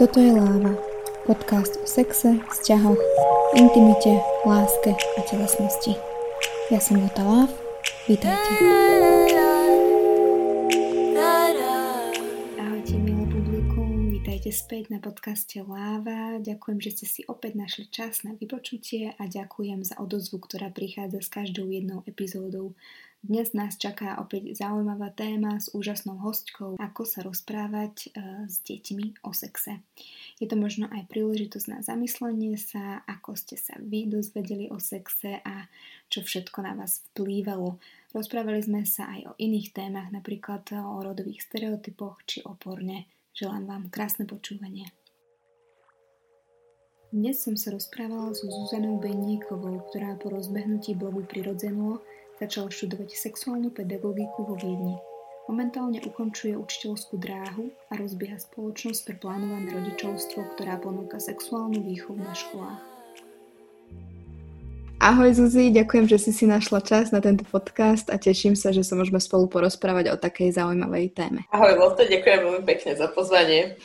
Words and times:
Toto 0.00 0.16
je 0.16 0.32
Láva, 0.32 0.72
podcast 1.28 1.76
o 1.76 1.84
sexe, 1.84 2.40
vzťahoch, 2.48 2.96
intimite, 3.52 4.16
láske 4.48 4.96
a 4.96 5.20
telesnosti. 5.28 5.92
Ja 6.72 6.80
som 6.80 7.04
Lota 7.04 7.20
Láv, 7.20 7.52
vítajte. 8.08 8.48
Ahojte 12.56 12.96
milé 12.96 13.28
publikum, 13.28 14.08
vítajte 14.08 14.48
späť 14.56 14.88
na 14.88 15.04
podcaste 15.04 15.60
Láva. 15.60 16.40
Ďakujem, 16.40 16.80
že 16.80 16.90
ste 16.96 17.04
si 17.04 17.20
opäť 17.28 17.60
našli 17.60 17.92
čas 17.92 18.24
na 18.24 18.32
vypočutie 18.32 19.12
a 19.20 19.28
ďakujem 19.28 19.84
za 19.84 20.00
odozvu, 20.00 20.40
ktorá 20.40 20.72
prichádza 20.72 21.20
s 21.20 21.28
každou 21.28 21.68
jednou 21.68 22.00
epizódou 22.08 22.72
dnes 23.20 23.52
nás 23.52 23.76
čaká 23.76 24.16
opäť 24.16 24.56
zaujímavá 24.56 25.12
téma 25.12 25.60
s 25.60 25.68
úžasnou 25.76 26.16
hostkou, 26.24 26.80
ako 26.80 27.02
sa 27.04 27.20
rozprávať 27.20 28.08
e, 28.08 28.48
s 28.48 28.64
deťmi 28.64 29.20
o 29.28 29.36
sexe. 29.36 29.84
Je 30.40 30.48
to 30.48 30.56
možno 30.56 30.88
aj 30.88 31.04
príležitosť 31.12 31.66
na 31.68 31.78
zamyslenie 31.84 32.56
sa, 32.56 33.04
ako 33.04 33.36
ste 33.36 33.60
sa 33.60 33.76
vy 33.76 34.08
dozvedeli 34.08 34.72
o 34.72 34.80
sexe 34.80 35.36
a 35.44 35.68
čo 36.08 36.24
všetko 36.24 36.64
na 36.64 36.72
vás 36.72 37.04
vplývalo. 37.12 37.76
Rozprávali 38.16 38.64
sme 38.64 38.88
sa 38.88 39.12
aj 39.12 39.20
o 39.28 39.32
iných 39.36 39.76
témach, 39.76 40.08
napríklad 40.08 40.64
o 40.80 41.04
rodových 41.04 41.44
stereotypoch 41.44 42.24
či 42.24 42.40
o 42.48 42.56
porne. 42.56 43.04
Želám 43.36 43.68
vám 43.68 43.84
krásne 43.92 44.24
počúvanie. 44.24 44.88
Dnes 47.12 47.42
som 47.42 47.58
sa 47.58 47.74
rozprávala 47.74 48.32
so 48.32 48.46
Zuzanou 48.48 48.96
Beníkovou, 48.96 49.82
ktorá 49.90 50.16
po 50.16 50.30
rozbehnutí 50.30 50.94
blogu 50.94 51.26
Prirodzeno 51.26 52.00
Začal 52.40 52.72
študovať 52.72 53.20
sexuálnu 53.20 53.68
pedagogiku 53.68 54.48
vo 54.48 54.56
Viedni. 54.56 54.96
Momentálne 55.44 56.00
ukončuje 56.00 56.56
učiteľskú 56.56 57.20
dráhu 57.20 57.68
a 57.92 58.00
rozbieha 58.00 58.40
spoločnosť 58.40 59.00
pre 59.04 59.14
plánované 59.20 59.68
rodičovstvo, 59.76 60.56
ktorá 60.56 60.80
ponúka 60.80 61.20
sexuálnu 61.20 61.84
výchovu 61.84 62.16
na 62.16 62.32
školách. 62.32 62.80
Ahoj 65.04 65.36
Zuzi, 65.36 65.68
ďakujem, 65.68 66.08
že 66.08 66.16
si 66.16 66.32
si 66.32 66.48
našla 66.48 66.80
čas 66.80 67.12
na 67.12 67.20
tento 67.20 67.44
podcast 67.44 68.08
a 68.08 68.16
teším 68.16 68.56
sa, 68.56 68.72
že 68.72 68.88
sa 68.88 68.96
môžeme 68.96 69.20
spolu 69.20 69.44
porozprávať 69.44 70.08
o 70.08 70.16
takej 70.16 70.56
zaujímavej 70.56 71.12
téme. 71.12 71.44
Ahoj 71.52 71.76
Lotte, 71.76 72.08
ďakujem 72.08 72.40
veľmi 72.40 72.64
pekne 72.64 72.96
za 72.96 73.12
pozvanie. 73.12 73.76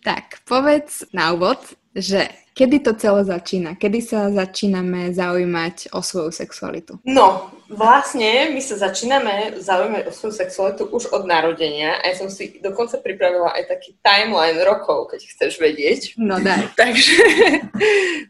Tak, 0.00 0.48
povedz 0.48 1.04
na 1.12 1.36
úvod, 1.36 1.60
že 1.92 2.24
kedy 2.58 2.82
to 2.82 2.92
celé 2.98 3.22
začína? 3.22 3.78
Kedy 3.78 3.98
sa 4.02 4.34
začíname 4.34 5.14
zaujímať 5.14 5.94
o 5.94 6.02
svoju 6.02 6.34
sexualitu? 6.34 6.98
No, 7.06 7.54
Vlastne 7.68 8.48
my 8.56 8.64
sa 8.64 8.80
začíname 8.80 9.60
zaujímať 9.60 10.08
o 10.08 10.12
svoju 10.16 10.40
sexualitu 10.40 10.88
už 10.88 11.12
od 11.12 11.28
narodenia 11.28 12.00
a 12.00 12.08
ja 12.08 12.16
som 12.16 12.32
si 12.32 12.56
dokonca 12.64 12.96
pripravila 12.96 13.52
aj 13.52 13.68
taký 13.68 13.92
timeline 14.00 14.56
rokov, 14.64 15.12
keď 15.12 15.20
chceš 15.28 15.60
vedieť. 15.60 16.16
No 16.16 16.40
daj. 16.40 16.64
Takže 16.80 17.20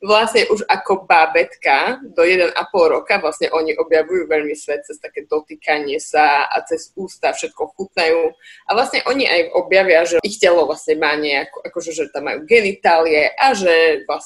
vlastne 0.02 0.42
už 0.50 0.66
ako 0.66 1.06
bábetka 1.06 2.02
do 2.18 2.26
1,5 2.26 2.50
roka 2.90 3.22
vlastne 3.22 3.46
oni 3.54 3.78
objavujú 3.78 4.26
veľmi 4.26 4.58
svet 4.58 4.82
cez 4.82 4.98
také 4.98 5.22
dotýkanie 5.30 6.02
sa 6.02 6.50
a 6.50 6.58
cez 6.66 6.90
ústa 6.98 7.30
všetko 7.30 7.78
chutnajú 7.78 8.34
a 8.66 8.70
vlastne 8.74 9.06
oni 9.06 9.22
aj 9.22 9.54
objavia, 9.54 10.02
že 10.02 10.18
ich 10.26 10.42
telo 10.42 10.66
vlastne 10.66 10.98
má 10.98 11.14
nejako, 11.14 11.62
akože 11.62 11.94
že 11.94 12.10
tam 12.10 12.26
majú 12.26 12.42
genitálie 12.42 13.30
a 13.38 13.54
že 13.54 14.02
vlastne 14.02 14.17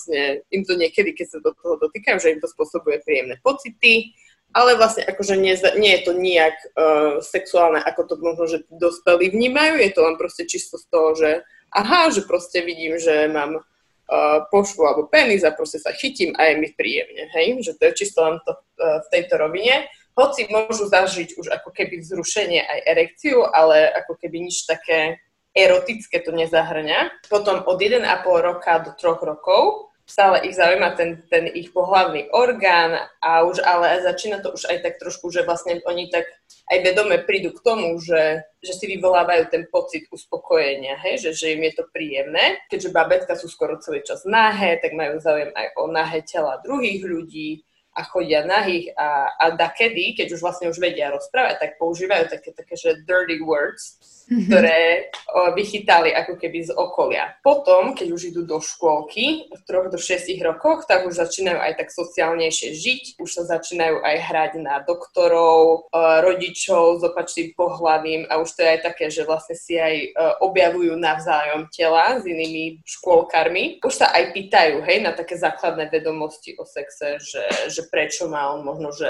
im 0.48 0.62
to 0.64 0.74
niekedy, 0.74 1.12
keď 1.12 1.26
sa 1.26 1.38
do 1.44 1.52
toho 1.56 1.76
dotýkajú, 1.78 2.18
že 2.18 2.32
im 2.34 2.40
to 2.40 2.48
spôsobuje 2.48 3.04
príjemné 3.04 3.36
pocity 3.40 4.16
ale 4.52 4.76
vlastne 4.76 5.08
akože 5.08 5.34
nie, 5.40 5.56
nie 5.80 5.92
je 5.96 6.02
to 6.04 6.12
nijak 6.12 6.56
uh, 6.76 7.24
sexuálne, 7.24 7.80
ako 7.80 8.00
to 8.04 8.14
možno, 8.20 8.44
že 8.46 8.58
dospelí 8.68 9.32
vnímajú, 9.32 9.80
je 9.80 9.90
to 9.92 10.00
len 10.04 10.16
proste 10.20 10.44
čisto 10.44 10.76
z 10.76 10.86
toho, 10.92 11.08
že 11.16 11.30
aha, 11.72 12.12
že 12.12 12.28
proste 12.28 12.60
vidím, 12.60 13.00
že 13.00 13.32
mám 13.32 13.64
uh, 13.64 14.44
pošvu 14.52 14.82
alebo 14.84 15.08
penis 15.08 15.40
a 15.42 15.56
proste 15.56 15.80
sa 15.80 15.96
chytím 15.96 16.36
a 16.36 16.52
je 16.52 16.54
mi 16.60 16.68
príjemne, 16.68 17.32
hej, 17.32 17.64
že 17.64 17.72
to 17.80 17.88
je 17.88 18.04
čisto 18.04 18.20
len 18.20 18.36
to, 18.44 18.52
uh, 18.52 19.00
v 19.00 19.08
tejto 19.08 19.40
rovine. 19.40 19.88
Hoci 20.12 20.44
môžu 20.52 20.84
zažiť 20.92 21.40
už 21.40 21.48
ako 21.48 21.72
keby 21.72 22.04
vzrušenie 22.04 22.60
aj 22.60 22.78
erekciu, 22.84 23.48
ale 23.48 23.88
ako 23.88 24.20
keby 24.20 24.44
nič 24.44 24.68
také 24.68 25.16
erotické 25.52 26.20
to 26.24 26.32
nezahrňa. 26.32 27.28
Potom 27.28 27.62
od 27.64 27.78
1,5 27.78 28.04
roka 28.24 28.72
do 28.80 28.90
3 28.96 29.22
rokov 29.22 29.92
stále 30.02 30.44
ich 30.44 30.58
zaujíma 30.58 30.92
ten, 30.98 31.22
ten 31.30 31.46
ich 31.46 31.72
pohlavný 31.72 32.28
orgán 32.34 32.98
a 33.22 33.46
už 33.46 33.62
ale 33.62 34.02
začína 34.02 34.42
to 34.42 34.52
už 34.52 34.66
aj 34.68 34.78
tak 34.82 34.94
trošku, 34.98 35.30
že 35.30 35.46
vlastne 35.46 35.78
oni 35.86 36.10
tak 36.10 36.26
aj 36.68 36.78
vedome 36.84 37.22
prídu 37.22 37.54
k 37.54 37.64
tomu, 37.64 37.96
že, 38.02 38.42
že 38.60 38.72
si 38.76 38.84
vyvolávajú 38.92 39.48
ten 39.48 39.64
pocit 39.70 40.04
uspokojenia, 40.10 40.98
hej? 41.00 41.22
Že, 41.22 41.30
že 41.32 41.46
im 41.54 41.62
je 41.64 41.72
to 41.76 41.84
príjemné. 41.94 42.60
Keďže 42.68 42.94
babetka 42.94 43.34
sú 43.38 43.46
skoro 43.46 43.78
celý 43.78 44.02
čas 44.02 44.26
nahé, 44.26 44.78
tak 44.82 44.92
majú 44.92 45.16
záujem 45.22 45.50
aj 45.54 45.66
o 45.78 45.84
nahé 45.88 46.20
tela 46.26 46.58
druhých 46.60 47.02
ľudí 47.02 47.62
a 47.92 48.08
chodia 48.08 48.40
nahých 48.48 48.96
a, 48.96 49.28
a 49.36 49.44
dakedy, 49.52 50.16
keď 50.16 50.32
už 50.32 50.40
vlastne 50.40 50.72
už 50.72 50.80
vedia 50.80 51.12
rozprávať, 51.12 51.60
tak 51.60 51.70
používajú 51.76 52.24
také, 52.32 52.56
také 52.56 52.72
že 52.72 53.04
dirty 53.04 53.44
words. 53.44 54.00
Ktoré 54.48 55.10
o, 55.32 55.52
vychytali 55.52 56.14
ako 56.14 56.38
keby 56.38 56.58
z 56.66 56.70
okolia. 56.72 57.36
Potom, 57.44 57.92
keď 57.92 58.08
už 58.12 58.22
idú 58.32 58.42
do 58.46 58.58
škôlky 58.58 59.50
v 59.52 59.60
troch 59.68 59.92
do 59.92 59.98
6 59.98 60.28
rokoch, 60.42 60.88
tak 60.88 61.04
už 61.04 61.18
začínajú 61.18 61.58
aj 61.58 61.72
tak 61.78 61.88
sociálnejšie 61.92 62.68
žiť, 62.72 63.02
už 63.20 63.30
sa 63.30 63.42
začínajú 63.58 64.00
aj 64.00 64.16
hrať 64.28 64.52
na 64.62 64.80
doktorov, 64.82 65.88
o, 65.88 66.00
rodičov 66.22 67.00
s 67.00 67.02
opačným 67.06 67.52
pohľavím 67.56 68.28
a 68.30 68.40
už 68.40 68.48
to 68.56 68.60
je 68.64 68.68
aj 68.78 68.80
také, 68.82 69.06
že 69.12 69.26
vlastne 69.26 69.56
si 69.58 69.76
aj 69.76 69.94
o, 69.94 70.52
objavujú 70.52 70.94
navzájom 70.96 71.68
tela 71.72 72.18
s 72.20 72.24
inými 72.24 72.80
škôlkarmi. 72.86 73.82
Už 73.82 73.94
sa 73.94 74.10
aj 74.14 74.32
pýtajú, 74.34 74.84
hej, 74.86 75.04
na 75.04 75.12
také 75.12 75.36
základné 75.36 75.90
vedomosti 75.90 76.54
o 76.58 76.64
sexe, 76.64 77.20
že, 77.20 77.44
že 77.68 77.82
prečo 77.90 78.30
má 78.30 78.52
on 78.52 78.64
možno, 78.64 78.92
že 78.94 79.08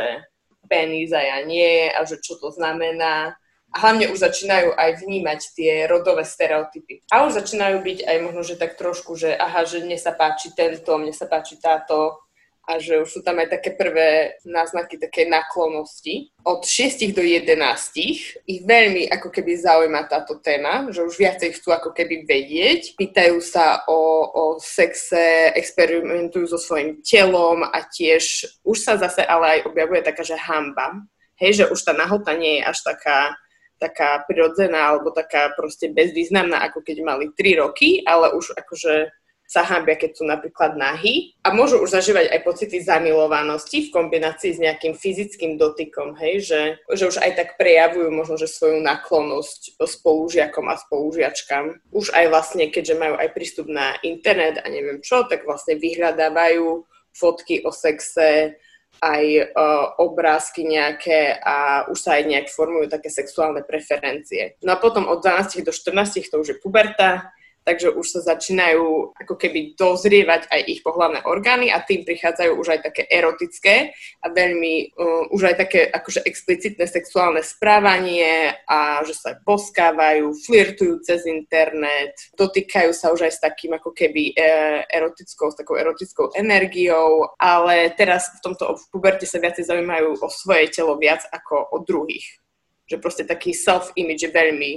penis 0.70 1.12
a 1.12 1.20
ja 1.20 1.38
nie 1.44 1.90
a 1.90 2.00
že 2.06 2.22
čo 2.22 2.38
to 2.38 2.48
znamená 2.54 3.34
a 3.72 3.76
hlavne 3.80 4.12
už 4.12 4.20
začínajú 4.20 4.76
aj 4.76 4.90
vnímať 5.00 5.40
tie 5.56 5.72
rodové 5.88 6.28
stereotypy. 6.28 7.00
A 7.08 7.24
už 7.24 7.40
začínajú 7.40 7.80
byť 7.80 7.98
aj 8.04 8.16
možno, 8.20 8.44
že 8.44 8.60
tak 8.60 8.76
trošku, 8.76 9.16
že 9.16 9.32
aha, 9.32 9.64
že 9.64 9.80
mne 9.80 9.96
sa 9.96 10.12
páči 10.12 10.52
tento, 10.52 10.92
mne 11.00 11.16
sa 11.16 11.24
páči 11.24 11.56
táto 11.56 12.20
a 12.62 12.78
že 12.78 13.02
už 13.02 13.08
sú 13.10 13.20
tam 13.26 13.42
aj 13.42 13.58
také 13.58 13.74
prvé 13.74 14.38
náznaky 14.46 14.94
také 14.94 15.26
naklonosti. 15.26 16.30
Od 16.46 16.62
6 16.62 17.10
do 17.10 17.22
11 17.22 17.58
ich 17.98 18.38
veľmi 18.46 19.10
ako 19.10 19.34
keby 19.34 19.58
zaujíma 19.58 20.06
táto 20.06 20.38
téma, 20.38 20.86
že 20.94 21.02
už 21.02 21.18
viacej 21.18 21.58
chcú 21.58 21.74
ako 21.74 21.90
keby 21.90 22.22
vedieť, 22.22 22.94
pýtajú 22.94 23.42
sa 23.42 23.82
o, 23.90 24.30
o 24.30 24.44
sexe, 24.62 25.50
experimentujú 25.58 26.54
so 26.54 26.58
svojím 26.58 27.02
telom 27.02 27.66
a 27.66 27.82
tiež 27.82 28.46
už 28.62 28.78
sa 28.78 28.94
zase 28.94 29.26
ale 29.26 29.58
aj 29.58 29.66
objavuje 29.66 30.00
taká, 30.06 30.22
že 30.22 30.38
hamba. 30.38 31.02
Hej, 31.42 31.52
že 31.58 31.64
už 31.66 31.82
tá 31.82 31.90
nahota 31.90 32.38
nie 32.38 32.62
je 32.62 32.66
až 32.70 32.78
taká 32.86 33.34
taká 33.82 34.22
prirodzená 34.22 34.94
alebo 34.94 35.10
taká 35.10 35.50
proste 35.58 35.90
bezvýznamná, 35.90 36.62
ako 36.70 36.86
keď 36.86 36.96
mali 37.02 37.34
3 37.34 37.58
roky, 37.58 38.06
ale 38.06 38.30
už 38.38 38.54
akože 38.54 39.10
sa 39.52 39.68
hambia, 39.68 40.00
keď 40.00 40.16
sú 40.16 40.24
napríklad 40.24 40.80
nahy 40.80 41.36
a 41.44 41.52
môžu 41.52 41.76
už 41.84 41.92
zažívať 41.92 42.32
aj 42.32 42.40
pocity 42.40 42.80
zamilovanosti 42.80 43.84
v 43.84 43.92
kombinácii 43.92 44.56
s 44.56 44.62
nejakým 44.64 44.96
fyzickým 44.96 45.60
dotykom, 45.60 46.16
hej, 46.16 46.40
že, 46.40 46.60
že 46.88 47.04
už 47.12 47.20
aj 47.20 47.36
tak 47.36 47.48
prejavujú 47.60 48.08
možno, 48.08 48.40
že 48.40 48.48
svoju 48.48 48.80
naklonosť 48.80 49.76
spolužiakom 49.76 50.72
a 50.72 50.80
spolužiačkám. 50.80 51.92
Už 51.92 52.16
aj 52.16 52.32
vlastne, 52.32 52.72
keďže 52.72 52.96
majú 52.96 53.20
aj 53.20 53.28
prístup 53.36 53.68
na 53.68 53.92
internet 54.00 54.56
a 54.64 54.72
neviem 54.72 55.04
čo, 55.04 55.28
tak 55.28 55.44
vlastne 55.44 55.76
vyhľadávajú 55.76 56.88
fotky 57.12 57.60
o 57.68 57.68
sexe, 57.68 58.56
aj 59.02 59.24
uh, 59.26 59.98
obrázky 59.98 60.62
nejaké 60.62 61.34
a 61.42 61.90
už 61.90 61.98
sa 61.98 62.22
aj 62.22 62.22
nejak 62.22 62.46
formujú 62.54 62.86
také 62.86 63.10
sexuálne 63.10 63.66
preferencie. 63.66 64.54
No 64.62 64.78
a 64.78 64.78
potom 64.78 65.10
od 65.10 65.18
12 65.18 65.66
do 65.66 65.74
14 65.74 66.30
to 66.30 66.38
už 66.38 66.48
je 66.54 66.56
puberta, 66.62 67.34
takže 67.62 67.94
už 67.94 68.06
sa 68.06 68.20
začínajú 68.34 69.14
ako 69.16 69.34
keby 69.38 69.78
dozrievať 69.78 70.50
aj 70.50 70.60
ich 70.66 70.80
pohlavné 70.82 71.22
orgány 71.26 71.70
a 71.70 71.82
tým 71.82 72.02
prichádzajú 72.02 72.52
už 72.58 72.68
aj 72.78 72.80
také 72.92 73.02
erotické 73.06 73.94
a 74.22 74.26
veľmi, 74.30 74.94
uh, 74.98 75.32
už 75.34 75.54
aj 75.54 75.56
také 75.58 75.80
akože 75.86 76.26
explicitné 76.26 76.84
sexuálne 76.86 77.42
správanie 77.42 78.54
a 78.66 79.02
že 79.06 79.14
sa 79.14 79.38
poskávajú, 79.42 80.34
flirtujú 80.42 81.02
cez 81.06 81.26
internet, 81.26 82.14
dotýkajú 82.34 82.90
sa 82.90 83.14
už 83.14 83.26
aj 83.28 83.32
s 83.32 83.40
takým 83.42 83.74
ako 83.76 83.90
keby 83.94 84.32
e, 84.32 84.42
erotickou, 84.88 85.50
s 85.50 85.58
takou 85.58 85.76
erotickou 85.78 86.32
energiou, 86.34 87.32
ale 87.38 87.92
teraz 87.94 88.30
v 88.38 88.40
tomto 88.42 88.78
v 88.78 88.84
puberte 88.94 89.26
sa 89.26 89.42
viacej 89.42 89.66
zaujímajú 89.66 90.22
o 90.22 90.28
svoje 90.30 90.70
telo 90.70 90.96
viac 90.98 91.24
ako 91.30 91.74
o 91.74 91.76
druhých. 91.82 92.40
Že 92.88 92.96
proste 92.98 93.24
taký 93.24 93.54
self-image 93.54 94.26
je 94.26 94.30
veľmi 94.30 94.72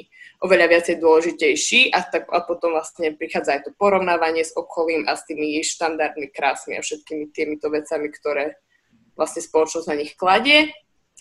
oveľa 0.45 0.69
viacej 0.69 1.01
dôležitejší 1.01 1.89
a, 1.89 2.05
tak, 2.05 2.29
a 2.29 2.45
potom 2.45 2.77
vlastne 2.77 3.17
prichádza 3.17 3.57
aj 3.57 3.61
to 3.65 3.71
porovnávanie 3.73 4.45
s 4.45 4.53
okolím 4.53 5.09
a 5.09 5.17
s 5.17 5.25
tými 5.25 5.57
štandardmi 5.65 6.29
krásmi 6.29 6.77
a 6.77 6.85
všetkými 6.85 7.33
týmito 7.33 7.73
vecami, 7.73 8.13
ktoré 8.13 8.61
vlastne 9.17 9.41
spoločnosť 9.41 9.87
na 9.89 9.97
nich 9.97 10.13
kladie. 10.13 10.69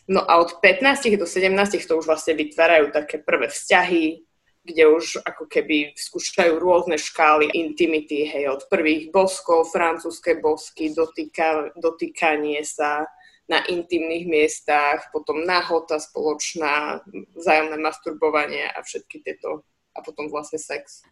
No 0.05 0.21
a 0.21 0.37
od 0.37 0.61
15 0.61 1.17
do 1.17 1.25
17 1.25 1.88
to 1.88 1.97
už 1.97 2.05
vlastne 2.05 2.37
vytvárajú 2.37 2.93
také 2.93 3.17
prvé 3.17 3.49
vzťahy, 3.49 4.21
kde 4.65 4.85
už 4.88 5.25
ako 5.25 5.49
keby 5.49 5.97
skúšajú 5.97 6.56
rôzne 6.61 7.00
škály 7.00 7.53
intimity, 7.53 8.29
hej, 8.29 8.49
od 8.49 8.69
prvých 8.69 9.12
boskov, 9.12 9.73
francúzske 9.73 10.41
bosky, 10.41 10.93
dotýka, 10.93 11.73
dotýkanie 11.76 12.65
sa 12.65 13.09
na 13.44 13.61
intimných 13.61 14.25
miestach, 14.25 15.12
potom 15.12 15.44
nahota 15.44 16.00
spoločná, 16.00 17.05
vzájomné 17.37 17.76
masturbovanie 17.76 18.64
a 18.73 18.81
všetky 18.81 19.20
tieto, 19.20 19.69
a 19.93 20.00
potom 20.00 20.32
vlastne 20.32 20.56
sex. 20.56 21.05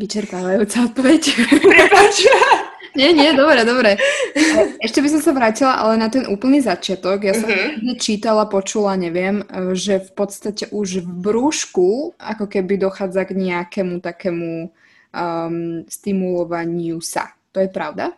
Vyčerpávajúca 0.00 0.90
odpoveď. 0.90 1.22
nie, 2.98 3.10
nie, 3.12 3.30
dobre, 3.36 3.68
dobre. 3.68 3.90
Ešte 4.80 5.04
by 5.04 5.08
som 5.12 5.20
sa 5.20 5.36
vrátila 5.36 5.76
ale 5.76 6.00
na 6.00 6.08
ten 6.08 6.24
úplný 6.24 6.64
začiatok. 6.64 7.20
Ja 7.20 7.36
som 7.36 7.52
uh-huh. 7.52 8.00
čítala, 8.00 8.48
počula, 8.48 8.96
neviem, 8.96 9.44
že 9.76 10.00
v 10.00 10.10
podstate 10.16 10.72
už 10.72 11.04
v 11.04 11.10
brúšku 11.20 12.16
ako 12.16 12.44
keby 12.48 12.80
dochádza 12.80 13.28
k 13.28 13.36
nejakému 13.36 14.00
takému 14.00 14.72
um, 15.12 15.84
stimulovaniu 15.84 16.98
sa. 17.04 17.36
To 17.52 17.60
je 17.60 17.68
pravda? 17.68 18.16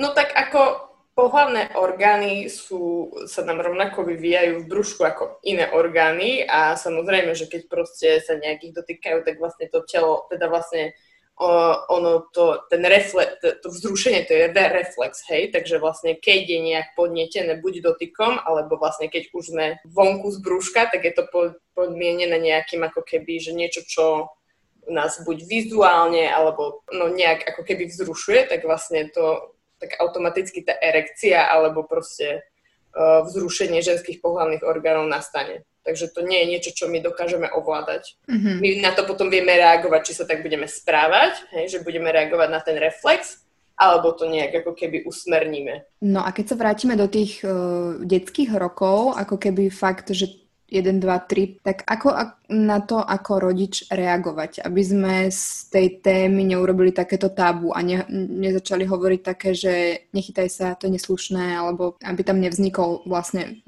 No 0.00 0.16
tak 0.16 0.32
ako 0.32 0.91
pohlavné 1.12 1.76
orgány 1.76 2.48
sú, 2.48 3.12
sa 3.28 3.44
nám 3.44 3.60
rovnako 3.60 4.08
vyvíjajú 4.08 4.64
v 4.64 4.68
brúšku 4.68 5.02
ako 5.04 5.42
iné 5.44 5.68
orgány 5.70 6.44
a 6.44 6.74
samozrejme, 6.74 7.36
že 7.36 7.48
keď 7.48 7.62
proste 7.68 8.08
sa 8.24 8.40
nejakých 8.40 8.80
dotýkajú, 8.80 9.18
tak 9.24 9.36
vlastne 9.36 9.68
to 9.68 9.84
telo, 9.84 10.24
teda 10.32 10.48
vlastne 10.48 10.96
ono 11.88 12.28
to, 12.30 12.60
ten 12.70 12.84
reflex, 12.84 13.40
to 13.40 13.68
vzrušenie, 13.68 14.28
to 14.28 14.36
je 14.36 14.52
reflex, 14.52 15.24
hej, 15.26 15.50
takže 15.50 15.80
vlastne 15.80 16.14
keď 16.14 16.40
je 16.44 16.60
nejak 16.60 16.88
podnietené 16.94 17.58
buď 17.58 17.82
dotykom, 17.82 18.38
alebo 18.44 18.76
vlastne 18.76 19.08
keď 19.08 19.32
už 19.32 19.44
sme 19.50 19.66
vonku 19.88 20.28
z 20.30 20.38
brúška, 20.44 20.92
tak 20.92 21.02
je 21.02 21.12
to 21.16 21.24
podmienené 21.74 22.36
nejakým 22.36 22.84
ako 22.84 23.02
keby, 23.02 23.40
že 23.40 23.56
niečo, 23.56 23.80
čo 23.82 24.04
nás 24.86 25.18
buď 25.24 25.46
vizuálne, 25.48 26.28
alebo 26.30 26.84
no 26.92 27.08
nejak 27.08 27.48
ako 27.48 27.62
keby 27.64 27.90
vzrušuje, 27.90 28.52
tak 28.52 28.62
vlastne 28.62 29.08
to 29.10 29.56
tak 29.82 29.98
automaticky 29.98 30.62
tá 30.62 30.78
erekcia 30.78 31.50
alebo 31.50 31.82
proste 31.82 32.46
uh, 32.94 33.26
vzrušenie 33.26 33.82
ženských 33.82 34.22
pohľavných 34.22 34.62
orgánov 34.62 35.10
nastane. 35.10 35.66
Takže 35.82 36.14
to 36.14 36.22
nie 36.22 36.38
je 36.46 36.50
niečo, 36.54 36.70
čo 36.70 36.86
my 36.86 37.02
dokážeme 37.02 37.50
ovládať. 37.50 38.14
Mm-hmm. 38.30 38.56
My 38.62 38.68
na 38.78 38.94
to 38.94 39.02
potom 39.02 39.26
vieme 39.26 39.50
reagovať, 39.50 40.00
či 40.06 40.12
sa 40.14 40.24
tak 40.30 40.46
budeme 40.46 40.70
správať, 40.70 41.42
hej, 41.58 41.74
že 41.74 41.78
budeme 41.82 42.06
reagovať 42.14 42.48
na 42.54 42.62
ten 42.62 42.78
reflex, 42.78 43.42
alebo 43.74 44.14
to 44.14 44.30
nejak 44.30 44.62
ako 44.62 44.78
keby 44.78 45.02
usmerníme. 45.02 45.82
No 46.06 46.22
a 46.22 46.30
keď 46.30 46.54
sa 46.54 46.60
vrátime 46.60 46.94
do 46.94 47.10
tých 47.10 47.42
uh, 47.42 47.98
detských 47.98 48.54
rokov, 48.54 49.18
ako 49.18 49.42
keby 49.42 49.74
fakt, 49.74 50.14
že 50.14 50.41
1, 50.72 51.04
2, 51.04 51.04
3, 51.04 51.60
tak 51.60 51.84
ako 51.84 52.08
na 52.52 52.80
to 52.84 53.00
ako 53.00 53.40
rodič 53.40 53.88
reagovať, 53.88 54.64
aby 54.64 54.82
sme 54.84 55.14
z 55.32 55.68
tej 55.72 55.86
témy 56.04 56.44
neurobili 56.44 56.92
takéto 56.92 57.32
tabu 57.32 57.72
a 57.72 57.80
ne, 57.80 58.04
nezačali 58.12 58.84
hovoriť 58.84 59.20
také, 59.20 59.56
že 59.56 59.72
nechytaj 60.12 60.48
sa, 60.52 60.66
to 60.76 60.88
je 60.88 60.96
neslušné, 61.00 61.56
alebo 61.56 61.96
aby 62.04 62.20
tam 62.24 62.40
nevznikol 62.40 63.04
vlastne 63.08 63.64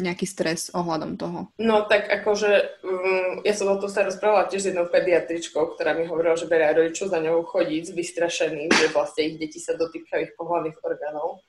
nejaký 0.00 0.28
stres 0.28 0.68
ohľadom 0.76 1.16
toho. 1.16 1.52
No 1.60 1.88
tak 1.88 2.08
akože, 2.08 2.82
um, 2.84 3.44
ja 3.44 3.52
som 3.56 3.72
o 3.72 3.76
to 3.80 3.88
sa 3.88 4.04
rozprávala 4.04 4.48
tiež 4.52 4.60
s 4.64 4.68
jednou 4.72 4.88
pediatričkou, 4.88 5.76
ktorá 5.76 5.96
mi 5.96 6.04
hovorila, 6.04 6.36
že 6.36 6.48
beria 6.48 6.76
rodičov 6.76 7.08
za 7.08 7.20
ňou 7.20 7.44
chodiť 7.48 7.92
vystrašený, 7.96 8.68
že 8.68 8.92
vlastne 8.92 9.32
ich 9.32 9.36
deti 9.40 9.60
sa 9.60 9.76
dotýkajú 9.76 10.20
ich 10.24 10.36
pohľadných 10.36 10.78
orgánov. 10.84 11.40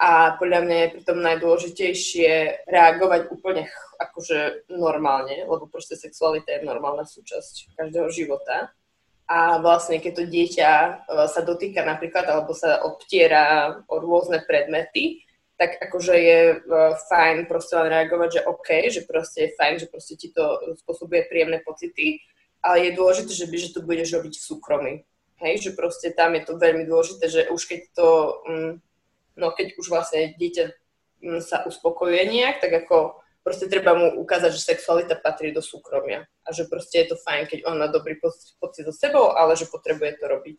A 0.00 0.40
podľa 0.40 0.64
mňa 0.64 0.76
je 0.80 0.92
pritom 0.96 1.20
najdôležitejšie 1.20 2.64
reagovať 2.64 3.28
úplne 3.28 3.68
akože 4.00 4.72
normálne, 4.72 5.44
lebo 5.44 5.68
proste 5.68 5.92
sexualita 5.92 6.56
je 6.56 6.64
normálna 6.64 7.04
súčasť 7.04 7.76
každého 7.76 8.08
života. 8.08 8.72
A 9.28 9.60
vlastne 9.60 10.00
keď 10.00 10.12
to 10.16 10.24
dieťa 10.24 10.70
e, 10.72 10.90
sa 11.28 11.44
dotýka 11.44 11.84
napríklad 11.84 12.26
alebo 12.26 12.56
sa 12.56 12.80
obtiera 12.82 13.76
o 13.92 14.00
rôzne 14.00 14.40
predmety, 14.42 15.22
tak 15.60 15.76
akože 15.76 16.14
je 16.16 16.38
e, 16.50 16.56
fajn 17.12 17.44
proste 17.44 17.76
len 17.76 17.92
reagovať, 17.92 18.40
že 18.40 18.46
OK, 18.48 18.68
že 18.88 19.04
proste 19.04 19.38
je 19.46 19.54
fajn, 19.54 19.74
že 19.84 19.86
proste 19.86 20.16
ti 20.16 20.32
to 20.32 20.74
spôsobuje 20.80 21.28
príjemné 21.28 21.60
pocity, 21.60 22.24
ale 22.64 22.88
je 22.88 22.96
dôležité, 22.96 23.36
že, 23.36 23.46
by, 23.46 23.56
že 23.60 23.74
to 23.76 23.84
budeš 23.84 24.16
robiť 24.16 24.34
v 24.34 24.46
súkromí. 24.48 24.94
Hej, 25.44 25.68
že 25.68 25.70
proste 25.76 26.10
tam 26.16 26.34
je 26.34 26.42
to 26.48 26.56
veľmi 26.56 26.88
dôležité, 26.88 27.24
že 27.28 27.42
už 27.52 27.68
keď 27.68 27.80
to 27.92 28.08
mm, 28.48 28.72
No 29.40 29.56
keď 29.56 29.80
už 29.80 29.88
vlastne 29.88 30.36
dieťa 30.36 30.64
mm, 31.24 31.40
sa 31.40 31.64
uspokojuje 31.64 32.28
nejak, 32.28 32.60
tak 32.60 32.72
ako 32.84 33.16
proste 33.40 33.72
treba 33.72 33.96
mu 33.96 34.20
ukázať, 34.20 34.52
že 34.52 34.76
sexualita 34.76 35.16
patrí 35.16 35.50
do 35.50 35.64
súkromia 35.64 36.28
a 36.44 36.48
že 36.52 36.68
proste 36.68 37.00
je 37.00 37.06
to 37.10 37.16
fajn, 37.24 37.48
keď 37.48 37.64
on 37.64 37.80
má 37.80 37.88
dobrý 37.88 38.20
pocit 38.60 38.84
so 38.84 38.92
sebou, 38.92 39.32
ale 39.32 39.56
že 39.56 39.72
potrebuje 39.72 40.20
to 40.20 40.28
robiť 40.28 40.58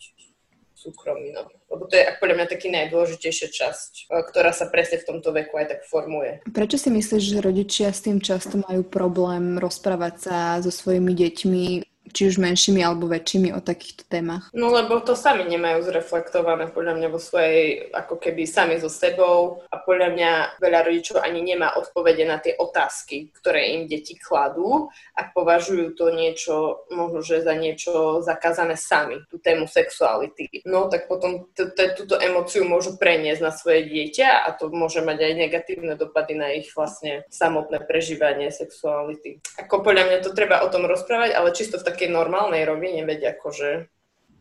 súkromí. 0.81 1.29
No. 1.29 1.45
Lebo 1.69 1.85
to 1.85 1.93
je 1.93 2.09
podľa 2.17 2.35
mňa 2.41 2.47
taký 2.49 2.67
najdôležitejšia 2.73 3.47
časť, 3.53 3.91
e, 4.09 4.25
ktorá 4.25 4.49
sa 4.49 4.65
presne 4.65 4.97
v 4.97 5.07
tomto 5.13 5.29
veku 5.29 5.53
aj 5.61 5.77
tak 5.77 5.81
formuje. 5.85 6.41
Prečo 6.49 6.81
si 6.81 6.89
myslíš, 6.89 7.37
že 7.37 7.45
rodičia 7.45 7.93
s 7.93 8.01
tým 8.01 8.17
často 8.17 8.57
majú 8.57 8.81
problém 8.81 9.61
rozprávať 9.61 10.15
sa 10.17 10.37
so 10.65 10.73
svojimi 10.73 11.13
deťmi 11.13 11.65
či 12.11 12.27
už 12.27 12.37
menšími 12.37 12.83
alebo 12.83 13.07
väčšími 13.07 13.55
o 13.55 13.59
takýchto 13.63 14.05
témach? 14.07 14.51
No 14.51 14.69
lebo 14.71 14.99
to 15.01 15.15
sami 15.15 15.47
nemajú 15.47 15.87
zreflektované 15.87 16.69
podľa 16.69 16.93
mňa 16.99 17.07
vo 17.09 17.19
svojej, 17.19 17.89
ako 17.95 18.19
keby 18.19 18.43
sami 18.45 18.77
so 18.77 18.91
sebou 18.91 19.63
a 19.71 19.79
podľa 19.79 20.09
mňa 20.13 20.31
veľa 20.59 20.79
rodičov 20.87 21.23
ani 21.23 21.39
nemá 21.41 21.73
odpovede 21.79 22.27
na 22.27 22.37
tie 22.37 22.55
otázky, 22.59 23.31
ktoré 23.35 23.75
im 23.79 23.87
deti 23.87 24.19
kladú 24.19 24.91
a 25.15 25.21
považujú 25.31 25.95
to 25.95 26.11
niečo, 26.11 26.85
možno 26.91 27.23
že 27.23 27.45
za 27.45 27.55
niečo 27.55 28.19
zakázané 28.25 28.75
sami, 28.75 29.23
tú 29.31 29.37
tému 29.37 29.69
sexuality. 29.69 30.49
No 30.67 30.91
tak 30.91 31.07
potom 31.07 31.47
túto 31.95 32.17
emóciu 32.17 32.65
môžu 32.65 32.97
preniesť 32.97 33.41
na 33.41 33.51
svoje 33.53 33.87
dieťa 33.87 34.47
a 34.47 34.53
to 34.57 34.67
môže 34.73 34.99
mať 35.05 35.17
aj 35.21 35.33
negatívne 35.37 35.93
dopady 35.95 36.33
na 36.35 36.51
ich 36.51 36.73
vlastne 36.73 37.23
samotné 37.29 37.85
prežívanie 37.85 38.49
sexuality. 38.49 39.39
Ako 39.61 39.85
podľa 39.85 40.09
mňa 40.09 40.17
to 40.25 40.33
treba 40.33 40.65
o 40.65 40.71
tom 40.73 40.89
rozprávať, 40.89 41.37
ale 41.37 41.53
čisto 41.53 41.77
v 41.77 41.85
takej 41.85 42.00
takej 42.01 42.17
normálnej 42.17 42.65
rovine, 42.65 43.05
veď 43.05 43.37
akože 43.37 43.85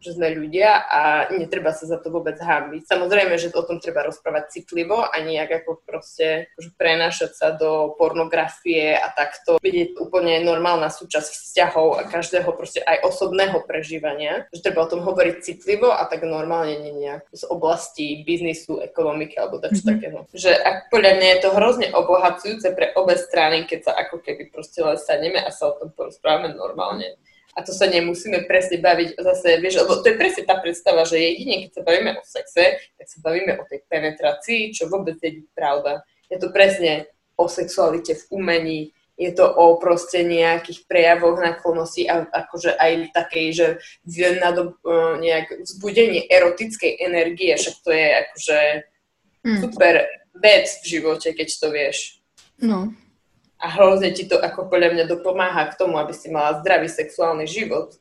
že 0.00 0.16
sme 0.16 0.32
ľudia 0.32 0.88
a 0.88 1.28
netreba 1.28 1.76
sa 1.76 1.84
za 1.84 2.00
to 2.00 2.08
vôbec 2.08 2.40
hábiť. 2.40 2.88
Samozrejme, 2.88 3.36
že 3.36 3.52
o 3.52 3.62
tom 3.62 3.78
treba 3.78 4.08
rozprávať 4.08 4.56
citlivo 4.60 5.04
a 5.04 5.12
nejak 5.20 5.60
ako 5.62 5.84
proste 5.84 6.48
akože 6.56 6.70
prenášať 6.80 7.30
sa 7.36 7.52
do 7.52 7.92
pornografie 8.00 8.96
a 8.96 9.12
takto. 9.12 9.60
Vidieť 9.60 10.00
úplne 10.00 10.40
normálna 10.40 10.88
súčasť 10.88 11.28
vzťahov 11.28 12.00
a 12.00 12.08
každého 12.08 12.48
proste 12.56 12.80
aj 12.80 13.04
osobného 13.04 13.60
prežívania. 13.68 14.48
Že 14.56 14.72
treba 14.72 14.88
o 14.88 14.90
tom 14.90 15.04
hovoriť 15.04 15.36
citlivo 15.44 15.92
a 15.92 16.08
tak 16.08 16.24
normálne 16.24 16.80
nie 16.80 16.96
nejak 16.96 17.28
z 17.36 17.44
oblasti 17.52 18.24
biznisu, 18.24 18.80
ekonomiky 18.80 19.36
alebo 19.36 19.60
tak 19.60 19.76
mm-hmm. 19.76 19.88
takého. 19.92 20.18
Že 20.32 20.52
ak 20.56 20.76
podľa 20.88 21.12
mňa 21.20 21.28
je 21.28 21.40
to 21.44 21.50
hrozne 21.52 21.86
obohacujúce 21.92 22.72
pre 22.72 22.96
obe 22.96 23.20
strany, 23.20 23.68
keď 23.68 23.80
sa 23.84 23.92
ako 24.00 24.24
keby 24.24 24.48
proste 24.48 24.80
len 24.80 24.96
sadneme 24.96 25.44
a 25.44 25.52
sa 25.52 25.68
o 25.68 25.76
tom 25.76 25.92
porozprávame 25.92 26.56
normálne 26.56 27.20
a 27.56 27.58
to 27.66 27.74
sa 27.74 27.90
nemusíme 27.90 28.46
presne 28.46 28.78
baviť 28.78 29.18
zase, 29.18 29.58
vieš, 29.58 29.82
lebo 29.82 29.98
to 29.98 30.06
je 30.10 30.16
presne 30.16 30.42
tá 30.46 30.56
predstava, 30.58 31.02
že 31.02 31.18
jedine 31.18 31.66
keď 31.66 31.70
sa 31.74 31.82
bavíme 31.82 32.10
o 32.14 32.22
sexe, 32.22 32.64
tak 32.94 33.06
sa 33.06 33.18
bavíme 33.22 33.52
o 33.58 33.64
tej 33.66 33.80
penetrácii, 33.90 34.70
čo 34.70 34.86
vôbec 34.86 35.18
je 35.18 35.42
pravda. 35.54 36.06
Je 36.30 36.38
to 36.38 36.54
presne 36.54 37.10
o 37.34 37.50
sexualite 37.50 38.14
v 38.14 38.24
umení, 38.30 38.80
je 39.20 39.30
to 39.36 39.44
o 39.44 39.76
proste 39.76 40.24
nejakých 40.24 40.88
prejavoch 40.88 41.36
náklonnosti 41.36 42.08
a 42.08 42.24
akože 42.24 42.72
aj 42.72 43.12
takej, 43.12 43.46
že 43.52 43.66
na 44.40 44.50
do, 44.54 44.72
uh, 44.80 45.20
nejak 45.20 45.60
vzbudenie 45.60 46.24
erotickej 46.30 47.04
energie, 47.04 47.52
však 47.52 47.76
to 47.84 47.90
je 47.92 48.06
akože 48.24 48.58
mm. 49.44 49.58
super 49.60 49.94
vec 50.40 50.66
v 50.80 50.84
živote, 50.86 51.28
keď 51.36 51.48
to 51.52 51.68
vieš. 51.68 51.98
No 52.64 52.96
a 53.60 53.66
hrozne 53.76 54.16
ti 54.16 54.24
to 54.24 54.40
ako 54.40 54.72
podľa 54.72 54.96
mňa 54.96 55.04
dopomáha 55.04 55.68
k 55.68 55.76
tomu, 55.76 56.00
aby 56.00 56.16
si 56.16 56.32
mala 56.32 56.64
zdravý 56.64 56.88
sexuálny 56.88 57.44
život. 57.44 57.92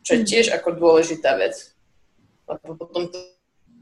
Čo 0.00 0.16
je 0.16 0.20
hm. 0.24 0.28
tiež 0.28 0.46
ako 0.56 0.80
dôležitá 0.80 1.36
vec. 1.36 1.76
Lebo 2.48 2.74
potom 2.74 3.12
to, 3.12 3.20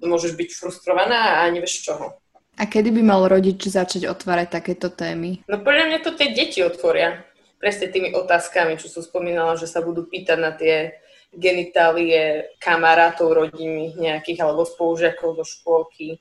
to 0.03 0.05
môžeš 0.05 0.35
byť 0.35 0.51
frustrovaná 0.59 1.41
a 1.41 1.49
nevieš 1.49 1.87
čoho. 1.87 2.19
A 2.59 2.67
kedy 2.67 2.91
by 2.91 3.03
mal 3.07 3.23
rodič 3.31 3.71
začať 3.71 4.11
otvárať 4.11 4.51
takéto 4.51 4.91
témy? 4.91 5.47
No 5.47 5.63
podľa 5.63 5.95
mňa 5.95 5.99
to 6.03 6.11
tie 6.19 6.35
deti 6.35 6.59
otvoria. 6.67 7.23
Presne 7.63 7.87
tými 7.87 8.11
otázkami, 8.19 8.75
čo 8.83 8.91
som 8.91 9.03
spomínala, 9.07 9.55
že 9.55 9.71
sa 9.71 9.79
budú 9.79 10.11
pýtať 10.11 10.39
na 10.43 10.51
tie 10.51 10.99
genitálie 11.31 12.51
kamarátov 12.59 13.31
rodiny 13.31 13.95
nejakých 13.95 14.43
alebo 14.43 14.67
spolužiakov 14.67 15.39
zo 15.39 15.45
škôlky 15.47 16.19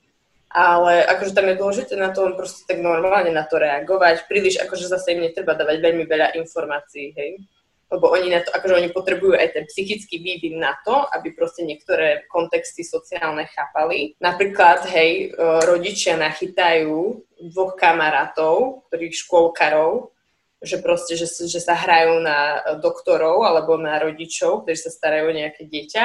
ale 0.48 1.04
akože 1.04 1.36
tam 1.36 1.46
je 1.52 1.60
dôležité 1.60 1.94
na 2.00 2.08
to 2.08 2.32
proste 2.32 2.64
tak 2.64 2.80
normálne 2.80 3.28
na 3.28 3.44
to 3.44 3.60
reagovať. 3.60 4.24
Príliš 4.24 4.56
akože 4.64 4.88
zase 4.88 5.12
im 5.12 5.28
netreba 5.28 5.52
dávať 5.52 5.84
veľmi 5.84 6.04
veľa 6.08 6.36
informácií, 6.40 7.12
hej. 7.12 7.44
Lebo 7.88 8.12
oni 8.12 8.28
na 8.28 8.44
to, 8.44 8.52
akože 8.52 8.84
oni 8.84 8.88
potrebujú 8.92 9.32
aj 9.32 9.48
ten 9.56 9.64
psychický 9.64 10.20
vývin 10.20 10.60
na 10.60 10.76
to, 10.84 11.08
aby 11.08 11.32
proste 11.32 11.64
niektoré 11.64 12.28
kontexty 12.28 12.84
sociálne 12.84 13.48
chápali. 13.48 14.12
Napríklad, 14.20 14.84
hej, 14.92 15.32
e, 15.32 15.40
rodičia 15.64 16.20
nachytajú 16.20 17.24
dvoch 17.48 17.80
kamarátov, 17.80 18.84
ktorých 18.92 19.16
škôlkarov, 19.24 20.12
že 20.60 20.76
proste, 20.84 21.16
že, 21.16 21.28
že 21.28 21.60
sa 21.64 21.72
hrajú 21.72 22.20
na 22.20 22.60
doktorov 22.76 23.46
alebo 23.48 23.80
na 23.80 23.96
rodičov, 23.96 24.68
ktorí 24.68 24.76
sa 24.76 24.92
starajú 24.92 25.32
o 25.32 25.38
nejaké 25.38 25.64
dieťa 25.64 26.04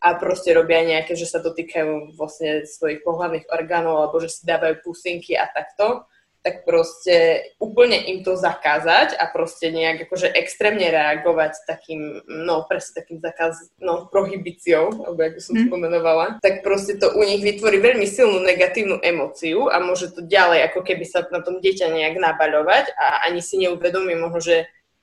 a 0.00 0.16
proste 0.16 0.56
robia 0.56 0.80
nejaké, 0.80 1.12
že 1.12 1.28
sa 1.28 1.44
dotýkajú 1.44 2.16
vlastne 2.16 2.64
svojich 2.64 3.04
pohľadných 3.04 3.52
orgánov 3.52 4.00
alebo 4.00 4.16
že 4.20 4.32
si 4.32 4.42
dávajú 4.48 4.80
pusinky 4.80 5.36
a 5.36 5.44
takto 5.46 6.08
tak 6.40 6.64
proste 6.64 7.44
úplne 7.60 8.00
im 8.08 8.24
to 8.24 8.32
zakázať 8.32 9.12
a 9.20 9.28
proste 9.28 9.68
nejak 9.68 10.08
akože 10.08 10.32
extrémne 10.32 10.88
reagovať 10.88 11.68
takým, 11.68 12.24
no 12.24 12.64
presne 12.64 13.04
takým 13.04 13.20
zakaz, 13.20 13.68
no 13.76 14.08
prohibíciou, 14.08 15.04
alebo 15.04 15.20
ako 15.20 15.40
som 15.40 15.54
mm. 15.60 15.64
spomenovala, 15.68 16.26
tak 16.40 16.64
proste 16.64 16.96
to 16.96 17.12
u 17.12 17.22
nich 17.28 17.44
vytvorí 17.44 17.76
veľmi 17.84 18.08
silnú 18.08 18.40
negatívnu 18.40 19.04
emóciu 19.04 19.68
a 19.68 19.84
môže 19.84 20.16
to 20.16 20.24
ďalej 20.24 20.72
ako 20.72 20.80
keby 20.80 21.04
sa 21.04 21.28
na 21.28 21.44
tom 21.44 21.60
dieťa 21.60 21.92
nejak 21.92 22.16
nabaľovať 22.16 22.96
a 22.96 23.28
ani 23.28 23.44
si 23.44 23.60
neuvedomí 23.60 24.16
možno, 24.16 24.40
že 24.40 24.56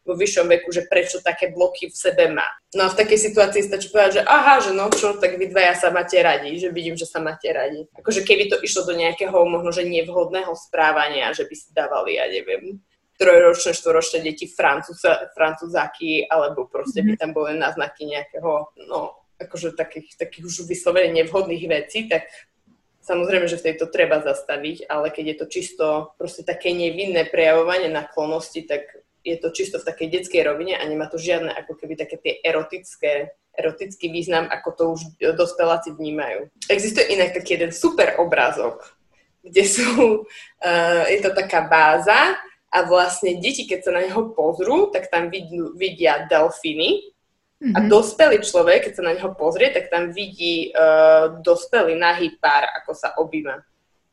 vo 0.08 0.16
vyššom 0.16 0.48
veku, 0.48 0.72
že 0.72 0.88
prečo 0.88 1.20
také 1.20 1.52
bloky 1.52 1.92
v 1.92 1.96
sebe 2.00 2.32
má. 2.32 2.48
No 2.72 2.88
a 2.88 2.92
v 2.96 3.04
takej 3.04 3.20
situácii 3.28 3.68
stačí 3.68 3.92
povedať, 3.92 4.24
že 4.24 4.24
aha, 4.24 4.64
že 4.64 4.72
no 4.72 4.88
čo, 4.88 5.20
tak 5.20 5.36
vy 5.36 5.52
dvaja 5.52 5.76
sa 5.76 5.92
máte 5.92 6.16
radi, 6.24 6.56
že 6.56 6.72
vidím, 6.72 6.96
že 6.96 7.04
sa 7.04 7.20
máte 7.20 7.52
radi. 7.52 7.84
Akože 8.00 8.24
keby 8.24 8.48
to 8.48 8.58
išlo 8.64 8.88
do 8.88 8.96
nejakého 8.96 9.36
možno, 9.44 9.76
že 9.76 9.84
nevhodného 9.84 10.56
správania, 10.56 11.36
že 11.36 11.44
by 11.44 11.56
si 11.60 11.68
dávali, 11.76 12.16
ja 12.16 12.32
neviem, 12.32 12.80
trojročné, 13.20 13.76
štvoročné 13.76 14.24
deti 14.24 14.48
francúza, 14.48 15.28
francúzaky, 15.36 16.32
alebo 16.32 16.72
proste 16.72 17.04
by 17.04 17.20
tam 17.20 17.36
boli 17.36 17.60
náznaky 17.60 18.08
nejakého, 18.08 18.72
no, 18.88 19.28
akože 19.44 19.76
takých, 19.76 20.16
takých 20.16 20.48
už 20.48 20.64
vyslovene 20.64 21.12
nevhodných 21.12 21.68
vecí, 21.68 22.08
tak 22.08 22.32
Samozrejme, 23.08 23.48
že 23.48 23.56
v 23.56 23.72
tejto 23.72 23.88
treba 23.88 24.20
zastaviť, 24.20 24.92
ale 24.92 25.08
keď 25.16 25.26
je 25.32 25.38
to 25.40 25.46
čisto 25.48 25.86
proste 26.20 26.44
také 26.44 26.76
nevinné 26.76 27.24
prejavovanie 27.24 27.88
naklonosti, 27.88 28.68
tak 28.68 28.84
je 29.28 29.38
to 29.44 29.52
čisto 29.52 29.76
v 29.84 29.88
takej 29.92 30.08
detskej 30.08 30.42
rovine 30.48 30.80
a 30.80 30.84
nemá 30.88 31.12
to 31.12 31.20
žiadne 31.20 31.52
ako 31.52 31.76
keby 31.76 32.00
také 32.00 32.16
tie 32.16 32.40
erotické, 32.40 33.36
erotický 33.52 34.08
význam, 34.08 34.48
ako 34.48 34.70
to 34.72 34.84
už 34.96 35.02
dospeláci 35.36 35.92
vnímajú. 35.92 36.48
Existuje 36.72 37.12
inak 37.12 37.36
taký 37.36 37.60
jeden 37.60 37.76
super 37.76 38.16
obrázok, 38.24 38.88
kde 39.44 39.64
sú, 39.68 40.24
uh, 40.24 41.04
je 41.14 41.20
to 41.20 41.36
taká 41.36 41.68
báza 41.68 42.40
a 42.72 42.78
vlastne 42.88 43.36
deti, 43.44 43.68
keď 43.68 43.80
sa 43.84 43.92
na 43.92 44.08
neho 44.08 44.32
pozrú, 44.32 44.88
tak 44.96 45.12
tam 45.12 45.28
vidú, 45.28 45.76
vidia 45.76 46.24
delfíny 46.32 47.12
mm-hmm. 47.60 47.76
a 47.76 47.80
mhm. 47.84 47.88
dospelý 47.92 48.40
človek, 48.40 48.88
keď 48.88 48.94
sa 48.96 49.04
na 49.04 49.14
neho 49.20 49.36
pozrie, 49.36 49.76
tak 49.76 49.92
tam 49.92 50.16
vidí 50.16 50.72
uh, 50.72 51.36
dospelý 51.44 52.00
nahý 52.00 52.32
pár, 52.40 52.64
ako 52.80 52.92
sa 52.96 53.12
obýva. 53.20 53.60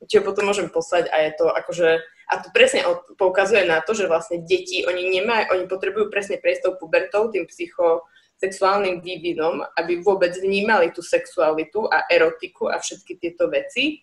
Čiže 0.05 0.27
potom 0.27 0.51
môžem 0.51 0.69
poslať 0.69 1.09
a 1.09 1.17
je 1.25 1.31
to 1.33 1.49
akože 1.49 2.03
a 2.29 2.41
to 2.41 2.49
presne 2.51 2.81
poukazuje 3.21 3.69
na 3.69 3.85
to, 3.85 3.93
že 3.93 4.09
vlastne 4.09 4.41
deti, 4.41 4.85
oni 4.89 5.21
nemajú, 5.21 5.45
oni 5.53 5.65
potrebujú 5.69 6.09
presne 6.09 6.41
prejsť 6.41 6.61
tou 6.65 6.75
pubertou, 6.81 7.29
tým 7.29 7.45
psychosexuálnym 7.45 9.05
vývinom, 9.05 9.61
aby 9.77 10.01
vôbec 10.01 10.33
vnímali 10.41 10.91
tú 10.91 11.05
sexualitu 11.05 11.85
a 11.85 12.09
erotiku 12.09 12.73
a 12.73 12.81
všetky 12.81 13.21
tieto 13.21 13.53
veci. 13.53 14.01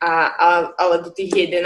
A, 0.00 0.32
a, 0.32 0.48
ale 0.80 1.04
do 1.04 1.12
tých 1.12 1.52
11, 1.52 1.60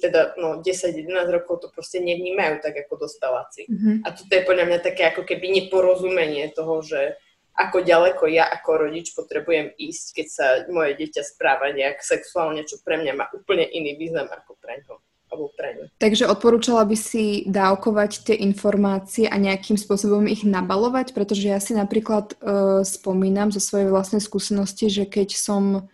teda 0.00 0.32
no 0.40 0.64
10-11 0.64 1.12
rokov 1.28 1.60
to 1.60 1.68
proste 1.68 2.00
nevnímajú 2.00 2.64
tak 2.64 2.72
ako 2.72 3.04
dospeláci. 3.04 3.68
Mm-hmm. 3.68 3.96
A 4.00 4.08
toto 4.16 4.32
je 4.32 4.48
podľa 4.48 4.64
mňa 4.64 4.78
také 4.80 5.12
ako 5.12 5.28
keby 5.28 5.52
neporozumenie 5.52 6.56
toho, 6.56 6.80
že 6.80 7.20
ako 7.56 7.84
ďaleko 7.84 8.24
ja 8.32 8.48
ako 8.48 8.88
rodič 8.88 9.12
potrebujem 9.12 9.72
ísť, 9.76 10.04
keď 10.12 10.26
sa 10.28 10.46
moje 10.72 10.96
dieťa 11.00 11.20
správa 11.24 11.72
nejak 11.72 12.04
sexuálne, 12.04 12.64
čo 12.68 12.80
pre 12.80 13.00
mňa 13.00 13.12
má 13.12 13.28
úplne 13.32 13.64
iný 13.64 13.96
význam 13.96 14.28
ako 14.28 14.56
pre 14.56 14.80
ňo 14.84 14.96
ňu. 15.36 15.84
Takže 16.00 16.24
odporúčala 16.26 16.82
by 16.88 16.96
si 16.96 17.44
dávkovať 17.46 18.32
tie 18.32 18.36
informácie 18.40 19.28
a 19.28 19.36
nejakým 19.36 19.76
spôsobom 19.76 20.24
ich 20.26 20.42
nabalovať, 20.42 21.12
pretože 21.12 21.46
ja 21.46 21.60
si 21.60 21.76
napríklad 21.76 22.34
uh, 22.40 22.80
spomínam 22.82 23.52
zo 23.52 23.60
svojej 23.60 23.92
vlastnej 23.92 24.24
skúsenosti, 24.24 24.88
že 24.88 25.04
keď 25.04 25.36
som 25.36 25.88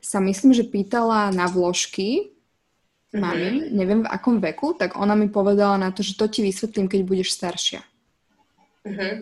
sa 0.00 0.22
myslím, 0.22 0.54
že 0.54 0.66
pýtala 0.66 1.34
na 1.34 1.50
vložky 1.50 2.30
mm-hmm. 2.30 3.20
mami, 3.20 3.50
neviem 3.74 4.00
v 4.06 4.10
akom 4.10 4.38
veku, 4.38 4.78
tak 4.78 4.94
ona 4.94 5.18
mi 5.18 5.26
povedala 5.26 5.76
na 5.76 5.90
to, 5.90 6.06
že 6.06 6.14
to 6.14 6.30
ti 6.30 6.46
vysvetlím, 6.46 6.86
keď 6.86 7.00
budeš 7.02 7.34
staršia. 7.34 7.80
Mm-hmm. 8.86 9.14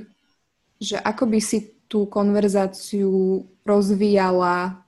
Že 0.85 0.97
ako 1.01 1.25
by 1.31 1.41
si 1.41 1.59
tú 1.89 2.05
konverzáciu 2.11 3.47
rozvíjala 3.65 4.85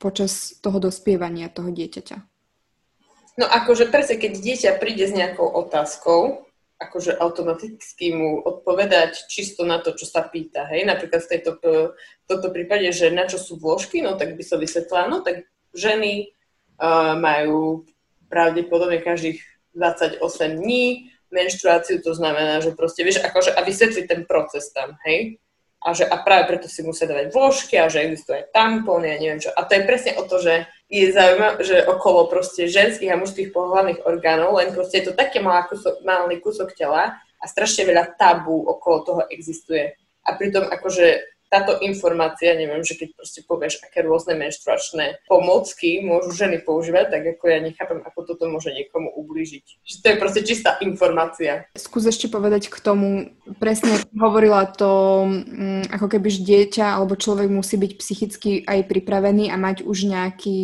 počas 0.00 0.56
toho 0.64 0.80
dospievania 0.80 1.52
toho 1.52 1.68
dieťaťa. 1.68 2.29
No 3.38 3.46
akože 3.46 3.90
presne, 3.92 4.18
keď 4.18 4.32
dieťa 4.38 4.70
príde 4.82 5.06
s 5.06 5.14
nejakou 5.14 5.46
otázkou, 5.46 6.50
akože 6.80 7.20
automaticky 7.20 8.16
mu 8.16 8.40
odpovedať 8.40 9.28
čisto 9.28 9.68
na 9.68 9.84
to, 9.84 9.92
čo 9.92 10.08
sa 10.08 10.24
pýta. 10.24 10.64
Hej? 10.72 10.88
Napríklad 10.88 11.20
v 11.28 11.30
tejto, 11.36 11.50
v 11.60 12.26
tomto 12.26 12.48
prípade, 12.48 12.88
že 12.90 13.12
na 13.12 13.28
čo 13.28 13.36
sú 13.36 13.60
vložky, 13.60 14.00
no 14.00 14.16
tak 14.16 14.32
by 14.34 14.42
som 14.42 14.56
vysvetlila, 14.56 15.12
no 15.12 15.20
tak 15.20 15.44
ženy 15.76 16.32
uh, 16.80 17.20
majú 17.20 17.84
pravdepodobne 18.32 19.04
každých 19.04 19.44
28 19.76 20.24
dní 20.56 21.12
menštruáciu, 21.30 22.02
to 22.02 22.16
znamená, 22.16 22.58
že 22.58 22.74
proste, 22.74 23.06
vieš, 23.06 23.22
akože 23.22 23.54
a 23.54 23.60
vysvetliť 23.62 24.04
ten 24.08 24.22
proces 24.26 24.72
tam, 24.74 24.98
hej? 25.06 25.38
A, 25.80 25.96
že, 25.96 26.04
a 26.04 26.20
práve 26.20 26.44
preto 26.44 26.68
si 26.68 26.84
musia 26.84 27.08
dávať 27.08 27.32
vložky 27.32 27.80
a 27.80 27.88
že 27.88 28.04
existuje 28.04 28.44
aj 28.44 28.52
tampóny 28.52 29.16
a 29.16 29.16
neviem 29.16 29.40
čo. 29.40 29.48
A 29.48 29.64
to 29.64 29.80
je 29.80 29.88
presne 29.88 30.12
o 30.20 30.28
to, 30.28 30.36
že 30.36 30.68
je 30.92 31.08
zaujímavé, 31.08 31.56
že 31.64 31.88
okolo 31.88 32.28
proste 32.28 32.68
ženských 32.68 33.14
a 33.14 33.20
mužských 33.20 33.48
pohľadných 33.48 34.04
orgánov, 34.04 34.60
len 34.60 34.76
proste 34.76 35.00
je 35.00 35.08
to 35.08 35.14
také 35.16 35.40
malý 35.40 35.64
kúsok, 35.72 35.94
malý 36.04 36.36
kúsok 36.36 36.76
tela 36.76 37.16
a 37.16 37.44
strašne 37.48 37.88
veľa 37.88 38.12
tabu 38.20 38.60
okolo 38.60 38.96
toho 39.08 39.22
existuje. 39.32 39.96
A 40.28 40.36
pritom 40.36 40.68
akože 40.68 41.39
táto 41.50 41.82
informácia, 41.82 42.54
neviem, 42.54 42.86
že 42.86 42.94
keď 42.94 43.18
proste 43.18 43.40
povieš, 43.42 43.82
aké 43.82 44.06
rôzne 44.06 44.38
menštruačné 44.38 45.26
pomocky 45.26 45.98
môžu 45.98 46.30
ženy 46.30 46.62
používať, 46.62 47.10
tak 47.10 47.22
ako 47.36 47.44
ja 47.50 47.58
nechápem, 47.58 48.00
ako 48.06 48.18
toto 48.22 48.46
môže 48.46 48.70
niekomu 48.70 49.10
ublížiť. 49.10 49.82
Že 49.82 49.96
to 49.98 50.06
je 50.06 50.16
proste 50.16 50.40
čistá 50.46 50.78
informácia. 50.78 51.66
Skús 51.74 52.06
ešte 52.06 52.30
povedať 52.30 52.70
k 52.70 52.78
tomu, 52.78 53.34
presne 53.58 53.98
hovorila 54.14 54.70
to, 54.70 55.26
mm, 55.26 55.90
ako 55.90 56.06
keby 56.06 56.30
dieťa 56.30 56.94
alebo 56.94 57.18
človek 57.18 57.50
musí 57.50 57.74
byť 57.74 57.92
psychicky 57.98 58.50
aj 58.62 58.86
pripravený 58.86 59.50
a 59.50 59.58
mať 59.58 59.82
už 59.82 60.06
nejaký 60.06 60.60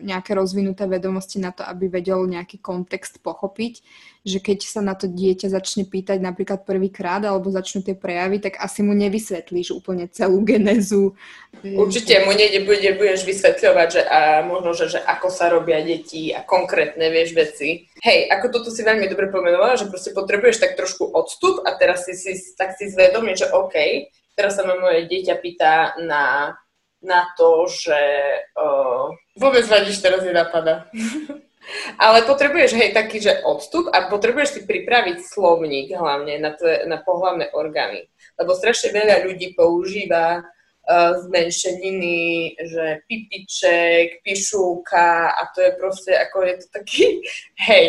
nejaké 0.00 0.34
rozvinuté 0.34 0.86
vedomosti 0.86 1.42
na 1.42 1.50
to, 1.50 1.66
aby 1.66 1.90
vedel 1.90 2.24
nejaký 2.24 2.62
kontext 2.62 3.20
pochopiť, 3.20 3.82
že 4.28 4.38
keď 4.44 4.58
sa 4.66 4.80
na 4.84 4.92
to 4.92 5.08
dieťa 5.08 5.48
začne 5.48 5.88
pýtať 5.88 6.20
napríklad 6.20 6.68
prvýkrát 6.68 7.24
alebo 7.24 7.48
začnú 7.48 7.80
tie 7.80 7.96
prejavy, 7.96 8.42
tak 8.42 8.60
asi 8.60 8.84
mu 8.84 8.92
nevysvetlíš 8.92 9.72
úplne 9.72 10.06
celú 10.12 10.44
genézu. 10.44 11.16
Určite 11.64 12.28
mu 12.28 12.36
nebude, 12.36 12.90
budeš 12.98 13.24
vysvetľovať, 13.24 13.88
že 13.88 14.02
a 14.04 14.44
možno, 14.44 14.76
že, 14.76 14.98
že 14.98 15.00
ako 15.00 15.28
sa 15.32 15.48
robia 15.48 15.80
deti 15.80 16.30
a 16.30 16.44
konkrétne, 16.44 17.08
vieš, 17.08 17.32
veci. 17.32 17.88
Hej, 18.04 18.28
ako 18.28 18.46
toto 18.52 18.68
si 18.68 18.84
veľmi 18.84 19.08
dobre 19.08 19.32
pomenovala, 19.32 19.80
že 19.80 19.88
proste 19.88 20.12
potrebuješ 20.12 20.60
tak 20.60 20.76
trošku 20.76 21.08
odstup 21.08 21.64
a 21.64 21.74
teraz 21.74 22.04
si, 22.04 22.14
si 22.14 22.36
tak 22.54 22.76
si 22.76 22.92
zvedomie, 22.92 23.32
že 23.34 23.48
OK, 23.48 23.74
teraz 24.36 24.60
sa 24.60 24.62
ma 24.62 24.76
moje 24.76 25.08
dieťa 25.08 25.34
pýta 25.40 25.98
na 26.04 26.54
na 27.02 27.30
to, 27.38 27.66
že 27.70 27.98
uh, 28.58 29.14
vôbec 29.38 29.64
nič 29.86 29.98
teraz 30.02 30.22
nenapadá. 30.26 30.86
Ale 32.00 32.24
potrebuješ, 32.24 32.72
hej, 32.72 32.96
taký, 32.96 33.20
že 33.20 33.44
odstup 33.44 33.92
a 33.92 34.08
potrebuješ 34.08 34.48
si 34.56 34.60
pripraviť 34.64 35.20
slovník 35.20 35.92
hlavne 35.92 36.40
na, 36.40 36.56
tvoje, 36.56 36.88
na 36.88 36.96
pohľavné 36.96 37.52
orgány. 37.52 38.08
Lebo 38.40 38.56
strašne 38.56 38.88
veľa 38.96 39.28
ľudí 39.28 39.52
používa 39.52 40.40
uh, 40.88 41.12
zmenšeniny, 41.28 42.56
že 42.56 43.04
pipiček, 43.04 44.24
pišúka 44.24 45.36
a 45.36 45.42
to 45.52 45.60
je 45.60 45.72
proste, 45.76 46.12
ako 46.16 46.36
je 46.48 46.54
to 46.56 46.66
taký, 46.72 47.04
hej, 47.68 47.86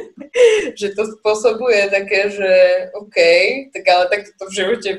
že 0.78 0.94
to 0.94 1.02
spôsobuje 1.18 1.90
také, 1.90 2.30
že 2.30 2.52
OK, 2.94 3.18
tak 3.74 3.84
ale 3.90 4.04
takto 4.14 4.30
to 4.38 4.44
v 4.46 4.56
živote 4.56 4.90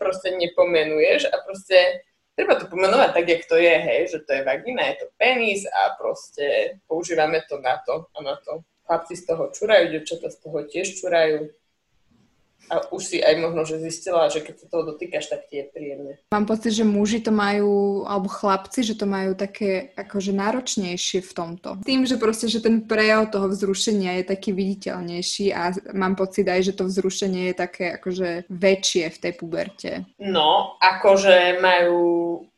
proste 0.00 0.34
nepomenuješ 0.34 1.30
a 1.30 1.36
proste 1.46 2.02
treba 2.36 2.56
to 2.56 2.66
pomenovať 2.66 3.10
tak, 3.12 3.26
jak 3.28 3.42
to 3.48 3.56
je, 3.56 3.74
hej, 3.78 4.00
že 4.08 4.18
to 4.24 4.30
je 4.32 4.42
vagina, 4.44 4.82
je 4.92 5.04
to 5.04 5.06
penis 5.20 5.62
a 5.68 5.96
proste 5.96 6.78
používame 6.88 7.44
to 7.48 7.60
na 7.60 7.78
to 7.84 8.08
a 8.16 8.18
na 8.22 8.36
to. 8.40 8.64
Chlapci 8.88 9.14
z 9.16 9.24
toho 9.26 9.48
čurajú, 9.54 9.84
devčata 9.94 10.28
z 10.28 10.38
toho 10.42 10.58
tiež 10.66 10.88
čurajú. 10.98 11.48
A 12.70 12.88
už 12.94 13.02
si 13.04 13.18
aj 13.20 13.36
možno, 13.42 13.66
že 13.66 13.82
zistila, 13.82 14.30
že 14.32 14.40
keď 14.40 14.54
sa 14.64 14.66
toho 14.70 14.94
dotýkaš, 14.94 15.28
tak 15.28 15.50
ti 15.50 15.60
je 15.60 15.66
príjemne. 15.68 16.12
Mám 16.32 16.46
pocit, 16.48 16.72
že 16.72 16.86
muži 16.86 17.20
to 17.20 17.34
majú, 17.34 18.04
alebo 18.08 18.30
chlapci, 18.30 18.80
že 18.86 18.96
to 18.96 19.04
majú 19.04 19.36
také 19.36 19.92
akože 19.98 20.32
náročnejšie 20.32 21.20
v 21.20 21.32
tomto. 21.32 21.68
Tým, 21.84 22.08
že 22.08 22.16
proste, 22.16 22.48
že 22.48 22.64
ten 22.64 22.86
prejav 22.86 23.28
toho 23.28 23.52
vzrušenia 23.52 24.22
je 24.22 24.24
taký 24.32 24.56
viditeľnejší 24.56 25.52
a 25.52 25.74
mám 25.92 26.16
pocit 26.16 26.48
aj, 26.48 26.72
že 26.72 26.76
to 26.78 26.88
vzrušenie 26.88 27.52
je 27.52 27.54
také 27.56 27.84
akože 27.98 28.48
väčšie 28.48 29.04
v 29.10 29.20
tej 29.20 29.32
puberte. 29.36 29.90
No, 30.22 30.80
akože 30.80 31.60
majú 31.60 32.00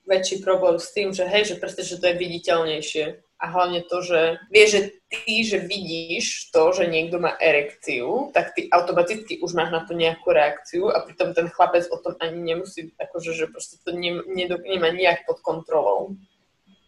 väčší 0.05 0.45
problém 0.45 0.77
s 0.77 0.93
tým, 0.93 1.17
že 1.17 1.25
hej, 1.25 1.55
že 1.55 1.57
proste, 1.57 1.81
že 1.81 1.97
to 1.97 2.13
je 2.13 2.21
viditeľnejšie. 2.21 3.24
A 3.45 3.53
hlavne 3.53 3.85
to, 3.85 4.01
že 4.01 4.41
vieš, 4.49 4.69
že 4.73 4.81
ty, 5.13 5.45
že 5.45 5.59
vidíš 5.61 6.49
to, 6.49 6.73
že 6.73 6.89
niekto 6.89 7.21
má 7.21 7.37
erekciu, 7.37 8.33
tak 8.33 8.57
ty 8.57 8.73
automaticky 8.73 9.37
už 9.45 9.53
máš 9.53 9.69
na 9.69 9.85
to 9.85 9.93
nejakú 9.93 10.33
reakciu 10.33 10.89
a 10.89 11.05
pritom 11.05 11.37
ten 11.37 11.53
chlapec 11.53 11.85
o 11.93 12.01
tom 12.01 12.17
ani 12.25 12.41
nemusí, 12.41 12.97
akože, 12.97 13.37
že 13.37 13.53
proste 13.53 13.77
to 13.85 13.93
ne, 13.93 14.25
nemá 14.65 14.89
nejak 14.89 15.29
pod 15.29 15.45
kontrolou. 15.45 16.17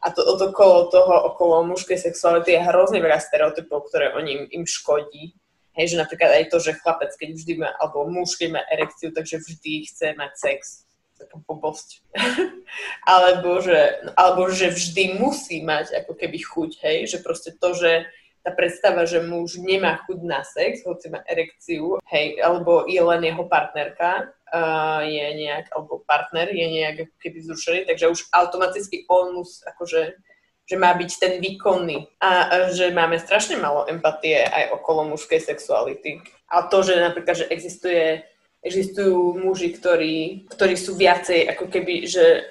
A 0.01 0.09
to 0.17 0.25
okolo 0.25 0.89
toho, 0.89 1.29
okolo 1.29 1.69
mužskej 1.69 2.01
sexuality 2.01 2.57
je 2.57 2.65
hrozne 2.65 3.05
veľa 3.05 3.21
stereotypov, 3.21 3.93
ktoré 3.93 4.17
oni 4.17 4.31
im, 4.33 4.43
im 4.63 4.65
škodí. 4.65 5.37
Hej, 5.77 5.93
že 5.93 6.01
napríklad 6.01 6.41
aj 6.41 6.45
to, 6.49 6.57
že 6.57 6.81
chlapec, 6.81 7.13
keď 7.21 7.37
vždy 7.37 7.53
má, 7.61 7.69
alebo 7.77 8.09
muž, 8.09 8.41
keď 8.41 8.49
má 8.49 8.63
erekciu, 8.73 9.13
takže 9.13 9.45
vždy 9.45 9.85
chce 9.85 10.17
mať 10.17 10.33
sex 10.41 10.86
taká 11.16 11.40
blbosť. 11.42 12.04
alebo, 13.16 13.61
že, 13.64 14.04
alebo 14.16 14.52
že 14.52 14.70
vždy 14.70 15.16
musí 15.16 15.64
mať 15.64 16.04
ako 16.04 16.12
keby 16.14 16.38
chuť, 16.40 16.70
hej, 16.85 16.99
že 17.16 17.18
proste 17.25 17.56
to, 17.56 17.73
že 17.73 18.06
tá 18.46 18.54
predstava, 18.54 19.02
že 19.11 19.26
muž 19.26 19.58
nemá 19.58 19.99
chuť 20.06 20.18
na 20.23 20.46
sex, 20.46 20.87
hoci 20.87 21.11
má 21.11 21.18
erekciu, 21.26 21.99
hej, 22.06 22.38
alebo 22.38 22.87
je 22.87 23.02
len 23.02 23.26
jeho 23.26 23.42
partnerka, 23.50 24.30
uh, 24.30 25.02
je 25.02 25.26
nejak, 25.35 25.66
alebo 25.75 26.06
partner 26.06 26.54
je 26.54 26.66
nejak 26.70 26.96
ako 27.11 27.14
keby 27.18 27.38
zrušený, 27.42 27.80
takže 27.90 28.06
už 28.06 28.30
automaticky 28.30 29.02
on 29.11 29.35
musí, 29.35 29.66
akože, 29.66 30.14
že 30.62 30.76
má 30.78 30.94
byť 30.94 31.11
ten 31.18 31.35
výkonný. 31.42 32.06
A, 32.23 32.70
že 32.70 32.94
máme 32.94 33.18
strašne 33.18 33.58
malo 33.58 33.82
empatie 33.90 34.46
aj 34.46 34.78
okolo 34.78 35.11
mužskej 35.11 35.42
sexuality. 35.42 36.23
A 36.46 36.70
to, 36.70 36.87
že 36.87 37.02
napríklad, 37.02 37.42
že 37.42 37.50
existuje 37.50 38.23
existujú 38.66 39.38
muži, 39.38 39.70
ktorí, 39.73 40.46
ktorí 40.50 40.75
sú 40.75 40.99
viacej 40.99 41.46
ako 41.54 41.70
keby, 41.70 42.11
že, 42.11 42.50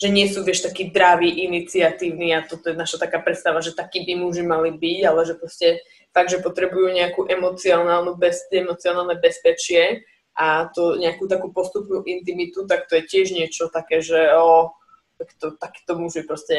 že 0.00 0.08
nie 0.08 0.26
sú, 0.26 0.40
vieš, 0.40 0.64
takí 0.64 0.88
draví, 0.88 1.28
iniciatívni 1.28 2.32
a 2.32 2.42
toto 2.42 2.72
je 2.72 2.80
naša 2.80 3.04
taká 3.04 3.20
predstava, 3.20 3.60
že 3.60 3.76
takí 3.76 4.02
by 4.08 4.16
muži 4.16 4.42
mali 4.42 4.72
byť, 4.72 5.00
ale 5.04 5.20
že 5.28 5.34
proste 5.36 5.84
fakt, 6.10 6.32
že 6.32 6.42
potrebujú 6.42 6.90
nejakú 6.90 7.28
emocionálnu 7.28 8.16
bez, 8.16 8.48
emocionálne 8.50 9.20
bezpečie 9.20 10.02
a 10.34 10.66
to 10.72 10.96
nejakú 10.96 11.28
takú 11.28 11.52
postupnú 11.52 12.02
intimitu, 12.08 12.64
tak 12.64 12.88
to 12.88 12.98
je 12.98 13.04
tiež 13.06 13.36
niečo 13.36 13.68
také, 13.68 14.00
že 14.00 14.32
o, 14.34 14.72
takto, 15.20 15.54
takíto 15.60 16.00
muži 16.00 16.24
proste 16.24 16.56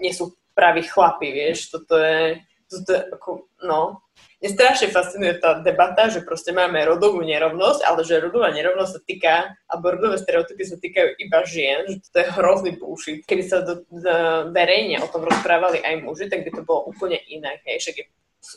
nie 0.00 0.16
sú 0.16 0.34
praví 0.56 0.82
chlapi, 0.88 1.28
vieš, 1.30 1.70
toto 1.70 2.00
je, 2.00 2.40
toto 2.70 2.94
ako, 2.94 3.30
no, 3.66 3.98
mne 4.40 4.50
strašne 4.56 4.88
fascinuje 4.88 5.36
tá 5.36 5.60
debata, 5.60 6.08
že 6.08 6.24
proste 6.24 6.54
máme 6.54 6.80
rodovú 6.86 7.20
nerovnosť, 7.20 7.84
ale 7.84 8.00
že 8.06 8.22
rodová 8.22 8.48
nerovnosť 8.54 8.92
sa 8.94 9.00
týka, 9.04 9.34
alebo 9.68 9.98
rodové 9.98 10.16
stereotypy 10.16 10.62
sa 10.64 10.80
týkajú 10.80 11.08
iba 11.20 11.38
žien, 11.44 11.84
že 11.90 12.00
to 12.08 12.24
je 12.24 12.32
hrozný 12.32 12.72
bullshit. 12.80 13.26
Keby 13.28 13.42
sa 13.44 13.60
do, 13.60 13.84
do, 13.90 14.14
verejne 14.54 15.02
o 15.04 15.10
tom 15.12 15.28
rozprávali 15.28 15.84
aj 15.84 16.00
muži, 16.00 16.32
tak 16.32 16.46
by 16.46 16.50
to 16.56 16.62
bolo 16.64 16.88
úplne 16.88 17.20
inak. 17.28 17.60
Hej. 17.68 17.84
Však 17.84 17.96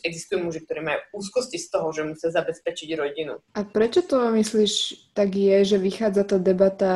existujú 0.07 0.39
muži, 0.39 0.63
ktorí 0.63 0.79
majú 0.79 0.99
úzkosti 1.19 1.59
z 1.59 1.67
toho, 1.67 1.91
že 1.91 2.07
musia 2.07 2.31
zabezpečiť 2.31 2.89
rodinu. 2.95 3.43
A 3.59 3.67
prečo 3.67 3.99
to 4.07 4.31
myslíš 4.31 4.73
tak 5.11 5.35
je, 5.35 5.67
že 5.67 5.77
vychádza 5.77 6.23
tá 6.23 6.37
debata 6.39 6.93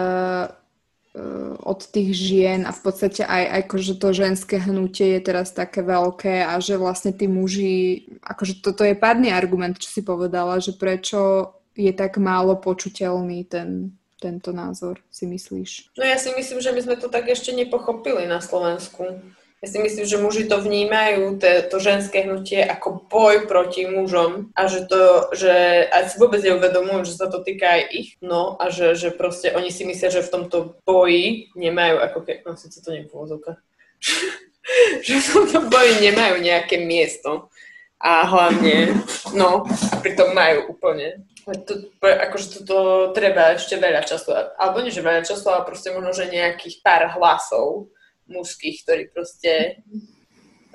od 1.63 1.79
tých 1.89 2.13
žien 2.13 2.61
a 2.63 2.71
v 2.71 2.81
podstate 2.81 3.25
aj 3.25 3.65
akože 3.65 3.97
to 3.97 4.09
ženské 4.13 4.61
hnutie 4.61 5.17
je 5.17 5.21
teraz 5.21 5.49
také 5.49 5.81
veľké 5.81 6.45
a 6.45 6.61
že 6.61 6.77
vlastne 6.77 7.11
tí 7.13 7.25
muži, 7.25 8.05
akože 8.21 8.61
toto 8.61 8.85
je 8.85 8.93
pádny 8.93 9.33
argument, 9.33 9.77
čo 9.77 9.89
si 9.89 10.01
povedala, 10.05 10.61
že 10.61 10.77
prečo 10.77 11.51
je 11.77 11.89
tak 11.93 12.17
málo 12.21 12.57
počuteľný 12.57 13.45
ten, 13.49 13.97
tento 14.17 14.49
názor, 14.53 15.01
si 15.13 15.29
myslíš? 15.29 15.93
No 15.97 16.03
ja 16.05 16.17
si 16.17 16.33
myslím, 16.33 16.61
že 16.61 16.73
my 16.73 16.81
sme 16.81 16.95
to 16.97 17.09
tak 17.09 17.29
ešte 17.29 17.53
nepochopili 17.53 18.25
na 18.25 18.41
Slovensku. 18.41 19.21
Ja 19.57 19.73
si 19.73 19.81
myslím, 19.81 20.05
že 20.05 20.21
muži 20.21 20.45
to 20.45 20.61
vnímajú, 20.61 21.41
to, 21.41 21.49
to 21.65 21.77
ženské 21.81 22.29
hnutie, 22.29 22.61
ako 22.61 23.09
boj 23.09 23.49
proti 23.49 23.89
mužom 23.89 24.53
a 24.53 24.69
že 24.69 24.85
to, 24.85 25.33
že 25.33 25.89
aj 25.89 26.13
si 26.13 26.15
vôbec 26.21 26.45
neuvedomujú, 26.45 27.09
že 27.09 27.17
sa 27.17 27.25
to 27.25 27.41
týka 27.41 27.65
aj 27.65 27.83
ich, 27.89 28.09
no 28.21 28.53
a 28.61 28.69
že, 28.69 28.93
že 28.93 29.09
proste 29.09 29.49
oni 29.57 29.73
si 29.73 29.81
myslia, 29.89 30.13
že 30.13 30.21
v 30.21 30.29
tomto 30.29 30.77
boji 30.85 31.49
nemajú, 31.57 31.97
ako 31.97 32.17
keď, 32.21 32.37
no 32.45 32.53
síce 32.53 32.85
to 32.85 32.93
nie 32.93 33.09
že 35.09 35.13
v 35.25 35.29
tomto 35.33 35.59
boji 35.73 36.05
nemajú 36.05 36.37
nejaké 36.37 36.77
miesto 36.77 37.49
a 37.97 38.29
hlavne, 38.29 38.93
no, 39.33 39.65
a 39.65 39.95
pritom 40.05 40.37
majú 40.37 40.77
úplne. 40.77 41.25
To, 41.47 41.73
akože 42.03 42.61
toto 42.61 43.09
treba 43.15 43.57
ešte 43.57 43.79
veľa 43.81 44.05
času, 44.05 44.53
alebo 44.53 44.85
nie, 44.85 44.93
že 44.93 45.01
veľa 45.01 45.25
času, 45.25 45.49
ale 45.49 45.65
proste 45.65 45.89
možno, 45.89 46.13
že 46.13 46.29
nejakých 46.29 46.85
pár 46.85 47.09
hlasov, 47.17 47.89
mužských, 48.27 48.83
ktorí 48.83 49.03
proste 49.11 49.83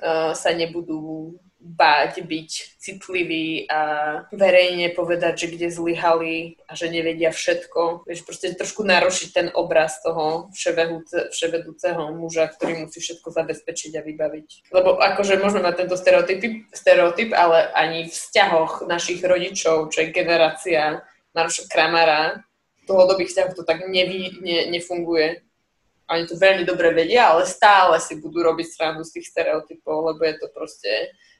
uh, 0.01 0.33
sa 0.33 0.51
nebudú 0.53 1.37
báť 1.63 2.27
byť 2.27 2.51
citliví 2.75 3.71
a 3.71 3.81
verejne 4.35 4.91
povedať, 4.91 5.47
že 5.47 5.51
kde 5.55 5.67
zlyhali 5.71 6.59
a 6.67 6.75
že 6.75 6.91
nevedia 6.91 7.31
všetko. 7.31 8.03
Vieš, 8.03 8.27
proste 8.27 8.51
trošku 8.51 8.83
narušiť 8.83 9.29
ten 9.31 9.47
obraz 9.55 10.03
toho 10.03 10.51
vševedúceho 11.31 12.11
muža, 12.19 12.51
ktorý 12.51 12.83
musí 12.83 12.99
všetko 12.99 13.31
zabezpečiť 13.31 13.91
a 13.95 14.03
vybaviť. 14.03 14.47
Lebo 14.75 14.99
akože 14.99 15.39
môžeme 15.39 15.71
mať 15.71 15.87
tento 15.87 15.95
stereotyp, 15.95 16.67
stereotyp 16.75 17.31
ale 17.31 17.71
ani 17.71 18.11
v 18.11 18.13
vzťahoch 18.13 18.83
našich 18.83 19.23
rodičov, 19.23 19.87
čo 19.87 20.03
je 20.03 20.11
generácia 20.11 20.99
Maroša 21.31 21.71
Kramara, 21.71 22.43
dlhodobých 22.83 23.31
vzťahov 23.31 23.55
to 23.55 23.63
tak 23.63 23.87
nevy, 23.87 24.35
ne, 24.43 24.67
nefunguje 24.67 25.39
oni 26.11 26.23
to 26.27 26.35
veľmi 26.35 26.67
dobre 26.67 26.91
vedia, 26.91 27.31
ale 27.31 27.47
stále 27.47 27.95
si 28.03 28.19
budú 28.19 28.43
robiť 28.43 28.67
srandu 28.67 29.07
z 29.07 29.19
tých 29.19 29.31
stereotypov, 29.31 30.13
lebo 30.13 30.21
je 30.27 30.35
to 30.35 30.47
proste 30.51 30.91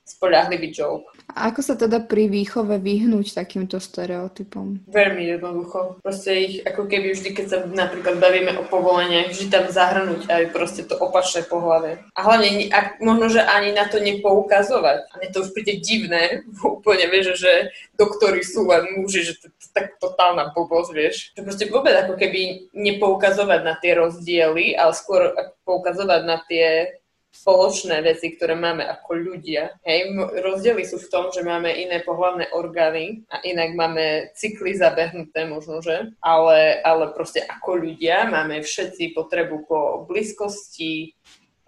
spoľahlivý 0.04 0.70
joke. 0.76 1.08
A 1.34 1.50
ako 1.50 1.66
sa 1.66 1.76
teda 1.80 2.04
pri 2.04 2.28
výchove 2.28 2.78
vyhnúť 2.78 3.34
takýmto 3.34 3.80
stereotypom? 3.80 4.86
Veľmi 4.86 5.34
jednoducho. 5.34 6.04
Proste 6.04 6.32
ich 6.36 6.56
ako 6.62 6.86
keby 6.86 7.16
vždy, 7.16 7.30
keď 7.34 7.46
sa 7.48 7.58
napríklad 7.66 8.20
bavíme 8.20 8.54
o 8.60 8.68
povoleniach, 8.68 9.32
vždy 9.32 9.48
tam 9.50 9.66
zahrnúť 9.72 10.30
aj 10.30 10.44
proste 10.52 10.84
to 10.86 11.00
opačné 11.00 11.48
pohľave. 11.48 12.04
A 12.13 12.20
hlavne 12.22 12.70
ak, 12.70 13.02
možno, 13.02 13.32
že 13.34 13.42
ani 13.42 13.72
na 13.72 13.88
to 13.88 13.98
nepoukazovať. 14.04 15.10
A 15.10 15.13
mne 15.18 15.30
to 15.32 15.42
už 15.42 15.56
príde 15.56 15.80
divné, 15.80 16.44
úplne 16.78 17.08
vieš, 17.10 17.39
že 17.39 17.74
doktori 17.98 18.44
sú 18.44 18.68
len 18.68 19.00
muži, 19.00 19.26
že 19.26 19.34
to 19.39 19.48
je 19.50 19.72
tak 19.74 19.98
totálna 19.98 20.54
blbosť, 20.54 20.89
vieš. 20.94 21.16
Že 21.34 21.42
proste 21.48 21.66
vôbec 21.72 21.96
ako 21.98 22.13
keby 22.20 22.70
nepoukazovať 22.78 23.60
na 23.66 23.74
tie 23.82 23.98
rozdiely, 23.98 24.78
ale 24.78 24.94
skôr 24.94 25.34
poukazovať 25.66 26.22
na 26.28 26.38
tie 26.46 27.00
spoločné 27.34 28.06
veci, 28.06 28.38
ktoré 28.38 28.54
máme 28.54 28.86
ako 28.86 29.17
ľudia. 29.17 29.74
Hej, 29.82 30.13
rozdiely 30.38 30.86
sú 30.86 31.02
v 31.02 31.10
tom, 31.10 31.34
že 31.34 31.41
máme 31.41 31.74
iné 31.74 32.06
pohľavné 32.06 32.54
orgány 32.54 33.26
a 33.34 33.41
inak 33.41 33.74
máme 33.74 34.30
cykly 34.38 34.78
zabehnuté 34.78 35.50
možno, 35.50 35.82
že, 35.82 36.13
ale, 36.22 36.78
ale 36.86 37.10
proste 37.17 37.41
ako 37.41 37.89
ľudia 37.89 38.30
máme 38.30 38.62
všetci 38.62 39.17
potrebu 39.17 39.65
po 39.65 40.06
blízkosti, 40.06 41.17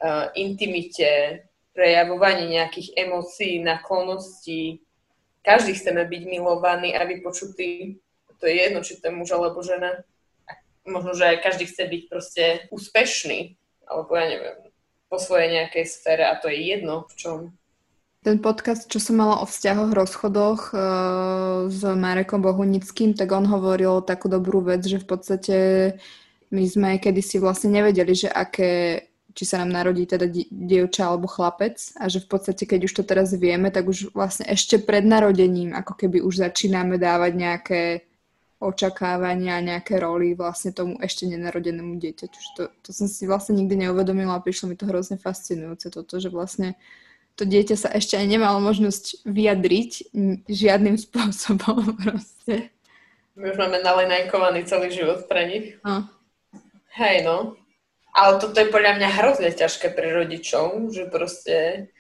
uh, 0.06 0.30
intimite, 0.38 1.44
prejavovaní 1.74 2.56
nejakých 2.56 2.94
emócií, 2.96 3.60
naklonosti. 3.60 4.80
Každý 5.42 5.76
chceme 5.76 6.06
byť 6.06 6.22
milovaný 6.30 6.94
a 6.94 7.04
vypočutý. 7.04 8.00
To 8.38 8.46
je 8.46 8.56
jedno, 8.70 8.80
či 8.86 9.02
to 9.02 9.10
je 9.10 9.18
muž 9.18 9.34
alebo 9.34 9.66
žena. 9.66 10.06
možno, 10.86 11.18
že 11.18 11.42
každý 11.42 11.66
chce 11.66 11.84
byť 11.90 12.02
proste 12.06 12.44
úspešný, 12.70 13.58
alebo 13.90 14.14
ja 14.14 14.26
neviem, 14.30 14.65
po 15.16 15.24
svojej 15.24 15.56
nejakej 15.56 15.88
sfére 15.88 16.28
a 16.28 16.36
to 16.36 16.52
je 16.52 16.60
jedno 16.76 17.08
v 17.08 17.14
čom. 17.16 17.40
Ten 18.20 18.44
podcast, 18.44 18.92
čo 18.92 19.00
som 19.00 19.22
mala 19.22 19.40
o 19.40 19.48
vzťahoch, 19.48 19.96
rozchodoch 19.96 20.62
uh, 20.76 21.72
s 21.72 21.80
Marekom 21.88 22.44
Bohunickým, 22.44 23.16
tak 23.16 23.32
on 23.32 23.48
hovoril 23.48 24.04
takú 24.04 24.28
dobrú 24.28 24.60
vec, 24.60 24.84
že 24.84 25.00
v 25.00 25.08
podstate 25.08 25.58
my 26.52 26.64
sme 26.68 26.90
kedysi 27.00 27.40
vlastne 27.40 27.72
nevedeli, 27.72 28.12
že 28.12 28.28
aké 28.28 29.06
či 29.36 29.44
sa 29.44 29.60
nám 29.62 29.76
narodí 29.76 30.08
teda 30.08 30.32
dievča 30.48 31.12
alebo 31.12 31.28
chlapec 31.28 31.76
a 32.00 32.08
že 32.08 32.24
v 32.24 32.28
podstate, 32.32 32.64
keď 32.64 32.88
už 32.88 32.94
to 32.96 33.04
teraz 33.04 33.36
vieme, 33.36 33.68
tak 33.68 33.84
už 33.84 34.16
vlastne 34.16 34.48
ešte 34.48 34.80
pred 34.80 35.04
narodením 35.04 35.76
ako 35.76 35.92
keby 36.00 36.24
už 36.24 36.40
začíname 36.40 36.96
dávať 36.96 37.32
nejaké 37.36 37.82
očakávania, 38.60 39.60
nejaké 39.60 40.00
roly 40.00 40.32
vlastne 40.32 40.72
tomu 40.72 40.96
ešte 41.04 41.28
nenarodenému 41.28 42.00
dieťaťu. 42.00 42.40
To, 42.56 42.64
to 42.82 42.90
som 42.96 43.06
si 43.12 43.28
vlastne 43.28 43.60
nikdy 43.60 43.88
neuvedomila 43.88 44.40
a 44.40 44.44
prišlo 44.44 44.72
mi 44.72 44.76
to 44.80 44.88
hrozne 44.88 45.20
fascinujúce 45.20 45.92
toto, 45.92 46.16
že 46.18 46.32
vlastne 46.32 46.80
to 47.36 47.44
dieťa 47.44 47.76
sa 47.76 47.90
ešte 47.92 48.16
aj 48.16 48.28
nemalo 48.32 48.64
možnosť 48.64 49.28
vyjadriť 49.28 49.92
žiadnym 50.48 50.96
spôsobom 51.06 52.00
proste. 52.00 52.72
My 53.36 53.52
už 53.52 53.60
máme 53.60 53.84
nalenajkovaný 53.84 54.64
celý 54.64 54.96
život 54.96 55.28
pre 55.28 55.44
nich. 55.52 55.66
No. 55.84 56.08
Hej, 56.96 57.28
no. 57.28 57.60
Ale 58.16 58.40
toto 58.40 58.56
je 58.56 58.72
podľa 58.72 58.96
mňa 58.96 59.10
hrozne 59.20 59.52
ťažké 59.52 59.92
pre 59.92 60.16
rodičov, 60.16 60.96
že 60.96 61.12
proste, 61.12 61.92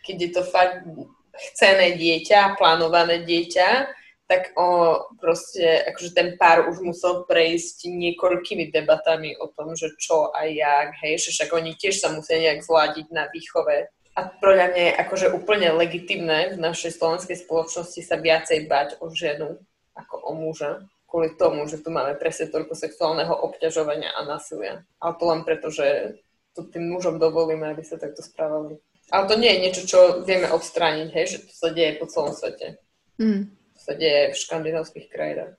keď 0.00 0.16
je 0.16 0.30
to 0.32 0.42
fakt 0.48 0.88
chcené 1.36 2.00
dieťa, 2.00 2.56
plánované 2.56 3.20
dieťa, 3.28 3.92
tak 4.26 4.58
o, 4.58 4.98
proste, 5.22 5.86
akože 5.86 6.10
ten 6.10 6.28
pár 6.34 6.66
už 6.66 6.82
musel 6.82 7.22
prejsť 7.30 7.86
niekoľkými 7.86 8.74
debatami 8.74 9.38
o 9.38 9.46
tom, 9.54 9.78
že 9.78 9.94
čo 10.02 10.34
a 10.34 10.50
jak, 10.50 10.98
hej, 11.06 11.22
že 11.22 11.30
však 11.30 11.50
oni 11.54 11.78
tiež 11.78 12.02
sa 12.02 12.10
musia 12.10 12.42
nejak 12.42 12.66
zladiť 12.66 13.06
na 13.14 13.30
výchove. 13.30 13.86
A 14.18 14.20
podľa 14.42 14.74
mňa 14.74 14.82
je 14.82 14.98
akože 15.06 15.26
úplne 15.30 15.68
legitimné 15.78 16.56
v 16.56 16.58
našej 16.58 16.98
slovenskej 16.98 17.38
spoločnosti 17.46 18.00
sa 18.02 18.16
viacej 18.18 18.66
bať 18.66 18.98
o 18.98 19.12
ženu 19.14 19.62
ako 19.94 20.14
o 20.26 20.32
muža 20.34 20.82
kvôli 21.06 21.38
tomu, 21.38 21.62
že 21.70 21.78
tu 21.78 21.94
máme 21.94 22.18
presne 22.18 22.50
toľko 22.50 22.74
sexuálneho 22.74 23.30
obťažovania 23.30 24.10
a 24.10 24.26
násilia. 24.26 24.82
Ale 24.98 25.12
to 25.16 25.24
len 25.30 25.40
preto, 25.46 25.70
že 25.70 26.18
to 26.58 26.66
tým 26.66 26.90
mužom 26.90 27.22
dovolíme, 27.22 27.62
aby 27.70 27.86
sa 27.86 27.94
takto 27.94 28.26
správali. 28.26 28.82
Ale 29.14 29.30
to 29.30 29.38
nie 29.38 29.54
je 29.54 29.62
niečo, 29.62 29.82
čo 29.86 29.98
vieme 30.26 30.50
odstrániť, 30.50 31.08
hej, 31.14 31.26
že 31.30 31.38
to 31.46 31.52
sa 31.54 31.68
deje 31.70 31.94
po 32.02 32.10
celom 32.10 32.34
svete. 32.34 32.82
Mm 33.22 33.54
sa 33.86 33.94
deje 33.94 34.34
v 34.34 34.40
škandinávskych 34.42 35.06
krajinách. 35.06 35.54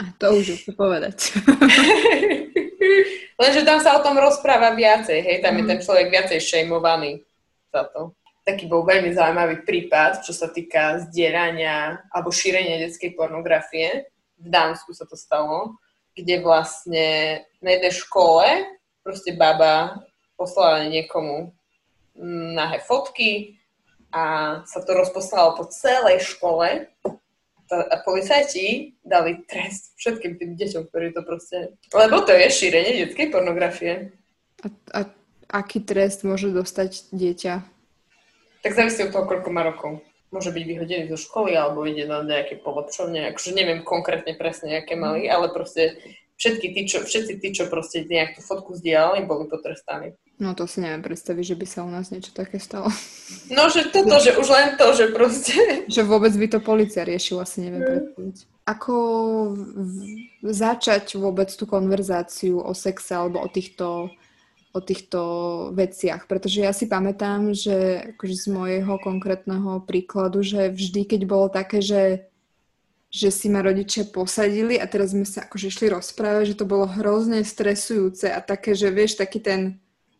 A 0.00 0.02
to 0.16 0.40
už 0.40 0.64
je 0.64 0.72
povedať. 0.72 1.36
Lenže 3.40 3.68
tam 3.68 3.84
sa 3.84 4.00
o 4.00 4.04
tom 4.04 4.16
rozpráva 4.16 4.72
viacej, 4.72 5.20
hej, 5.20 5.36
tam 5.44 5.52
mm. 5.52 5.58
je 5.60 5.64
ten 5.68 5.78
človek 5.84 6.08
viacej 6.08 6.40
šejmovaný 6.40 7.20
za 7.68 7.84
to. 7.92 8.16
Taký 8.42 8.66
bol 8.66 8.82
veľmi 8.88 9.12
zaujímavý 9.12 9.62
prípad, 9.62 10.24
čo 10.24 10.32
sa 10.32 10.48
týka 10.48 11.04
zdierania 11.06 12.00
alebo 12.10 12.32
šírenia 12.32 12.80
detskej 12.80 13.12
pornografie. 13.14 14.08
V 14.40 14.48
Dánsku 14.48 14.96
sa 14.96 15.06
to 15.06 15.14
stalo, 15.14 15.76
kde 16.16 16.42
vlastne 16.42 17.06
na 17.62 17.70
jednej 17.76 17.92
škole 17.94 18.46
proste 19.04 19.36
baba 19.36 20.02
poslala 20.34 20.90
niekomu 20.90 21.54
nahé 22.56 22.82
fotky, 22.82 23.61
a 24.12 24.22
sa 24.68 24.80
to 24.84 24.92
rozposlalo 24.92 25.56
po 25.56 25.64
celej 25.72 26.36
škole 26.36 26.86
a 27.72 27.96
policajti 28.04 29.00
dali 29.00 29.40
trest 29.48 29.96
všetkým 29.96 30.36
tým 30.36 30.50
deťom, 30.60 30.92
ktorí 30.92 31.16
to 31.16 31.24
proste... 31.24 31.72
Lebo 31.88 32.20
to 32.20 32.36
je 32.36 32.52
šírenie 32.52 33.00
detskej 33.00 33.32
pornografie. 33.32 34.12
A, 34.60 34.68
a 34.92 35.00
aký 35.48 35.80
trest 35.80 36.20
môže 36.28 36.52
dostať 36.52 37.08
dieťa? 37.16 37.54
Tak 38.60 38.76
závisí 38.76 39.08
od 39.08 39.16
toho, 39.16 39.24
koľko 39.24 39.48
má 39.48 39.64
rokov. 39.64 40.04
Môže 40.28 40.52
byť 40.52 40.64
vyhodený 40.64 41.04
zo 41.12 41.18
školy 41.20 41.56
alebo 41.56 41.88
ide 41.88 42.04
na 42.04 42.20
nejaké 42.20 42.60
polepšovne. 42.60 43.32
Akože 43.32 43.56
neviem 43.56 43.80
konkrétne 43.80 44.36
presne, 44.36 44.80
aké 44.84 44.92
mali, 44.92 45.28
ale 45.28 45.48
proste 45.48 45.96
všetky 46.42 46.74
tí, 46.74 46.80
čo, 46.90 46.98
všetci 47.06 47.38
tí, 47.38 47.48
čo 47.54 47.70
proste 47.70 48.02
nejak 48.02 48.34
tú 48.34 48.42
fotku 48.42 48.74
zdieľali, 48.74 49.22
boli 49.30 49.46
potrestaní. 49.46 50.18
No 50.42 50.58
to 50.58 50.66
si 50.66 50.82
neviem 50.82 50.98
predstaviť, 51.06 51.54
že 51.54 51.56
by 51.56 51.66
sa 51.70 51.86
u 51.86 51.90
nás 51.94 52.10
niečo 52.10 52.34
také 52.34 52.58
stalo. 52.58 52.90
No, 53.46 53.70
že 53.70 53.86
toto, 53.94 54.18
že 54.18 54.34
už 54.34 54.48
len 54.50 54.74
to, 54.74 54.90
že 54.90 55.14
proste... 55.14 55.54
Že 55.94 56.02
vôbec 56.02 56.34
by 56.34 56.46
to 56.50 56.58
policia 56.58 57.06
riešila, 57.06 57.46
si 57.46 57.62
neviem 57.62 57.86
predstaviť. 57.86 58.36
Ako 58.66 58.94
v- 59.54 60.26
začať 60.50 61.14
vôbec 61.14 61.46
tú 61.54 61.62
konverzáciu 61.70 62.58
o 62.58 62.74
sexe 62.74 63.14
alebo 63.14 63.38
o 63.38 63.46
týchto, 63.46 64.10
o 64.74 64.80
týchto 64.82 65.20
veciach? 65.78 66.26
Pretože 66.26 66.58
ja 66.66 66.74
si 66.74 66.90
pamätám, 66.90 67.54
že 67.54 68.10
akože 68.18 68.34
z 68.34 68.46
môjho 68.50 68.98
konkrétneho 68.98 69.78
príkladu, 69.86 70.42
že 70.42 70.74
vždy, 70.74 71.06
keď 71.06 71.20
bolo 71.22 71.46
také, 71.54 71.78
že 71.78 72.31
že 73.12 73.28
si 73.28 73.52
ma 73.52 73.60
rodičia 73.60 74.08
posadili 74.08 74.80
a 74.80 74.88
teraz 74.88 75.12
sme 75.12 75.28
sa 75.28 75.44
akože 75.44 75.68
išli 75.68 75.92
rozprávať, 75.92 76.56
že 76.56 76.58
to 76.58 76.64
bolo 76.64 76.88
hrozne 76.88 77.44
stresujúce 77.44 78.32
a 78.32 78.40
také, 78.40 78.72
že 78.72 78.88
vieš, 78.88 79.20
taký 79.20 79.44
ten 79.44 79.60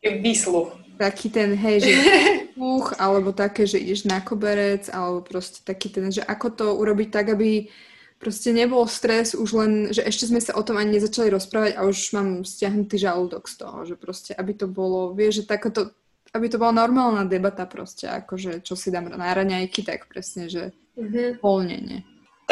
výsluch. 0.05 0.77
Taký 1.01 1.33
ten, 1.33 1.57
hej, 1.57 1.89
že 1.89 1.93
úch, 2.61 2.93
alebo 3.01 3.33
také, 3.33 3.65
že 3.65 3.81
ideš 3.81 4.05
na 4.05 4.21
koberec, 4.21 4.93
alebo 4.93 5.25
proste 5.25 5.65
taký 5.65 5.89
ten, 5.89 6.13
že 6.13 6.21
ako 6.21 6.47
to 6.53 6.67
urobiť 6.77 7.09
tak, 7.09 7.33
aby 7.33 7.73
proste 8.21 8.53
nebol 8.53 8.85
stres, 8.85 9.33
už 9.33 9.51
len, 9.57 9.73
že 9.89 10.05
ešte 10.05 10.29
sme 10.29 10.45
sa 10.45 10.53
o 10.53 10.63
tom 10.63 10.77
ani 10.77 11.01
nezačali 11.01 11.33
rozprávať 11.33 11.81
a 11.81 11.89
už 11.89 12.13
mám 12.13 12.29
stiahnutý 12.45 13.01
žalúdok 13.01 13.49
z 13.49 13.55
toho, 13.57 13.89
že 13.89 13.97
proste, 13.97 14.37
aby 14.37 14.53
to 14.53 14.69
bolo, 14.69 15.17
vieš, 15.17 15.43
že 15.43 15.49
takoto, 15.49 15.97
aby 16.37 16.45
to 16.53 16.61
bola 16.61 16.77
normálna 16.77 17.25
debata 17.25 17.65
proste, 17.65 18.05
akože 18.05 18.61
čo 18.61 18.77
si 18.77 18.93
dám 18.93 19.09
na 19.09 19.33
raňajky, 19.33 19.81
tak 19.81 20.13
presne, 20.13 20.53
že 20.53 20.77
mm-hmm. 21.01 21.41
voľne, 21.41 21.79
nie. 21.81 22.01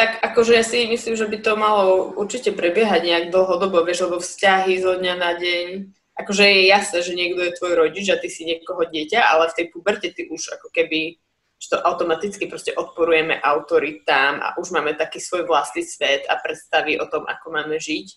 Tak 0.01 0.25
akože 0.25 0.57
ja 0.57 0.65
si 0.65 0.89
myslím, 0.89 1.13
že 1.13 1.29
by 1.29 1.39
to 1.45 1.53
malo 1.61 2.17
určite 2.17 2.57
prebiehať 2.57 3.05
nejak 3.05 3.27
dlhodobo, 3.29 3.85
vieš, 3.85 4.09
lebo 4.09 4.17
vzťahy 4.17 4.81
zo 4.81 4.97
dňa 4.97 5.15
na 5.21 5.37
deň 5.37 5.93
akože 6.21 6.45
je 6.45 6.63
jasné, 6.69 6.99
že 7.01 7.17
niekto 7.17 7.41
je 7.41 7.57
tvoj 7.57 7.73
rodič 7.81 8.07
a 8.13 8.21
ty 8.21 8.29
si 8.29 8.45
niekoho 8.45 8.85
dieťa, 8.85 9.25
ale 9.25 9.49
v 9.49 9.57
tej 9.57 9.67
puberte 9.73 10.09
ty 10.13 10.29
už 10.29 10.61
ako 10.61 10.69
keby 10.69 11.17
že 11.61 11.77
to 11.77 11.85
automaticky 11.85 12.49
proste 12.49 12.73
odporujeme 12.73 13.37
autoritám 13.37 14.41
a 14.41 14.57
už 14.57 14.73
máme 14.73 14.97
taký 14.97 15.21
svoj 15.21 15.45
vlastný 15.45 15.85
svet 15.85 16.25
a 16.25 16.41
predstavy 16.41 16.97
o 16.97 17.05
tom, 17.05 17.29
ako 17.29 17.53
máme 17.53 17.77
žiť. 17.77 18.17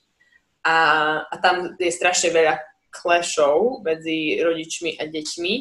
A, 0.63 0.75
a 1.27 1.35
tam 1.43 1.75
je 1.75 1.91
strašne 1.91 2.31
veľa 2.31 2.63
clashov 2.87 3.83
medzi 3.83 4.39
rodičmi 4.39 4.95
a 4.95 5.11
deťmi. 5.11 5.53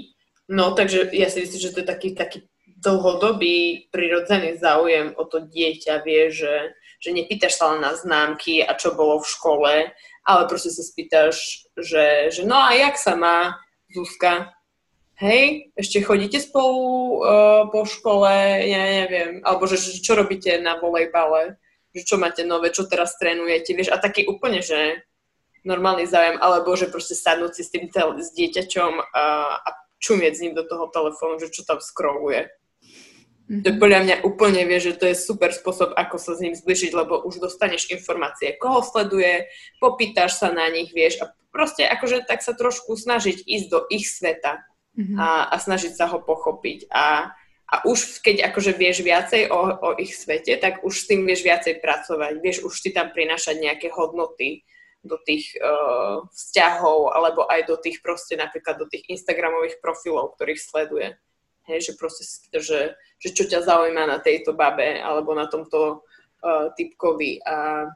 No, 0.54 0.78
takže 0.78 1.10
ja 1.10 1.26
si 1.26 1.42
myslím, 1.42 1.58
že 1.58 1.74
to 1.74 1.82
je 1.82 1.90
taký, 1.90 2.08
taký 2.14 2.46
dlhodobý 2.82 3.88
prirodzený 3.94 4.58
záujem 4.58 5.14
o 5.14 5.24
to 5.24 5.46
dieťa, 5.46 6.02
vie, 6.02 6.34
že, 6.34 6.74
že 6.98 7.14
nepýtaš 7.14 7.54
sa 7.54 7.74
len 7.74 7.80
na 7.80 7.94
známky 7.94 8.60
a 8.60 8.74
čo 8.74 8.92
bolo 8.92 9.22
v 9.22 9.30
škole, 9.30 9.72
ale 10.26 10.42
proste 10.50 10.74
sa 10.74 10.82
spýtaš, 10.82 11.66
že, 11.78 12.34
že 12.34 12.42
no 12.42 12.58
a 12.58 12.74
jak 12.74 12.98
sa 12.98 13.14
má 13.14 13.56
Zuzka? 13.94 14.50
Hej, 15.22 15.70
ešte 15.78 16.02
chodíte 16.02 16.42
spolu 16.42 16.82
uh, 17.22 17.70
po 17.70 17.86
škole, 17.86 18.66
ja 18.66 19.06
neviem, 19.06 19.38
alebo 19.46 19.70
že, 19.70 19.78
že 19.78 20.02
čo 20.02 20.18
robíte 20.18 20.58
na 20.58 20.82
volejbale, 20.82 21.62
že 21.94 22.02
čo 22.02 22.18
máte 22.18 22.42
nové, 22.42 22.74
čo 22.74 22.90
teraz 22.90 23.14
trénujete, 23.22 23.70
vieš, 23.76 23.94
a 23.94 24.02
taký 24.02 24.26
úplne, 24.26 24.64
že 24.64 25.06
normálny 25.62 26.10
záujem, 26.10 26.42
alebo 26.42 26.74
že 26.74 26.90
proste 26.90 27.14
sadnúť 27.14 27.52
si 27.54 27.62
s 27.62 27.70
tým 27.70 27.86
tel- 27.86 28.18
s 28.18 28.34
dieťaťom 28.34 28.92
a, 29.14 29.24
a 29.62 29.68
čumieť 30.02 30.32
s 30.34 30.42
ním 30.42 30.54
do 30.58 30.66
toho 30.66 30.90
telefónu, 30.90 31.38
že 31.38 31.54
čo 31.54 31.62
tam 31.62 31.78
scrolluje. 31.78 32.50
Mm-hmm. 33.42 33.62
To 33.66 33.68
podľa 33.82 34.00
mňa 34.06 34.16
úplne 34.22 34.62
vie, 34.64 34.78
že 34.78 34.94
to 34.94 35.10
je 35.10 35.18
super 35.18 35.50
spôsob, 35.50 35.92
ako 35.98 36.16
sa 36.16 36.38
s 36.38 36.42
ním 36.42 36.54
zbližiť, 36.54 36.94
lebo 36.94 37.26
už 37.26 37.42
dostaneš 37.42 37.90
informácie, 37.90 38.54
koho 38.54 38.80
sleduje, 38.86 39.50
popýtaš 39.82 40.38
sa 40.38 40.54
na 40.54 40.70
nich, 40.70 40.94
vieš, 40.94 41.20
a 41.20 41.34
proste 41.50 41.84
akože 41.84 42.24
tak 42.24 42.40
sa 42.40 42.54
trošku 42.54 42.94
snažiť 42.94 43.42
ísť 43.44 43.66
do 43.68 43.84
ich 43.90 44.06
sveta 44.08 44.62
mm-hmm. 44.94 45.18
a, 45.18 45.50
a 45.50 45.54
snažiť 45.58 45.92
sa 45.92 46.06
ho 46.08 46.22
pochopiť. 46.22 46.88
A, 46.94 47.34
a 47.66 47.74
už 47.84 48.22
keď 48.22 48.52
akože 48.52 48.72
vieš 48.78 49.02
viacej 49.02 49.50
o, 49.50 49.60
o 49.74 49.88
ich 49.98 50.14
svete, 50.14 50.56
tak 50.56 50.86
už 50.86 50.94
s 50.94 51.08
tým 51.10 51.26
vieš 51.26 51.42
viacej 51.42 51.82
pracovať, 51.82 52.38
vieš 52.38 52.62
už 52.62 52.72
si 52.72 52.94
tam 52.94 53.10
prinašať 53.10 53.58
nejaké 53.58 53.90
hodnoty 53.90 54.62
do 55.02 55.18
tých 55.18 55.50
uh, 55.58 56.22
vzťahov, 56.30 57.10
alebo 57.10 57.42
aj 57.50 57.66
do 57.66 57.74
tých 57.74 57.98
proste 58.06 58.38
napríklad 58.38 58.78
do 58.78 58.86
tých 58.86 59.02
Instagramových 59.10 59.82
profilov, 59.82 60.38
ktorých 60.38 60.62
sleduje. 60.62 61.18
Hej, 61.70 61.90
že 61.90 61.92
proste 61.94 62.26
si 62.26 62.42
že, 62.50 62.98
že 63.22 63.28
čo 63.30 63.46
ťa 63.46 63.62
zaujíma 63.62 64.02
na 64.10 64.18
tejto 64.18 64.50
babe 64.50 64.98
alebo 64.98 65.30
na 65.30 65.46
tomto 65.46 66.02
uh, 66.42 66.74
typkovi 66.74 67.38
a 67.46 67.86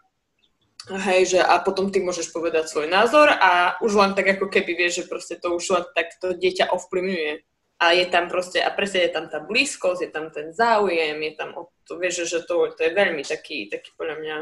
hej, 0.87 1.35
že 1.35 1.41
a 1.43 1.59
potom 1.59 1.91
ty 1.91 1.99
môžeš 1.99 2.31
povedať 2.31 2.71
svoj 2.71 2.87
názor 2.87 3.27
a 3.27 3.75
už 3.83 3.99
len 3.99 4.15
tak 4.15 4.39
ako 4.39 4.47
keby 4.47 4.79
vieš, 4.79 5.03
že 5.03 5.11
proste 5.11 5.35
to 5.35 5.59
už 5.59 5.65
len 5.75 5.85
tak 5.99 6.15
to 6.23 6.31
dieťa 6.31 6.71
ovplyvňuje. 6.71 7.43
A 7.77 7.93
je 7.93 8.09
tam 8.09 8.33
proste, 8.33 8.57
a 8.57 8.73
presne 8.73 9.05
je 9.05 9.13
tam 9.13 9.29
tá 9.29 9.37
blízkosť, 9.45 10.01
je 10.01 10.11
tam 10.11 10.33
ten 10.33 10.49
záujem, 10.49 11.13
je 11.21 11.33
tam, 11.37 11.53
to 11.85 12.01
vieš, 12.01 12.25
že 12.25 12.49
to, 12.49 12.73
to 12.73 12.81
je 12.89 12.97
veľmi 12.97 13.21
taký, 13.21 13.69
taký 13.69 13.93
podľa 14.01 14.17
mňa 14.17 14.37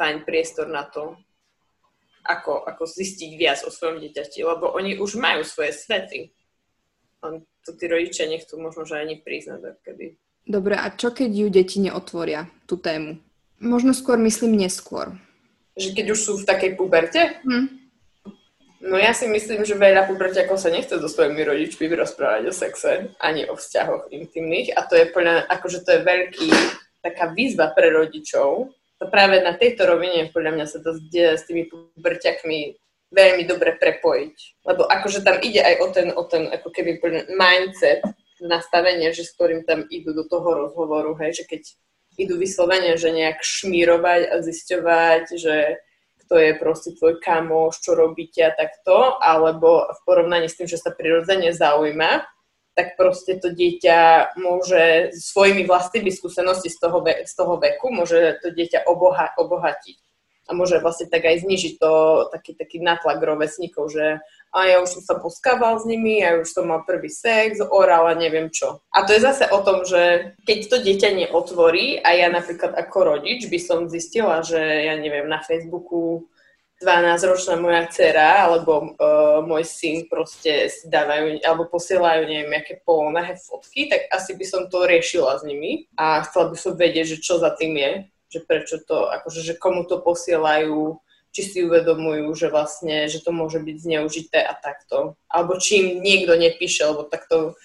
fajn 0.00 0.16
priestor 0.24 0.72
na 0.72 0.88
to, 0.88 1.20
ako, 2.24 2.64
ako 2.64 2.88
zistiť 2.88 3.30
viac 3.36 3.60
o 3.60 3.68
svojom 3.68 4.00
dieťati, 4.00 4.40
lebo 4.40 4.72
oni 4.72 4.96
už 4.96 5.20
majú 5.20 5.44
svoje 5.44 5.76
svety. 5.76 6.32
On 7.20 7.44
to 7.68 7.76
tí 7.76 7.84
rodičia 7.84 8.24
nechcú 8.24 8.56
možno, 8.56 8.88
že 8.88 8.96
ani 8.96 9.20
priznať. 9.20 9.76
Kedy. 9.84 10.16
Dobre, 10.48 10.80
a 10.80 10.88
čo 10.88 11.12
keď 11.12 11.28
ju 11.28 11.46
deti 11.52 11.76
neotvoria, 11.84 12.48
tú 12.64 12.80
tému? 12.80 13.20
Možno 13.60 13.92
skôr 13.92 14.16
myslím 14.24 14.56
neskôr. 14.56 15.12
Že 15.76 15.92
keď 15.92 16.06
už 16.16 16.20
sú 16.24 16.32
v 16.40 16.48
takej 16.48 16.72
puberte? 16.80 17.36
Hm. 17.44 17.78
No 18.78 18.94
ja 18.94 19.10
si 19.10 19.26
myslím, 19.26 19.66
že 19.66 19.74
veľa 19.74 20.06
pubertiakov 20.06 20.54
sa 20.54 20.70
nechce 20.70 20.94
so 20.96 21.08
svojimi 21.10 21.42
rodičmi 21.42 21.90
rozprávať 21.98 22.42
o 22.46 22.54
sexe, 22.54 23.10
ani 23.18 23.42
o 23.50 23.58
vzťahoch 23.58 24.08
intimných 24.14 24.70
a 24.78 24.86
to 24.86 24.94
je 24.94 25.10
plne, 25.10 25.42
akože 25.50 25.82
to 25.82 25.98
je 25.98 26.00
veľký, 26.06 26.48
taká 27.02 27.34
výzva 27.34 27.74
pre 27.74 27.90
rodičov. 27.90 28.70
To 29.02 29.04
práve 29.10 29.42
na 29.42 29.58
tejto 29.58 29.82
rovine 29.82 30.30
podľa 30.30 30.54
mňa 30.54 30.66
sa 30.70 30.78
to 30.78 30.94
s 30.94 31.42
tými 31.46 31.66
puberťakmi 31.66 32.78
veľmi 33.12 33.44
dobre 33.48 33.76
prepojiť. 33.76 34.36
Lebo 34.64 34.84
akože 34.84 35.24
tam 35.24 35.40
ide 35.40 35.64
aj 35.64 35.74
o 35.80 35.86
ten, 35.92 36.08
o 36.12 36.22
ten 36.24 36.44
ako 36.52 36.68
keby 36.72 37.00
mindset, 37.32 38.04
nastavenie, 38.38 39.10
že 39.10 39.26
s 39.26 39.34
ktorým 39.34 39.66
tam 39.66 39.82
idú 39.90 40.14
do 40.14 40.22
toho 40.22 40.66
rozhovoru, 40.66 41.18
hej, 41.18 41.42
že 41.42 41.44
keď 41.48 41.62
idú 42.18 42.38
vyslovene, 42.38 42.98
že 42.98 43.14
nejak 43.14 43.42
šmírovať 43.42 44.22
a 44.30 44.34
zisťovať, 44.42 45.24
že 45.38 45.56
kto 46.26 46.34
je 46.36 46.52
proste 46.60 46.90
tvoj 46.98 47.18
kamoš, 47.24 47.80
čo 47.80 47.96
robíte 47.96 48.44
a 48.44 48.52
takto, 48.52 49.16
alebo 49.22 49.88
v 49.88 50.00
porovnaní 50.04 50.50
s 50.50 50.60
tým, 50.60 50.68
že 50.68 50.76
sa 50.76 50.92
prirodzene 50.92 51.54
zaujíma, 51.54 52.26
tak 52.78 52.94
proste 52.94 53.42
to 53.42 53.50
dieťa 53.50 54.34
môže 54.38 55.10
svojimi 55.18 55.66
vlastnými 55.66 56.14
skúsenosti 56.14 56.70
z 56.70 56.78
toho, 56.78 57.02
ve- 57.02 57.26
z 57.26 57.32
toho 57.34 57.58
veku, 57.58 57.90
môže 57.90 58.38
to 58.38 58.54
dieťa 58.54 58.86
oboha- 58.86 59.34
obohatiť. 59.34 59.98
A 60.48 60.56
môže 60.56 60.80
vlastne 60.80 61.12
tak 61.12 61.28
aj 61.28 61.44
znižiť 61.44 61.76
to, 61.76 61.92
taký, 62.32 62.56
taký 62.56 62.80
natlak 62.80 63.20
rovesníkov, 63.20 63.92
že 63.92 64.24
a 64.48 64.64
ja 64.64 64.80
už 64.80 64.88
som 64.96 65.02
sa 65.04 65.14
poskával 65.20 65.76
s 65.76 65.84
nimi, 65.84 66.24
ja 66.24 66.40
už 66.40 66.48
som 66.48 66.72
mal 66.72 66.80
prvý 66.88 67.12
sex, 67.12 67.60
oral 67.60 68.08
a 68.08 68.16
neviem 68.16 68.48
čo. 68.48 68.80
A 68.96 69.04
to 69.04 69.12
je 69.12 69.20
zase 69.20 69.44
o 69.52 69.60
tom, 69.60 69.84
že 69.84 70.32
keď 70.48 70.58
to 70.72 70.76
dieťa 70.80 71.10
neotvorí 71.12 72.00
a 72.00 72.16
ja 72.16 72.32
napríklad 72.32 72.72
ako 72.72 73.16
rodič 73.16 73.44
by 73.52 73.60
som 73.60 73.92
zistila, 73.92 74.40
že 74.40 74.56
ja 74.56 74.96
neviem, 74.96 75.28
na 75.28 75.44
Facebooku 75.44 76.24
12-ročná 76.78 77.58
moja 77.58 77.90
dcera 77.90 78.46
alebo 78.46 78.94
uh, 78.94 79.42
môj 79.42 79.66
syn 79.66 80.06
proste 80.06 80.70
si 80.70 80.86
dávajú 80.86 81.42
alebo 81.42 81.66
posielajú 81.66 82.22
neviem, 82.22 82.54
aké 82.54 82.78
polonahé 82.86 83.34
fotky, 83.34 83.90
tak 83.90 84.06
asi 84.14 84.38
by 84.38 84.46
som 84.46 84.62
to 84.70 84.86
riešila 84.86 85.36
s 85.36 85.42
nimi 85.42 85.90
a 85.98 86.22
chcela 86.22 86.54
by 86.54 86.56
som 86.56 86.78
vedieť, 86.78 87.18
že 87.18 87.22
čo 87.22 87.42
za 87.42 87.50
tým 87.58 87.74
je, 87.74 87.92
že 88.28 88.44
prečo 88.44 88.80
to, 88.84 89.08
akože, 89.08 89.40
že 89.42 89.54
komu 89.56 89.88
to 89.88 90.00
posielajú, 90.00 91.00
či 91.32 91.42
si 91.44 91.58
uvedomujú, 91.64 92.32
že 92.32 92.48
vlastne, 92.48 93.08
že 93.08 93.20
to 93.20 93.32
môže 93.32 93.60
byť 93.60 93.76
zneužité 93.76 94.40
a 94.40 94.56
takto. 94.56 95.16
Alebo 95.28 95.60
či 95.60 95.80
im 95.80 95.88
niekto 96.00 96.36
nepíše, 96.36 96.88
lebo 96.88 97.04
takto 97.04 97.56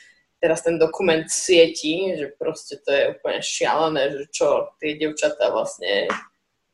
teraz 0.43 0.59
ten 0.59 0.75
dokument 0.75 1.23
sieti, 1.31 2.19
že 2.19 2.35
proste 2.35 2.75
to 2.83 2.91
je 2.91 3.03
úplne 3.15 3.39
šialené, 3.39 4.03
že 4.11 4.23
čo 4.35 4.75
tie 4.83 4.99
devčatá 4.99 5.47
vlastne 5.55 6.11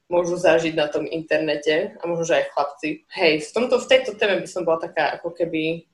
môžu 0.10 0.42
zažiť 0.42 0.74
na 0.74 0.90
tom 0.90 1.06
internete 1.06 1.94
a 2.02 2.04
možno, 2.10 2.26
že 2.26 2.42
aj 2.42 2.50
chlapci. 2.58 3.06
Hej, 3.14 3.46
v, 3.46 3.52
tomto, 3.54 3.78
v 3.78 3.90
tejto 3.94 4.18
téme 4.18 4.42
by 4.42 4.50
som 4.50 4.66
bola 4.66 4.82
taká 4.82 5.22
ako 5.22 5.38
keby, 5.38 5.86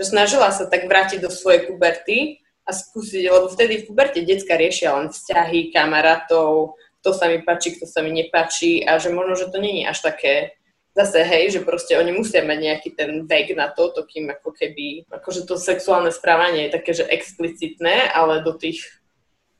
že 0.00 0.04
snažila 0.08 0.48
sa 0.48 0.64
tak 0.64 0.88
vrátiť 0.88 1.20
do 1.20 1.28
svojej 1.28 1.68
puberty 1.68 2.40
a 2.64 2.72
skúsiť, 2.72 3.28
lebo 3.28 3.52
vtedy 3.52 3.84
v 3.84 3.92
puberte 3.92 4.24
detská 4.24 4.56
riešia 4.56 4.96
len 4.96 5.12
vzťahy, 5.12 5.68
kamarátov, 5.68 6.80
kto 7.00 7.10
sa 7.14 7.30
mi 7.30 7.42
páči, 7.42 7.78
kto 7.78 7.86
sa 7.86 8.02
mi 8.02 8.10
nepáči 8.10 8.82
a 8.82 8.98
že 8.98 9.14
možno, 9.14 9.38
že 9.38 9.50
to 9.50 9.58
je 9.62 9.86
až 9.86 9.98
také 10.02 10.58
zase 10.98 11.22
hej, 11.22 11.54
že 11.54 11.60
proste 11.62 11.94
oni 11.94 12.10
musia 12.10 12.42
mať 12.42 12.58
nejaký 12.58 12.90
ten 12.98 13.22
vek 13.22 13.54
na 13.54 13.70
to, 13.70 13.94
to 13.94 14.02
kým 14.02 14.34
ako 14.34 14.50
keby, 14.50 15.06
akože 15.06 15.46
to 15.46 15.54
sexuálne 15.54 16.10
správanie 16.10 16.66
je 16.66 16.74
také, 16.74 16.90
že 16.90 17.06
explicitné, 17.06 18.10
ale 18.10 18.42
do 18.42 18.58
tých 18.58 18.82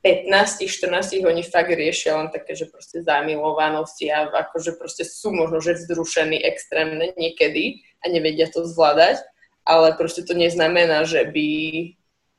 15-14 0.02 1.26
oni 1.26 1.42
fakt 1.46 1.70
riešia 1.70 2.18
len 2.18 2.30
také, 2.30 2.54
že 2.54 2.70
proste 2.70 3.02
zamilovanosti 3.02 4.10
a 4.10 4.30
akože 4.30 4.78
proste 4.78 5.02
sú 5.06 5.34
možno, 5.34 5.58
že 5.62 5.78
vzrušení 5.78 6.38
extrémne 6.42 7.14
niekedy 7.18 7.82
a 8.02 8.10
nevedia 8.10 8.46
to 8.50 8.66
zvládať, 8.66 9.22
ale 9.66 9.94
proste 9.98 10.22
to 10.22 10.38
neznamená, 10.38 11.02
že 11.02 11.26
by 11.26 11.48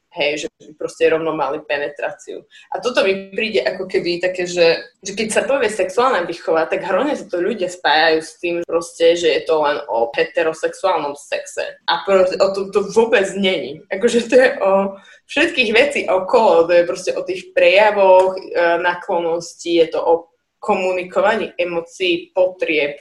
hej, 0.09 0.45
že 0.45 0.47
by 0.49 0.73
proste 0.73 1.05
rovno 1.09 1.37
mali 1.37 1.61
penetráciu. 1.61 2.41
A 2.73 2.81
toto 2.81 3.05
mi 3.05 3.29
príde 3.29 3.61
ako 3.61 3.85
keby 3.85 4.17
také, 4.17 4.49
že, 4.49 4.81
že 5.05 5.13
keď 5.13 5.27
sa 5.29 5.41
povie 5.45 5.69
sexuálna 5.69 6.25
výchova, 6.25 6.65
tak 6.65 6.81
hrozne 6.81 7.13
sa 7.13 7.25
to 7.29 7.37
ľudia 7.37 7.69
spájajú 7.69 8.19
s 8.21 8.33
tým 8.41 8.55
proste, 8.65 9.13
že 9.13 9.29
je 9.29 9.41
to 9.45 9.61
len 9.61 9.77
o 9.85 10.09
heterosexuálnom 10.09 11.13
sexe. 11.13 11.77
A 11.85 11.93
proste, 12.03 12.41
o 12.41 12.47
to, 12.53 12.73
to 12.73 12.89
vôbec 12.89 13.29
není. 13.37 13.85
Akože 13.93 14.25
to 14.25 14.35
je 14.35 14.49
o 14.57 14.71
všetkých 15.29 15.69
vecí 15.73 15.99
okolo, 16.09 16.65
to 16.65 16.73
je 16.73 16.89
proste 16.89 17.11
o 17.13 17.21
tých 17.21 17.53
prejavoch 17.53 18.33
e, 18.33 18.41
naklonosti, 18.81 19.77
je 19.77 19.87
to 19.93 19.99
o 20.01 20.13
komunikovaní 20.59 21.55
emócií, 21.55 22.35
potrieb, 22.35 22.99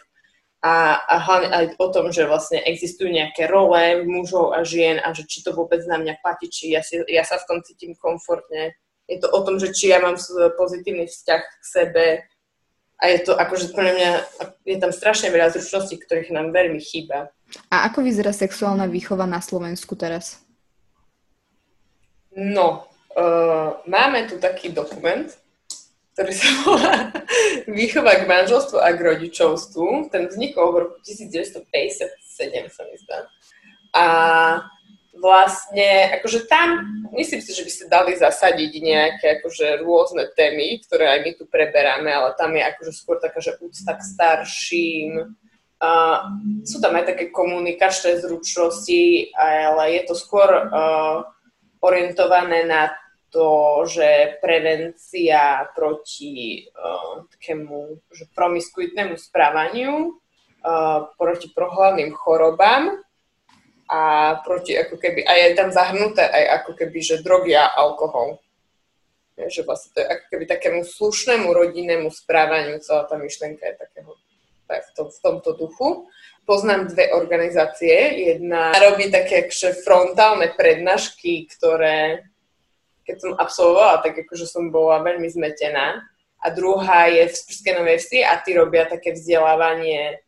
a, 0.58 0.98
a 1.06 1.14
hlavne 1.22 1.48
aj 1.54 1.64
o 1.78 1.86
tom, 1.94 2.10
že 2.10 2.26
vlastne 2.26 2.58
existujú 2.58 3.06
nejaké 3.14 3.46
role 3.46 4.02
mužov 4.02 4.58
a 4.58 4.66
žien 4.66 4.98
a 4.98 5.14
že 5.14 5.22
či 5.22 5.46
to 5.46 5.54
vôbec 5.54 5.78
na 5.86 6.02
mňa 6.02 6.18
platí, 6.18 6.50
či 6.50 6.74
ja, 6.74 6.82
si, 6.82 6.98
ja 7.06 7.22
sa 7.22 7.38
v 7.38 7.46
tom 7.46 7.58
cítim 7.62 7.94
komfortne. 7.94 8.74
Je 9.06 9.22
to 9.22 9.30
o 9.30 9.40
tom, 9.46 9.62
že 9.62 9.70
či 9.70 9.94
ja 9.94 10.02
mám 10.02 10.18
pozitívny 10.58 11.06
vzťah 11.06 11.42
k 11.46 11.62
sebe 11.62 12.06
a 12.98 13.04
je 13.06 13.18
to 13.22 13.38
akože 13.38 13.70
pre 13.70 13.94
mňa, 13.94 14.10
je 14.66 14.76
tam 14.82 14.90
strašne 14.90 15.30
veľa 15.30 15.54
zručností, 15.54 16.02
ktorých 16.02 16.34
nám 16.34 16.50
veľmi 16.50 16.82
chýba. 16.82 17.30
A 17.70 17.86
ako 17.86 18.02
vyzerá 18.02 18.34
sexuálna 18.34 18.90
výchova 18.90 19.24
na 19.24 19.38
Slovensku 19.38 19.94
teraz? 19.94 20.42
No, 22.34 22.90
uh, 23.14 23.78
máme 23.86 24.26
tu 24.26 24.42
taký 24.42 24.74
dokument, 24.74 25.30
ktorý 26.18 26.34
sa 26.34 26.50
volá 26.66 26.94
Výchova 27.70 28.18
k 28.18 28.26
manželstvu 28.26 28.82
a 28.82 28.90
k 28.90 29.06
rodičovstvu. 29.06 30.10
Ten 30.10 30.26
vznikol 30.26 30.66
v 30.74 30.76
roku 30.82 30.96
1957, 31.06 31.62
sa 32.74 32.82
mi 32.90 32.96
zdá. 32.98 33.18
A 33.94 34.04
vlastne, 35.14 36.10
akože 36.18 36.50
tam, 36.50 36.82
myslím 37.14 37.38
si, 37.38 37.54
že 37.54 37.62
by 37.62 37.70
sa 37.70 37.84
dali 37.86 38.18
zasadiť 38.18 38.72
nejaké 38.82 39.26
akože 39.38 39.86
rôzne 39.86 40.26
témy, 40.34 40.82
ktoré 40.90 41.06
aj 41.06 41.20
my 41.22 41.30
tu 41.38 41.46
preberáme, 41.46 42.10
ale 42.10 42.34
tam 42.34 42.50
je 42.58 42.66
akože 42.66 42.92
skôr 42.98 43.22
taká, 43.22 43.38
že 43.38 43.54
úcta 43.62 43.94
k 43.94 44.02
starším, 44.02 45.38
Uh, 45.78 46.34
sú 46.66 46.82
tam 46.82 46.98
aj 46.98 47.14
také 47.14 47.30
komunikačné 47.30 48.18
zručnosti, 48.18 49.30
ale 49.38 49.94
je 49.94 50.10
to 50.10 50.18
skôr 50.18 50.50
uh, 50.50 51.22
orientované 51.78 52.66
na 52.66 52.90
to, 53.28 53.84
že 53.84 54.40
prevencia 54.40 55.68
proti 55.76 56.64
uh, 56.68 57.24
takému 57.28 58.00
že 58.12 58.24
promiskuitnému 58.32 59.16
správaniu, 59.16 60.16
uh, 60.16 61.12
proti 61.16 61.52
prohľadným 61.52 62.12
chorobám 62.16 63.00
a 63.88 64.02
proti 64.44 64.76
ako 64.76 65.00
keby, 65.00 65.24
a 65.24 65.32
je 65.32 65.56
tam 65.56 65.72
zahrnuté 65.72 66.24
aj 66.24 66.44
ako 66.62 66.72
keby, 66.76 66.98
že 67.00 67.24
drogy 67.24 67.56
a 67.56 67.72
alkohol. 67.72 68.40
Je, 69.38 69.48
že 69.48 69.62
vlastne 69.62 69.94
to 69.94 69.98
je 70.02 70.08
ako 70.08 70.24
keby 70.34 70.44
takému 70.44 70.80
slušnému 70.84 71.48
rodinnému 71.48 72.10
správaniu, 72.10 72.82
celá 72.84 73.06
tá 73.06 73.16
myšlenka 73.16 73.64
je 73.64 73.76
takého 73.80 74.12
tak 74.68 74.84
v, 74.84 74.90
tom, 74.92 75.08
v 75.08 75.18
tomto 75.24 75.50
duchu. 75.56 75.88
Poznám 76.44 76.92
dve 76.92 77.12
organizácie. 77.16 78.28
Jedna 78.36 78.76
robí 78.76 79.08
také 79.08 79.48
akože 79.48 79.80
frontálne 79.80 80.52
prednášky, 80.52 81.48
ktoré 81.48 82.27
keď 83.08 83.16
som 83.24 83.32
absolvovala, 83.40 84.04
tak 84.04 84.20
akože 84.20 84.44
som 84.44 84.68
bola 84.68 85.00
veľmi 85.00 85.24
zmetená. 85.32 86.04
A 86.44 86.46
druhá 86.52 87.08
je 87.08 87.24
v 87.24 87.34
Sprskej 87.34 87.80
Novej 87.80 88.04
Vsi 88.04 88.20
a 88.20 88.36
tí 88.44 88.52
robia 88.52 88.84
také 88.84 89.16
vzdelávanie, 89.16 90.20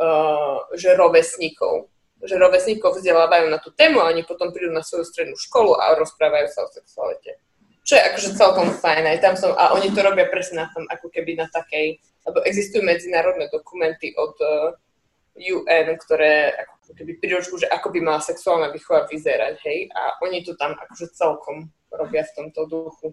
uh, 0.00 0.64
že 0.72 0.96
rovesníkov. 0.96 1.92
Že 2.24 2.40
rovesníkov 2.40 2.96
vzdelávajú 2.96 3.52
na 3.52 3.60
tú 3.60 3.68
tému 3.76 4.00
a 4.00 4.08
oni 4.08 4.24
potom 4.24 4.48
prídu 4.48 4.72
na 4.72 4.80
svoju 4.80 5.04
strednú 5.04 5.36
školu 5.36 5.76
a 5.76 5.92
rozprávajú 6.00 6.48
sa 6.48 6.64
o 6.64 6.72
sexualite. 6.72 7.36
Čo 7.84 8.00
je 8.00 8.02
akože 8.08 8.30
celkom 8.32 8.68
fajn. 8.80 9.04
Aj 9.12 9.18
tam 9.20 9.36
som, 9.36 9.52
a 9.52 9.76
oni 9.76 9.92
to 9.92 10.00
robia 10.00 10.26
presne 10.32 10.64
na 10.64 10.68
tom, 10.72 10.88
ako 10.88 11.12
keby 11.12 11.36
na 11.36 11.46
takej, 11.52 12.00
lebo 12.24 12.40
existujú 12.48 12.80
medzinárodné 12.80 13.52
dokumenty 13.52 14.16
od 14.16 14.34
uh, 14.40 14.72
UN, 15.36 15.94
ktoré 16.00 16.56
ako 16.58 16.74
keby 16.94 17.18
príročku, 17.18 17.58
že 17.58 17.68
ako 17.68 17.92
by 17.92 17.98
mala 18.00 18.20
sexuálna 18.20 18.72
výchova 18.72 19.08
vyzerať, 19.08 19.54
hej, 19.64 19.88
a 19.92 20.20
oni 20.24 20.44
to 20.44 20.56
tam 20.56 20.76
akože 20.76 21.12
celkom 21.12 21.68
robia 21.92 22.24
v 22.24 22.34
tomto 22.36 22.60
duchu. 22.68 23.08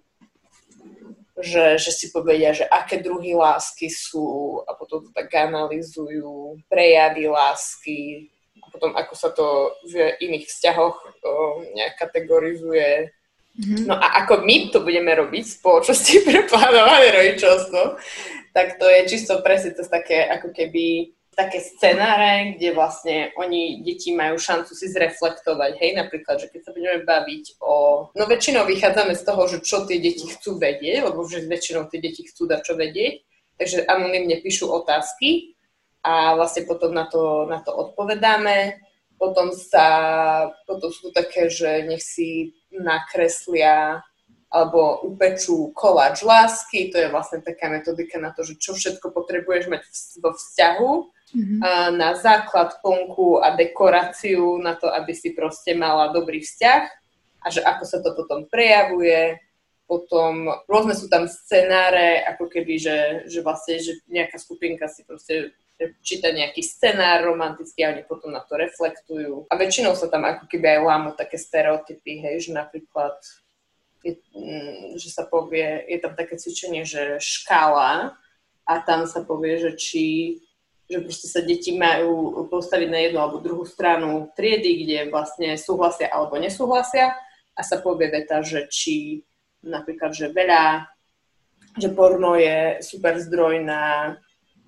Že, 1.39 1.79
že 1.79 1.91
si 1.95 2.11
povedia, 2.11 2.51
že 2.51 2.67
aké 2.67 2.99
druhy 2.99 3.31
lásky 3.31 3.87
sú 3.87 4.59
a 4.67 4.75
potom 4.75 5.07
to 5.07 5.09
tak 5.15 5.31
analizujú, 5.31 6.59
prejavy 6.67 7.31
lásky 7.31 8.27
a 8.59 8.67
potom 8.67 8.91
ako 8.91 9.13
sa 9.15 9.31
to 9.31 9.71
v 9.87 10.19
iných 10.19 10.51
vzťahoch 10.51 10.99
o, 10.99 11.63
nejak 11.79 11.95
kategorizuje. 11.95 13.15
Mm-hmm. 13.55 13.87
No 13.87 13.95
a 13.95 14.23
ako 14.23 14.43
my 14.43 14.67
to 14.67 14.83
budeme 14.83 15.15
robiť 15.15 15.43
v 15.47 15.55
spoločnosti 15.63 16.15
pre 16.27 16.43
plánované 16.43 17.07
rodičovstvo, 17.15 17.81
tak 18.51 18.75
to 18.75 18.85
je 18.91 19.01
čisto 19.07 19.39
presne 19.39 19.71
to 19.71 19.87
také 19.87 20.27
ako 20.27 20.51
keby 20.51 21.15
také 21.39 21.63
scenáre, 21.63 22.60
kde 22.60 22.75
vlastne 22.75 23.32
oni, 23.39 23.80
deti 23.80 24.12
majú 24.12 24.36
šancu 24.36 24.75
si 24.75 24.91
zreflektovať, 24.91 25.80
hej, 25.80 25.95
napríklad, 25.95 26.36
že 26.43 26.52
keď 26.52 26.62
sa 26.67 26.71
budeme 26.75 27.08
baviť 27.08 27.63
o... 27.63 28.08
No 28.12 28.28
väčšinou 28.28 28.67
vychádzame 28.67 29.15
z 29.15 29.23
toho, 29.23 29.47
že 29.47 29.63
čo 29.63 29.88
tie 29.88 30.04
deti 30.04 30.28
chcú 30.28 30.60
vedieť, 30.60 31.08
lebo 31.08 31.23
že 31.23 31.47
väčšinou 31.47 31.88
tie 31.88 32.04
deti 32.04 32.28
chcú 32.28 32.43
dať 32.43 32.60
čo 32.60 32.75
vedieť, 32.75 33.23
takže 33.56 33.88
anonymne 33.88 34.36
píšu 34.43 34.67
otázky 34.67 35.56
a 36.04 36.36
vlastne 36.36 36.67
potom 36.67 36.91
na 36.91 37.08
to, 37.08 37.47
na 37.47 37.63
to 37.63 37.71
odpovedáme. 37.71 38.75
Potom 39.15 39.52
sa, 39.52 39.88
potom 40.63 40.91
sú 40.91 41.12
také, 41.12 41.52
že 41.52 41.84
nech 41.84 42.04
si 42.04 42.56
nakreslia 42.71 44.04
alebo 44.49 45.06
upečú 45.06 45.69
koláč 45.78 46.25
lásky, 46.25 46.89
to 46.89 46.97
je 46.97 47.12
vlastne 47.13 47.43
taká 47.43 47.69
metodika 47.69 48.17
na 48.17 48.34
to, 48.34 48.41
že 48.41 48.58
čo 48.58 48.73
všetko 48.73 49.13
potrebuješ 49.13 49.69
mať 49.69 49.84
vo 50.23 50.34
vzťahu, 50.34 50.91
mm-hmm. 51.33 51.59
na 51.97 52.15
základ 52.17 52.77
plnku 52.81 53.41
a 53.43 53.53
dekoráciu 53.53 54.57
na 54.61 54.75
to, 54.75 54.89
aby 54.89 55.13
si 55.13 55.33
proste 55.33 55.77
mala 55.77 56.13
dobrý 56.13 56.41
vzťah 56.41 56.83
a 57.39 57.47
že 57.47 57.61
ako 57.63 57.83
sa 57.85 57.97
to 58.03 58.13
potom 58.15 58.45
prejavuje. 58.49 59.39
Potom 59.89 60.53
rôzne 60.69 60.93
sú 60.93 61.09
tam 61.09 61.25
scenáre, 61.25 62.21
ako 62.29 62.45
keby, 62.45 62.77
že, 62.77 62.97
že 63.25 63.41
vlastne, 63.41 63.81
že 63.81 63.97
nejaká 64.05 64.37
skupinka 64.37 64.85
si 64.85 65.01
proste 65.01 65.57
číta 66.03 66.35
nejaký 66.35 66.59
scenár 66.59 67.23
romantický 67.23 67.87
a 67.87 67.95
oni 67.95 68.03
potom 68.03 68.35
na 68.35 68.43
to 68.43 68.59
reflektujú. 68.59 69.47
A 69.47 69.55
väčšinou 69.55 69.95
sa 69.95 70.11
tam 70.11 70.27
ako 70.27 70.45
keby 70.51 70.75
aj 70.75 70.79
lámu 70.83 71.09
také 71.15 71.39
stereotypy, 71.39 72.19
hej, 72.19 72.35
že 72.45 72.51
napríklad 72.51 73.15
je, 74.03 74.19
mm, 74.35 74.99
že 74.99 75.09
sa 75.11 75.23
povie, 75.23 75.87
je 75.87 75.97
tam 76.03 76.13
také 76.19 76.35
cvičenie, 76.35 76.83
že 76.83 77.19
škála 77.23 78.15
a 78.67 78.73
tam 78.83 79.07
sa 79.07 79.23
povie, 79.23 79.59
že 79.59 79.71
či 79.79 80.05
že 80.89 81.06
proste 81.06 81.30
sa 81.30 81.45
deti 81.45 81.78
majú 81.78 82.43
postaviť 82.49 82.89
na 82.89 82.99
jednu 83.06 83.21
alebo 83.21 83.38
druhú 83.38 83.62
stranu 83.62 84.34
triedy, 84.34 84.84
kde 84.84 84.97
vlastne 85.13 85.54
súhlasia 85.54 86.10
alebo 86.10 86.41
nesúhlasia 86.41 87.13
a 87.54 87.62
sa 87.62 87.78
povie 87.78 88.10
veta, 88.10 88.41
že 88.41 88.65
či 88.73 89.21
napríklad, 89.62 90.17
že 90.17 90.34
veľa, 90.34 90.89
že 91.78 91.93
porno 91.93 92.34
je 92.34 92.82
super 92.82 93.21
zdroj 93.21 93.62
na, 93.62 94.15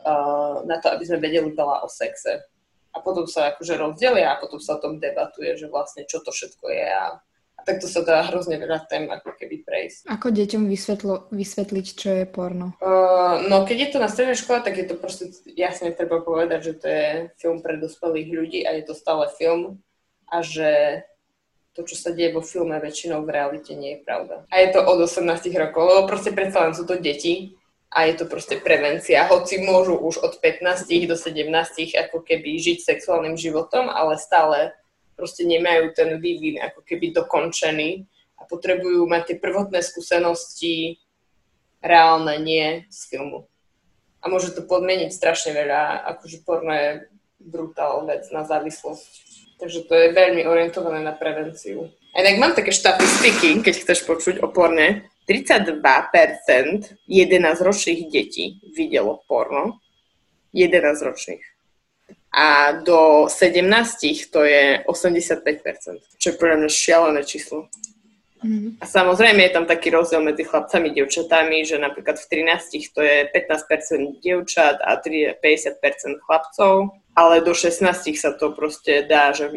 uh, 0.05 0.61
na 0.69 0.77
to, 0.77 0.93
aby 0.93 1.03
sme 1.09 1.23
vedeli 1.25 1.49
veľa 1.57 1.81
o 1.81 1.89
sexe. 1.89 2.45
A 2.91 2.99
potom 3.01 3.25
sa 3.25 3.55
akože 3.55 3.79
rozdelia 3.81 4.35
a 4.35 4.39
potom 4.39 4.61
sa 4.61 4.77
o 4.77 4.81
tom 4.83 5.01
debatuje, 5.01 5.57
že 5.57 5.71
vlastne 5.71 6.05
čo 6.05 6.21
to 6.21 6.29
všetko 6.29 6.69
je 6.69 6.85
a 6.85 7.17
takto 7.63 7.85
sa 7.87 8.01
dá 8.01 8.25
hrozne 8.27 8.57
veľa 8.57 8.85
tém 8.89 9.07
ako 9.07 9.37
keby 9.37 9.65
prejsť. 9.65 10.09
Ako 10.09 10.33
deťom 10.33 10.67
vysvetlo, 10.67 11.31
vysvetliť, 11.31 11.85
čo 11.95 12.09
je 12.21 12.25
porno? 12.29 12.77
Uh, 12.81 13.45
no 13.47 13.63
keď 13.63 13.77
je 13.77 13.89
to 13.93 13.97
na 14.01 14.09
strednej 14.09 14.37
škole, 14.37 14.61
tak 14.61 14.77
je 14.77 14.85
to 14.89 14.95
proste 14.97 15.31
jasne 15.53 15.93
treba 15.93 16.21
povedať, 16.21 16.59
že 16.61 16.73
to 16.77 16.87
je 16.89 17.07
film 17.39 17.59
pre 17.63 17.77
dospelých 17.77 18.29
ľudí 18.29 18.59
a 18.65 18.75
je 18.77 18.83
to 18.85 18.93
stále 18.97 19.25
film 19.37 19.81
a 20.31 20.41
že 20.41 21.03
to, 21.71 21.87
čo 21.87 21.95
sa 21.95 22.11
deje 22.11 22.35
vo 22.35 22.43
filme, 22.43 22.75
väčšinou 22.75 23.23
v 23.23 23.31
realite 23.31 23.71
nie 23.71 23.95
je 23.95 24.03
pravda. 24.03 24.43
A 24.51 24.59
je 24.59 24.75
to 24.75 24.83
od 24.83 25.07
18 25.07 25.23
rokov, 25.55 25.83
lebo 25.87 26.01
proste 26.03 26.35
predsa 26.35 26.67
len 26.67 26.75
sú 26.75 26.83
to 26.83 26.99
deti 26.99 27.55
a 27.91 28.07
je 28.07 28.19
to 28.19 28.25
proste 28.27 28.59
prevencia. 28.59 29.27
Hoci 29.27 29.63
môžu 29.63 29.95
už 29.95 30.19
od 30.19 30.39
15 30.39 30.87
do 31.07 31.15
17 31.15 31.47
ako 31.95 32.17
keby 32.23 32.59
žiť 32.59 32.77
sexuálnym 32.83 33.39
životom, 33.39 33.87
ale 33.87 34.19
stále 34.19 34.75
proste 35.21 35.45
nemajú 35.45 35.93
ten 35.93 36.17
vývin 36.17 36.57
ako 36.57 36.81
keby 36.81 37.13
dokončený 37.13 38.09
a 38.41 38.49
potrebujú 38.49 39.05
mať 39.05 39.21
tie 39.29 39.37
prvotné 39.37 39.85
skúsenosti 39.85 40.97
reálne, 41.77 42.41
nie 42.41 42.89
z 42.89 42.99
filmu. 43.05 43.45
A 44.25 44.33
môže 44.33 44.49
to 44.57 44.65
podmeniť 44.65 45.13
strašne 45.13 45.53
veľa, 45.53 46.09
akože 46.17 46.41
porno 46.41 46.73
je 46.73 46.89
brutál 47.37 48.01
vec 48.09 48.25
na 48.33 48.41
závislosť. 48.41 49.13
Takže 49.61 49.85
to 49.85 49.93
je 49.93 50.17
veľmi 50.17 50.41
orientované 50.49 51.05
na 51.05 51.13
prevenciu. 51.13 51.93
A 52.17 52.25
inak 52.25 52.41
mám 52.41 52.53
také 52.57 52.73
štatistiky, 52.73 53.61
keď 53.61 53.73
chceš 53.77 54.09
počuť 54.09 54.41
o 54.41 54.49
porne. 54.49 55.05
32% 55.29 55.85
11-ročných 57.05 58.01
detí 58.09 58.57
videlo 58.73 59.21
porno. 59.29 59.77
11 60.49 60.81
ročných 61.05 61.50
a 62.31 62.71
do 62.79 63.27
17 63.27 64.31
to 64.31 64.43
je 64.47 64.83
85%, 64.87 65.99
čo 66.15 66.25
je 66.31 66.35
podľa 66.39 66.63
mňa 66.63 66.69
šialené 66.71 67.21
číslo. 67.27 67.67
Mm. 68.41 68.81
A 68.81 68.85
samozrejme 68.89 69.37
je 69.43 69.53
tam 69.53 69.69
taký 69.69 69.93
rozdiel 69.93 70.23
medzi 70.23 70.47
chlapcami 70.47 70.89
a 70.89 70.93
dievčatami, 70.95 71.61
že 71.61 71.77
napríklad 71.77 72.17
v 72.17 72.25
13 72.25 72.95
to 72.95 73.01
je 73.03 73.29
15% 73.29 74.23
dievčat 74.23 74.81
a 74.81 74.97
50% 74.97 76.25
chlapcov, 76.25 76.73
ale 77.13 77.45
do 77.45 77.53
16 77.53 77.85
sa 78.17 78.31
to 78.33 78.55
proste 78.55 79.05
dá, 79.05 79.35
že 79.35 79.51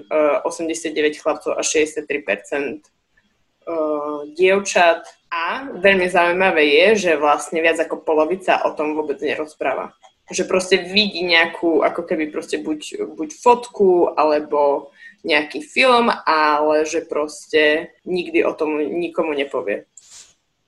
89 0.44 0.92
e, 0.92 1.16
chlapcov 1.16 1.56
a 1.56 1.62
63% 1.64 2.04
e, 2.04 2.80
dievčat. 4.36 5.06
A 5.32 5.70
veľmi 5.78 6.10
zaujímavé 6.10 6.62
je, 6.68 7.08
že 7.08 7.12
vlastne 7.16 7.64
viac 7.64 7.80
ako 7.80 8.04
polovica 8.04 8.60
o 8.68 8.74
tom 8.76 8.98
vôbec 8.98 9.16
nerozpráva 9.22 9.96
že 10.30 10.48
proste 10.48 10.80
vidí 10.80 11.20
nejakú, 11.20 11.84
ako 11.84 12.02
keby 12.08 12.32
proste 12.32 12.56
buď, 12.60 13.12
buď 13.12 13.30
fotku, 13.36 14.08
alebo 14.16 14.92
nejaký 15.24 15.64
film, 15.64 16.12
ale 16.24 16.84
že 16.84 17.04
proste 17.04 17.92
nikdy 18.04 18.44
o 18.44 18.52
tom 18.52 18.80
nikomu 18.80 19.32
nepovie. 19.32 19.88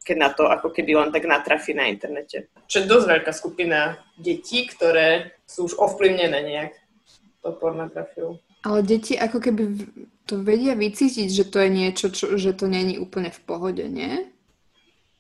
Keď 0.07 0.17
na 0.17 0.31
to 0.33 0.49
ako 0.49 0.71
keby 0.71 0.97
len 0.97 1.11
tak 1.13 1.27
natrafí 1.29 1.75
na 1.75 1.89
internete. 1.91 2.49
Čo 2.71 2.85
je 2.85 2.91
dosť 2.91 3.07
veľká 3.11 3.33
skupina 3.35 4.01
detí, 4.17 4.65
ktoré 4.65 5.37
sú 5.45 5.69
už 5.69 5.77
ovplyvnené 5.77 6.41
nejak 6.47 6.73
to 7.43 7.53
pornografiou. 7.53 8.39
Ale 8.67 8.83
deti 8.83 9.15
ako 9.15 9.39
keby 9.39 9.63
to 10.27 10.43
vedia 10.43 10.75
vycítiť, 10.75 11.29
že 11.31 11.45
to 11.47 11.63
je 11.63 11.71
niečo, 11.71 12.07
čo, 12.11 12.35
že 12.35 12.51
to 12.51 12.67
není 12.67 12.99
úplne 12.99 13.31
v 13.31 13.41
pohode, 13.47 13.87
nie? 13.87 14.27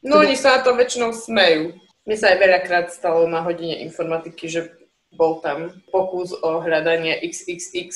No 0.02 0.18
teda... 0.18 0.22
oni 0.26 0.34
sa 0.34 0.48
na 0.58 0.60
to 0.66 0.74
väčšinou 0.74 1.10
smejú. 1.14 1.78
Mne 2.06 2.16
sa 2.16 2.30
aj 2.30 2.38
veľakrát 2.38 2.86
stalo 2.94 3.26
na 3.26 3.42
hodine 3.42 3.82
informatiky, 3.82 4.46
že 4.46 4.70
bol 5.10 5.42
tam 5.42 5.74
pokus 5.90 6.30
o 6.30 6.62
hľadanie 6.62 7.18
XXX 7.18 7.90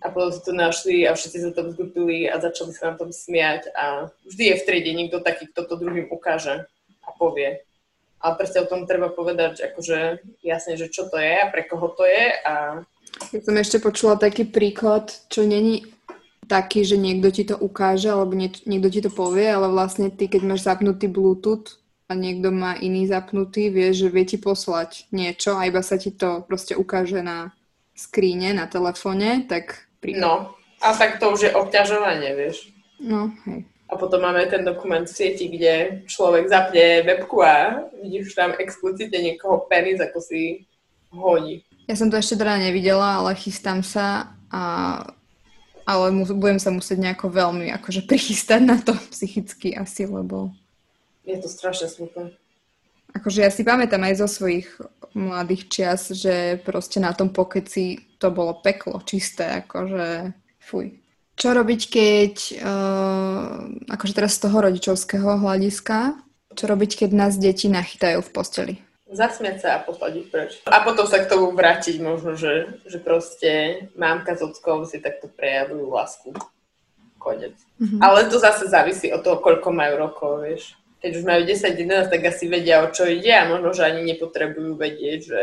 a 0.00 0.08
potom 0.08 0.32
si 0.32 0.40
to 0.40 0.52
našli 0.56 1.04
a 1.04 1.12
všetci 1.12 1.38
sa 1.44 1.50
tam 1.52 1.70
zgupili 1.76 2.24
a 2.24 2.40
začali 2.40 2.72
sa 2.72 2.92
na 2.92 2.94
tom 2.96 3.12
smiať 3.12 3.68
a 3.76 4.08
vždy 4.24 4.44
je 4.48 4.58
v 4.58 4.64
triede 4.64 4.92
niekto 4.96 5.20
taký, 5.20 5.44
kto 5.52 5.68
to 5.68 5.74
druhým 5.76 6.08
ukáže 6.08 6.64
a 7.04 7.08
povie. 7.20 7.60
Ale 8.22 8.32
presne 8.38 8.64
o 8.64 8.70
tom 8.70 8.88
treba 8.88 9.10
povedať, 9.12 9.60
akože 9.60 10.22
jasne, 10.40 10.80
že 10.80 10.88
čo 10.88 11.10
to 11.12 11.20
je 11.20 11.36
a 11.36 11.50
pre 11.52 11.68
koho 11.68 11.92
to 11.92 12.08
je 12.08 12.24
a... 12.48 12.80
Ja 13.28 13.40
som 13.44 13.54
ešte 13.60 13.76
počula 13.76 14.16
taký 14.16 14.48
príklad, 14.48 15.12
čo 15.28 15.44
není 15.44 15.84
taký, 16.48 16.80
že 16.82 16.96
niekto 16.96 17.28
ti 17.28 17.44
to 17.44 17.60
ukáže 17.60 18.08
alebo 18.08 18.32
niekto 18.40 18.88
ti 18.88 19.00
to 19.04 19.10
povie, 19.12 19.52
ale 19.52 19.68
vlastne 19.68 20.08
ty, 20.08 20.32
keď 20.32 20.42
máš 20.48 20.64
zapnutý 20.64 21.12
Bluetooth, 21.12 21.81
a 22.12 22.14
niekto 22.14 22.52
má 22.52 22.76
iný 22.76 23.08
zapnutý, 23.08 23.72
vie, 23.72 23.96
že 23.96 24.12
vie 24.12 24.28
ti 24.28 24.36
poslať 24.36 25.08
niečo 25.08 25.56
a 25.56 25.64
iba 25.64 25.80
sa 25.80 25.96
ti 25.96 26.12
to 26.12 26.44
proste 26.44 26.76
ukáže 26.76 27.24
na 27.24 27.56
skríne, 27.96 28.52
na 28.52 28.68
telefóne, 28.68 29.48
tak... 29.48 29.88
Pri... 30.04 30.20
No, 30.20 30.52
a 30.84 30.92
tak 30.92 31.16
to 31.16 31.32
už 31.32 31.48
je 31.48 31.56
obťažovanie, 31.56 32.36
vieš. 32.36 32.68
No, 33.00 33.32
hej. 33.48 33.64
A 33.88 33.96
potom 33.96 34.24
máme 34.24 34.44
ten 34.48 34.64
dokument 34.64 35.04
v 35.04 35.12
sieti, 35.12 35.52
kde 35.52 36.04
človek 36.08 36.48
zapne 36.48 37.04
webku 37.04 37.44
a 37.44 37.88
vidíš 38.00 38.32
tam 38.32 38.56
explicitne 38.56 39.20
niekoho 39.20 39.68
penis, 39.68 40.00
ako 40.00 40.18
si 40.20 40.64
hodí. 41.12 41.60
Ja 41.84 41.96
som 41.96 42.08
to 42.08 42.16
ešte 42.16 42.40
teda 42.40 42.56
nevidela, 42.56 43.20
ale 43.20 43.36
chystám 43.36 43.84
sa 43.84 44.32
a 44.48 44.62
ale 45.82 46.14
mu, 46.14 46.24
budem 46.38 46.62
sa 46.62 46.70
musieť 46.70 46.98
nejako 47.02 47.26
veľmi 47.30 47.74
akože 47.74 48.06
prichystať 48.06 48.60
na 48.62 48.78
to 48.78 48.94
psychicky 49.12 49.74
asi, 49.74 50.06
lebo 50.06 50.54
je 51.26 51.36
to 51.38 51.48
strašne 51.48 51.88
smutné. 51.88 52.34
Akože 53.12 53.44
ja 53.44 53.50
si 53.52 53.62
pamätám 53.62 54.00
aj 54.08 54.24
zo 54.24 54.28
svojich 54.28 54.68
mladých 55.12 55.68
čias, 55.68 56.02
že 56.16 56.56
proste 56.64 56.96
na 56.96 57.12
tom 57.12 57.28
pokeci 57.28 58.00
to 58.16 58.32
bolo 58.32 58.56
peklo 58.64 59.04
čisté, 59.04 59.60
akože 59.64 60.32
fuj. 60.56 60.96
Čo 61.36 61.48
robiť, 61.52 61.80
keď, 61.88 62.34
uh, 62.60 63.68
akože 63.88 64.16
teraz 64.16 64.36
z 64.36 64.48
toho 64.48 64.58
rodičovského 64.64 65.44
hľadiska, 65.44 66.16
čo 66.52 66.64
robiť, 66.68 67.04
keď 67.04 67.10
nás 67.12 67.40
deti 67.40 67.68
nachytajú 67.68 68.20
v 68.20 68.32
posteli? 68.32 68.74
Zasmiať 69.12 69.56
sa 69.60 69.68
a 69.76 69.84
poslať 69.84 70.12
ich 70.24 70.28
preč. 70.32 70.56
A 70.64 70.80
potom 70.80 71.04
sa 71.04 71.20
k 71.20 71.28
tomu 71.28 71.52
vrátiť 71.52 72.00
možno, 72.00 72.32
že, 72.32 72.80
že 72.88 72.96
proste 72.96 73.84
mámka 73.92 74.32
s 74.32 74.40
ockom 74.40 74.88
si 74.88 75.04
takto 75.04 75.28
prejavujú 75.28 75.84
lásku. 75.92 76.32
Konec. 77.20 77.52
Mm-hmm. 77.76 78.00
Ale 78.00 78.28
to 78.32 78.40
zase 78.40 78.72
závisí 78.72 79.12
od 79.12 79.20
toho, 79.20 79.36
koľko 79.44 79.68
majú 79.68 79.94
rokov, 80.00 80.48
vieš 80.48 80.80
keď 81.02 81.10
už 81.18 81.24
majú 81.26 81.42
10-11, 81.42 82.14
tak 82.14 82.22
asi 82.22 82.46
vedia, 82.46 82.86
o 82.86 82.94
čo 82.94 83.10
ide 83.10 83.34
a 83.34 83.50
možno, 83.50 83.74
že 83.74 83.82
ani 83.82 84.06
nepotrebujú 84.06 84.78
vedieť, 84.78 85.20
že 85.26 85.42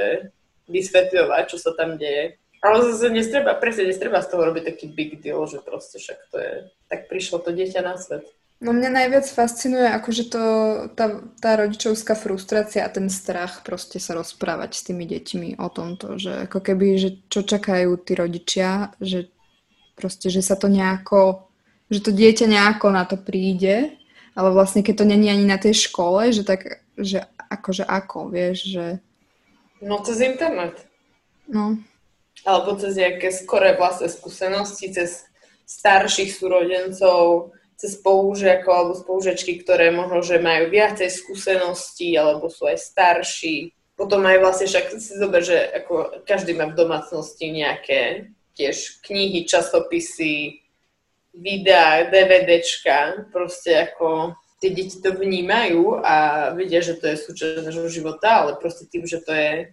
vysvetľovať, 0.72 1.44
čo 1.52 1.58
sa 1.60 1.76
tam 1.76 2.00
deje. 2.00 2.40
Ale 2.64 2.80
zase 2.88 3.12
nestreba, 3.12 3.56
presne 3.60 3.92
nestreba 3.92 4.24
z 4.24 4.32
toho 4.32 4.48
robiť 4.48 4.64
taký 4.72 4.88
big 4.88 5.20
deal, 5.20 5.44
že 5.48 5.60
proste 5.60 6.00
však 6.00 6.20
to 6.32 6.36
je, 6.40 6.54
tak 6.88 7.12
prišlo 7.12 7.44
to 7.44 7.52
dieťa 7.52 7.84
na 7.84 8.00
svet. 8.00 8.24
No 8.60 8.76
mňa 8.76 8.92
najviac 8.92 9.24
fascinuje 9.24 9.88
akože 9.88 10.24
to, 10.36 10.44
tá, 10.92 11.24
tá 11.40 11.52
rodičovská 11.56 12.12
frustrácia 12.20 12.84
a 12.84 12.92
ten 12.92 13.08
strach 13.08 13.64
proste 13.64 14.04
sa 14.04 14.20
rozprávať 14.20 14.76
s 14.76 14.84
tými 14.84 15.08
deťmi 15.08 15.50
o 15.64 15.68
tomto, 15.72 16.20
že 16.20 16.44
ako 16.48 16.60
keby, 16.60 16.88
že 17.00 17.10
čo 17.32 17.48
čakajú 17.48 17.96
tí 18.04 18.20
rodičia, 18.20 18.92
že 19.00 19.32
proste, 19.96 20.28
že 20.28 20.44
sa 20.44 20.60
to 20.60 20.68
nejako, 20.68 21.48
že 21.88 22.04
to 22.04 22.12
dieťa 22.12 22.52
nejako 22.52 22.88
na 22.92 23.08
to 23.08 23.16
príde 23.16 23.99
ale 24.40 24.56
vlastne 24.56 24.80
keď 24.80 25.04
to 25.04 25.06
není 25.12 25.28
ani 25.28 25.44
na 25.44 25.60
tej 25.60 25.76
škole, 25.92 26.32
že 26.32 26.48
tak, 26.48 26.80
že 26.96 27.28
akože 27.52 27.84
ako, 27.84 28.32
vieš, 28.32 28.72
že... 28.72 28.86
No 29.84 30.00
cez 30.00 30.24
internet. 30.24 30.88
No. 31.52 31.76
Alebo 32.48 32.80
cez 32.80 32.96
nejaké 32.96 33.36
skoré 33.36 33.76
vlastné 33.76 34.08
skúsenosti, 34.08 34.96
cez 34.96 35.28
starších 35.68 36.32
súrodencov, 36.32 37.52
cez 37.76 38.00
spolužiakov 38.00 38.72
alebo 38.72 38.94
spolužiačky, 38.96 39.60
ktoré 39.60 39.92
možno, 39.92 40.24
že 40.24 40.40
majú 40.40 40.72
viacej 40.72 41.12
skúseností 41.12 42.16
alebo 42.16 42.48
sú 42.48 42.64
aj 42.64 42.80
starší. 42.80 43.76
Potom 44.00 44.24
aj 44.24 44.40
vlastne 44.40 44.72
však 44.72 44.86
si 45.04 45.20
zober, 45.20 45.44
že 45.44 45.60
ako 45.84 46.24
každý 46.24 46.56
má 46.56 46.72
v 46.72 46.80
domácnosti 46.80 47.44
nejaké 47.52 48.32
tiež 48.56 49.04
knihy, 49.04 49.44
časopisy, 49.44 50.64
videá, 51.34 52.10
DVDčka, 52.10 53.30
proste 53.30 53.90
ako 53.90 54.34
tie 54.60 54.76
deti 54.76 55.00
to 55.00 55.16
vnímajú 55.16 56.04
a 56.04 56.16
vedia, 56.52 56.84
že 56.84 57.00
to 57.00 57.08
je 57.08 57.24
súčasť 57.24 57.64
nášho 57.64 57.88
života, 57.88 58.44
ale 58.44 58.60
proste 58.60 58.86
tým, 58.92 59.08
že 59.08 59.24
to 59.24 59.32
je 59.32 59.72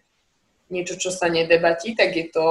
niečo, 0.66 0.98
čo 0.98 1.14
sa 1.14 1.30
nedebatí, 1.30 1.94
tak 1.94 2.10
je 2.10 2.26
to 2.30 2.46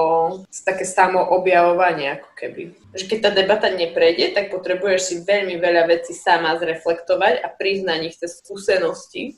také 0.63 0.87
samo 0.87 1.19
objavovanie 1.35 2.15
ako 2.15 2.29
keby. 2.39 2.61
Že 2.95 3.03
keď 3.11 3.19
tá 3.19 3.29
debata 3.35 3.67
neprejde, 3.67 4.31
tak 4.31 4.55
potrebuješ 4.55 5.01
si 5.03 5.15
veľmi 5.27 5.59
veľa 5.59 5.83
vecí 5.91 6.15
sama 6.15 6.55
zreflektovať 6.55 7.43
a 7.43 7.47
priznať 7.51 7.99
ich 8.07 8.15
cez 8.15 8.39
skúsenosti. 8.39 9.35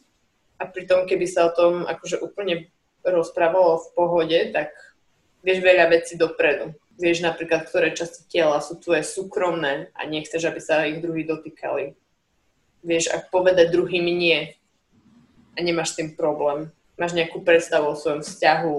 A 0.61 0.70
pritom, 0.70 1.09
keby 1.09 1.26
sa 1.26 1.49
o 1.49 1.55
tom 1.57 1.86
akože 1.86 2.22
úplne 2.22 2.70
rozprávalo 3.01 3.82
v 3.82 3.88
pohode, 3.97 4.39
tak 4.53 4.74
vieš 5.41 5.61
veľa 5.61 5.89
vecí 5.89 6.13
dopredu. 6.18 6.74
Vieš 6.97 7.21
napríklad, 7.21 7.69
ktoré 7.69 7.93
časti 7.93 8.25
tela 8.25 8.57
sú 8.57 8.81
tvoje 8.81 9.05
súkromné 9.05 9.93
a 9.93 10.09
nechceš, 10.09 10.49
aby 10.49 10.59
sa 10.61 10.89
ich 10.89 10.97
druhý 10.97 11.23
dotýkali. 11.23 11.93
Vieš, 12.81 13.13
ak 13.13 13.29
povedať 13.29 13.69
druhým 13.69 14.05
nie 14.05 14.57
a 15.53 15.59
nemáš 15.61 15.93
s 15.93 15.97
tým 16.01 16.17
problém 16.17 16.73
máš 16.97 17.13
nejakú 17.13 17.45
predstavu 17.45 17.93
o 17.93 17.95
svojom 17.95 18.25
vzťahu 18.25 18.77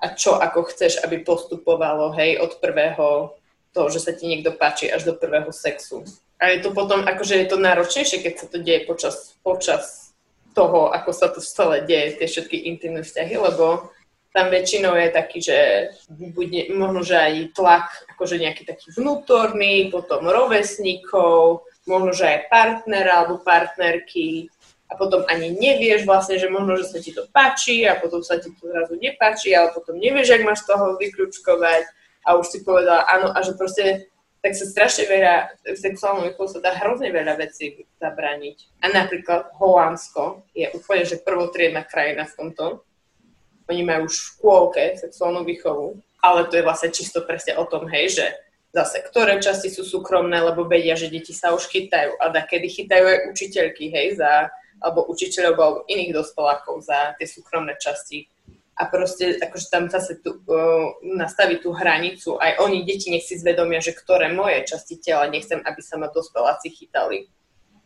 a 0.00 0.04
čo 0.16 0.40
ako 0.40 0.72
chceš, 0.72 1.04
aby 1.04 1.20
postupovalo, 1.20 2.16
hej, 2.16 2.40
od 2.40 2.56
prvého 2.58 3.36
toho, 3.76 3.88
že 3.92 4.00
sa 4.00 4.16
ti 4.16 4.24
niekto 4.24 4.56
páči, 4.56 4.88
až 4.88 5.04
do 5.04 5.14
prvého 5.14 5.52
sexu. 5.52 6.02
A 6.40 6.56
je 6.56 6.64
to 6.64 6.72
potom, 6.72 7.04
akože 7.04 7.36
je 7.36 7.46
to 7.46 7.60
náročnejšie, 7.60 8.24
keď 8.24 8.34
sa 8.40 8.46
to 8.48 8.58
deje 8.62 8.88
počas, 8.88 9.36
počas 9.44 10.16
toho, 10.56 10.90
ako 10.90 11.10
sa 11.12 11.28
to 11.28 11.44
celé 11.44 11.84
deje, 11.84 12.18
tie 12.18 12.26
všetky 12.26 12.56
intimné 12.72 13.04
vzťahy, 13.04 13.36
lebo 13.36 13.92
tam 14.38 14.54
väčšinou 14.54 14.94
je 14.94 15.08
taký, 15.10 15.38
že 15.42 15.58
bude, 16.06 16.70
možno, 16.70 17.02
že 17.02 17.18
aj 17.18 17.58
tlak, 17.58 17.90
akože 18.14 18.38
nejaký 18.38 18.62
taký 18.62 18.94
vnútorný, 18.94 19.90
potom 19.90 20.22
rovesníkov, 20.22 21.66
možno, 21.90 22.14
že 22.14 22.30
aj 22.30 22.38
partnera 22.46 23.26
alebo 23.26 23.42
partnerky, 23.42 24.46
a 24.88 24.96
potom 24.96 25.20
ani 25.28 25.52
nevieš 25.52 26.08
vlastne, 26.08 26.40
že 26.40 26.48
možno, 26.48 26.80
že 26.80 26.88
sa 26.88 26.98
ti 27.02 27.12
to 27.12 27.28
páči 27.28 27.84
a 27.84 28.00
potom 28.00 28.24
sa 28.24 28.40
ti 28.40 28.48
to 28.56 28.72
zrazu 28.72 28.96
nepáči, 28.96 29.52
ale 29.52 29.74
potom 29.76 30.00
nevieš, 30.00 30.32
ak 30.32 30.46
máš 30.48 30.64
toho 30.64 30.96
vyklúčkovať 30.96 31.84
a 32.24 32.40
už 32.40 32.46
si 32.48 32.58
povedala 32.64 33.04
áno 33.04 33.28
a 33.36 33.38
že 33.44 33.52
proste 33.52 34.08
tak 34.38 34.54
sa 34.54 34.64
strašne 34.70 35.04
veľa, 35.10 35.34
v 35.66 35.78
sexuálnom 35.78 36.30
výchovu 36.30 36.46
sa 36.46 36.62
dá 36.62 36.70
hrozne 36.78 37.10
veľa 37.10 37.42
vecí 37.42 37.74
zabrániť. 37.98 38.86
A 38.86 38.94
napríklad 38.94 39.50
Holandsko 39.58 40.46
je 40.54 40.70
úplne, 40.78 41.02
že 41.02 41.18
prvotriedna 41.18 41.82
krajina 41.82 42.22
v 42.22 42.36
tomto. 42.38 42.86
Oni 43.68 43.84
majú 43.84 44.08
už 44.08 44.14
v 44.16 44.24
škôlke 44.32 44.84
sexuálnu 44.96 45.44
výchovu, 45.44 46.00
ale 46.24 46.48
to 46.48 46.56
je 46.58 46.66
vlastne 46.66 46.90
čisto 46.90 47.22
presne 47.22 47.54
o 47.60 47.64
tom, 47.68 47.84
hej, 47.86 48.16
že 48.16 48.26
zase, 48.72 49.04
ktoré 49.08 49.40
časti 49.40 49.68
sú 49.72 49.84
súkromné, 49.84 50.40
lebo 50.40 50.68
vedia, 50.68 50.96
že 50.96 51.12
deti 51.12 51.32
sa 51.32 51.52
už 51.52 51.68
chytajú 51.68 52.16
a 52.20 52.32
da 52.32 52.44
kedy 52.44 52.68
chytajú 52.68 53.04
aj 53.04 53.18
učiteľky, 53.32 53.92
hej, 53.92 54.18
za 54.20 54.52
alebo 54.78 55.06
učiteľov 55.10 55.54
alebo 55.58 55.82
iných 55.90 56.14
dospelákov 56.14 56.86
za 56.86 57.18
tie 57.18 57.26
súkromné 57.26 57.74
časti. 57.82 58.30
A 58.78 58.86
proste 58.86 59.34
akože 59.42 59.66
tam 59.74 59.90
zase 59.90 60.22
tu, 60.22 60.38
uh, 60.38 60.94
nastaviť 61.02 61.66
tú 61.66 61.74
hranicu. 61.74 62.38
Aj 62.38 62.62
oni, 62.62 62.86
deti, 62.86 63.10
nech 63.10 63.26
si 63.26 63.34
zvedomia, 63.34 63.82
že 63.82 63.90
ktoré 63.90 64.30
moje 64.30 64.62
časti 64.70 65.02
tela 65.02 65.26
nechcem, 65.26 65.58
aby 65.66 65.82
sa 65.82 65.98
ma 65.98 66.06
dospeláci 66.06 66.70
chytali. 66.70 67.26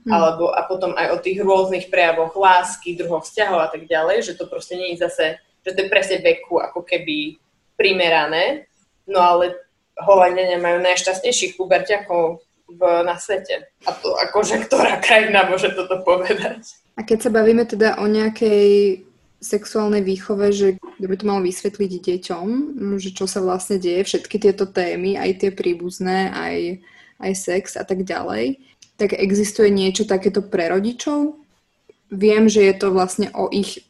Hmm. 0.04 0.12
Alebo 0.12 0.52
a 0.52 0.68
potom 0.68 0.92
aj 0.92 1.16
o 1.16 1.18
tých 1.24 1.40
rôznych 1.40 1.88
prejavoch 1.88 2.36
lásky, 2.36 2.92
druhov 2.92 3.24
vzťahov 3.24 3.64
a 3.64 3.68
tak 3.72 3.88
ďalej, 3.88 4.20
že 4.20 4.36
to 4.36 4.44
proste 4.44 4.76
nie 4.76 4.92
je 4.92 5.08
zase, 5.08 5.40
že 5.62 5.74
to 5.74 5.78
je 5.86 5.92
presne 5.92 6.18
veku 6.22 6.58
ako 6.58 6.82
keby 6.82 7.38
primerané. 7.78 8.66
No 9.06 9.18
ale 9.22 9.58
Holandiania 9.98 10.58
majú 10.58 10.82
najšťastnejších 10.82 11.58
puberťakov 11.58 12.42
v, 12.70 12.80
na 13.04 13.18
svete. 13.18 13.68
A 13.86 13.90
to 13.92 14.14
akože 14.16 14.66
ktorá 14.66 14.98
krajina 14.98 15.46
môže 15.46 15.70
toto 15.74 16.00
povedať? 16.02 16.78
A 16.96 17.02
keď 17.02 17.28
sa 17.28 17.30
bavíme 17.32 17.64
teda 17.64 18.00
o 18.00 18.06
nejakej 18.08 19.00
sexuálnej 19.42 20.06
výchove, 20.06 20.54
že 20.54 20.68
by 21.02 21.16
to 21.18 21.26
malo 21.26 21.42
vysvetliť 21.42 21.92
deťom, 21.98 22.46
že 23.02 23.10
čo 23.10 23.26
sa 23.26 23.42
vlastne 23.42 23.82
deje, 23.82 24.06
všetky 24.06 24.38
tieto 24.38 24.70
témy, 24.70 25.18
aj 25.18 25.42
tie 25.42 25.50
príbuzné, 25.50 26.30
aj, 26.30 26.56
aj 27.18 27.32
sex 27.34 27.74
a 27.74 27.82
tak 27.82 28.06
ďalej, 28.06 28.62
tak 28.94 29.18
existuje 29.18 29.66
niečo 29.66 30.06
takéto 30.06 30.46
pre 30.46 30.70
rodičov? 30.70 31.42
Viem, 32.14 32.46
že 32.46 32.62
je 32.62 32.74
to 32.76 32.94
vlastne 32.94 33.34
o 33.34 33.50
ich 33.50 33.82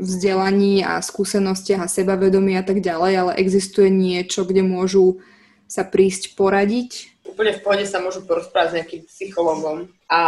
vzdelaní 0.00 0.80
a 0.80 1.04
skúsenostiach 1.04 1.84
a 1.84 1.92
sebavedomí 1.92 2.56
a 2.56 2.64
tak 2.64 2.80
ďalej, 2.80 3.12
ale 3.14 3.32
existuje 3.36 3.92
niečo, 3.92 4.48
kde 4.48 4.64
môžu 4.64 5.20
sa 5.68 5.84
prísť 5.84 6.32
poradiť 6.32 7.18
úplne 7.38 7.54
v 7.54 7.62
pohode 7.62 7.86
sa 7.86 8.02
môžu 8.02 8.26
porozprávať 8.26 8.66
s 8.66 8.76
nejakým 8.82 9.02
psychologom 9.06 9.86
a 10.10 10.22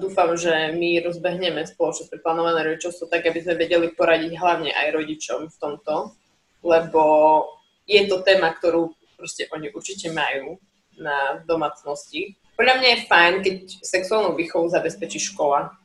dúfam, 0.00 0.32
že 0.40 0.72
my 0.72 1.04
rozbehneme 1.04 1.68
spoločnosť 1.68 2.08
pre 2.08 2.24
plánované 2.24 2.64
rodičovstvo 2.64 3.12
tak, 3.12 3.28
aby 3.28 3.44
sme 3.44 3.60
vedeli 3.60 3.92
poradiť 3.92 4.32
hlavne 4.40 4.72
aj 4.72 4.88
rodičom 4.96 5.52
v 5.52 5.56
tomto, 5.60 6.16
lebo 6.64 7.02
je 7.84 8.00
to 8.08 8.24
téma, 8.24 8.56
ktorú 8.56 8.88
proste 9.20 9.52
oni 9.52 9.68
určite 9.68 10.08
majú 10.08 10.56
na 10.96 11.44
domácnosti. 11.44 12.40
Podľa 12.56 12.74
mňa 12.80 12.88
je 12.88 13.04
fajn, 13.04 13.34
keď 13.44 13.56
sexuálnu 13.84 14.32
výchovu 14.32 14.72
zabezpečí 14.72 15.20
škola. 15.20 15.76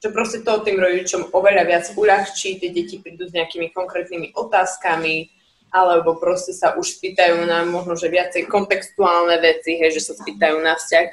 Že 0.00 0.08
proste 0.16 0.38
to 0.40 0.64
tým 0.64 0.80
rodičom 0.80 1.28
oveľa 1.36 1.62
viac 1.68 1.84
uľahčí, 1.92 2.56
tie 2.56 2.72
deti 2.72 2.96
prídu 2.96 3.28
s 3.28 3.36
nejakými 3.36 3.68
konkrétnymi 3.76 4.32
otázkami, 4.32 5.28
alebo 5.70 6.18
proste 6.18 6.50
sa 6.56 6.74
už 6.74 6.98
spýtajú 6.98 7.46
na 7.46 7.62
možno, 7.68 7.94
že 7.94 8.10
viacej 8.10 8.48
kontextuálne 8.50 9.38
veci, 9.38 9.78
hej, 9.78 9.94
že 9.94 10.10
sa 10.10 10.12
spýtajú 10.18 10.56
na 10.58 10.74
vzťah 10.74 11.08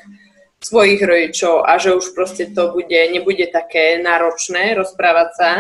svojich 0.58 1.02
rodičov 1.06 1.62
a 1.68 1.78
že 1.78 1.94
už 1.94 2.18
proste 2.18 2.50
to 2.50 2.74
bude, 2.74 2.90
nebude 2.90 3.46
také 3.54 4.02
náročné 4.02 4.74
rozprávať 4.74 5.30
sa 5.38 5.52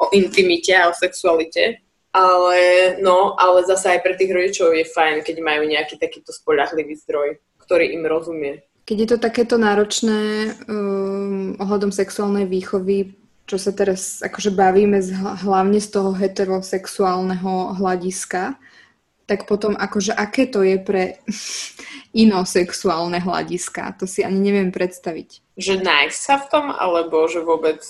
o 0.00 0.08
intimite 0.16 0.72
a 0.72 0.88
o 0.88 0.96
sexualite. 0.96 1.84
Ale, 2.08 2.96
no, 3.04 3.36
ale 3.36 3.68
zase 3.68 3.92
aj 3.92 4.00
pre 4.00 4.16
tých 4.16 4.32
rodičov 4.32 4.72
je 4.72 4.88
fajn, 4.88 5.20
keď 5.28 5.36
majú 5.44 5.68
nejaký 5.68 6.00
takýto 6.00 6.32
spolahlivý 6.32 6.96
zdroj, 7.04 7.36
ktorý 7.60 7.92
im 7.92 8.08
rozumie. 8.08 8.64
Keď 8.88 8.96
je 8.96 9.08
to 9.12 9.18
takéto 9.20 9.60
náročné 9.60 10.56
um, 10.64 11.52
ohľadom 11.60 11.92
sexuálnej 11.92 12.48
výchovy, 12.48 13.12
čo 13.44 13.60
sa 13.60 13.76
teraz 13.76 14.24
akože 14.24 14.48
bavíme 14.48 14.96
z, 15.04 15.12
hlavne 15.44 15.76
z 15.76 15.88
toho 15.92 16.16
heterosexuálneho 16.16 17.76
hľadiska, 17.76 18.56
tak 19.28 19.44
potom 19.44 19.76
akože 19.76 20.16
aké 20.16 20.48
to 20.48 20.64
je 20.64 20.80
pre 20.80 21.20
inosexuálne 22.24 23.20
hľadiska, 23.20 24.00
to 24.00 24.08
si 24.08 24.24
ani 24.24 24.40
neviem 24.40 24.72
predstaviť. 24.72 25.60
Že 25.60 25.84
nájsť 25.84 26.18
sa 26.18 26.40
v 26.40 26.46
tom, 26.48 26.72
alebo 26.72 27.28
že 27.28 27.44
vôbec... 27.44 27.84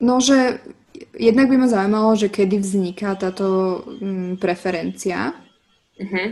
No, 0.00 0.24
že 0.24 0.64
jednak 1.16 1.52
by 1.52 1.56
ma 1.60 1.68
zaujímalo, 1.68 2.16
že 2.16 2.32
kedy 2.32 2.56
vzniká 2.56 3.12
táto 3.16 3.80
mm, 4.00 4.40
preferencia 4.40 5.36
uh-huh. 6.00 6.28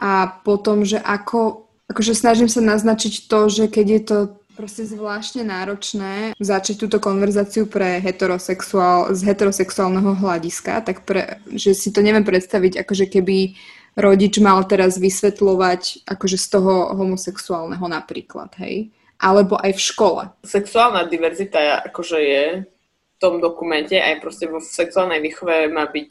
a 0.00 0.40
potom, 0.40 0.88
že 0.88 0.96
ako, 0.96 1.63
akože 1.90 2.12
snažím 2.16 2.48
sa 2.48 2.64
naznačiť 2.64 3.28
to, 3.28 3.48
že 3.48 3.64
keď 3.68 3.86
je 3.86 4.02
to 4.02 4.18
proste 4.54 4.86
zvláštne 4.86 5.42
náročné 5.42 6.38
začať 6.38 6.86
túto 6.86 7.02
konverzáciu 7.02 7.66
pre 7.66 7.98
heterosexuál, 7.98 9.10
z 9.10 9.20
heterosexuálneho 9.26 10.14
hľadiska, 10.14 10.86
tak 10.86 11.02
pre, 11.02 11.42
že 11.50 11.74
si 11.74 11.90
to 11.90 12.00
neviem 12.00 12.22
predstaviť, 12.22 12.86
akože 12.86 13.10
keby 13.10 13.58
rodič 13.98 14.38
mal 14.38 14.62
teraz 14.66 14.98
vysvetľovať 14.98 16.06
akože 16.06 16.38
z 16.38 16.46
toho 16.50 16.94
homosexuálneho 16.94 17.86
napríklad, 17.86 18.54
hej? 18.62 18.90
Alebo 19.18 19.58
aj 19.58 19.78
v 19.78 19.82
škole. 19.82 20.22
Sexuálna 20.42 21.06
diverzita 21.06 21.82
akože 21.90 22.18
je 22.18 22.44
v 22.66 23.16
tom 23.22 23.38
dokumente, 23.38 23.94
aj 23.94 24.18
proste 24.18 24.50
vo 24.50 24.58
sexuálnej 24.58 25.22
výchove 25.22 25.70
má 25.70 25.86
byť 25.86 26.10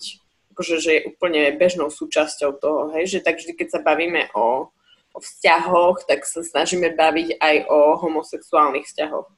akože, 0.56 0.76
že 0.80 0.92
je 1.00 1.06
úplne 1.12 1.50
bežnou 1.60 1.92
súčasťou 1.92 2.52
toho, 2.60 2.82
hej? 2.96 3.08
Že 3.08 3.20
tak 3.24 3.40
vždy, 3.40 3.54
keď 3.56 3.68
sa 3.68 3.80
bavíme 3.84 4.32
o 4.36 4.72
o 5.14 5.20
vzťahoch, 5.22 6.10
tak 6.10 6.26
sa 6.26 6.42
snažíme 6.42 6.98
baviť 6.98 7.38
aj 7.38 7.56
o 7.70 7.80
homosexuálnych 8.02 8.90
vzťahoch. 8.90 9.30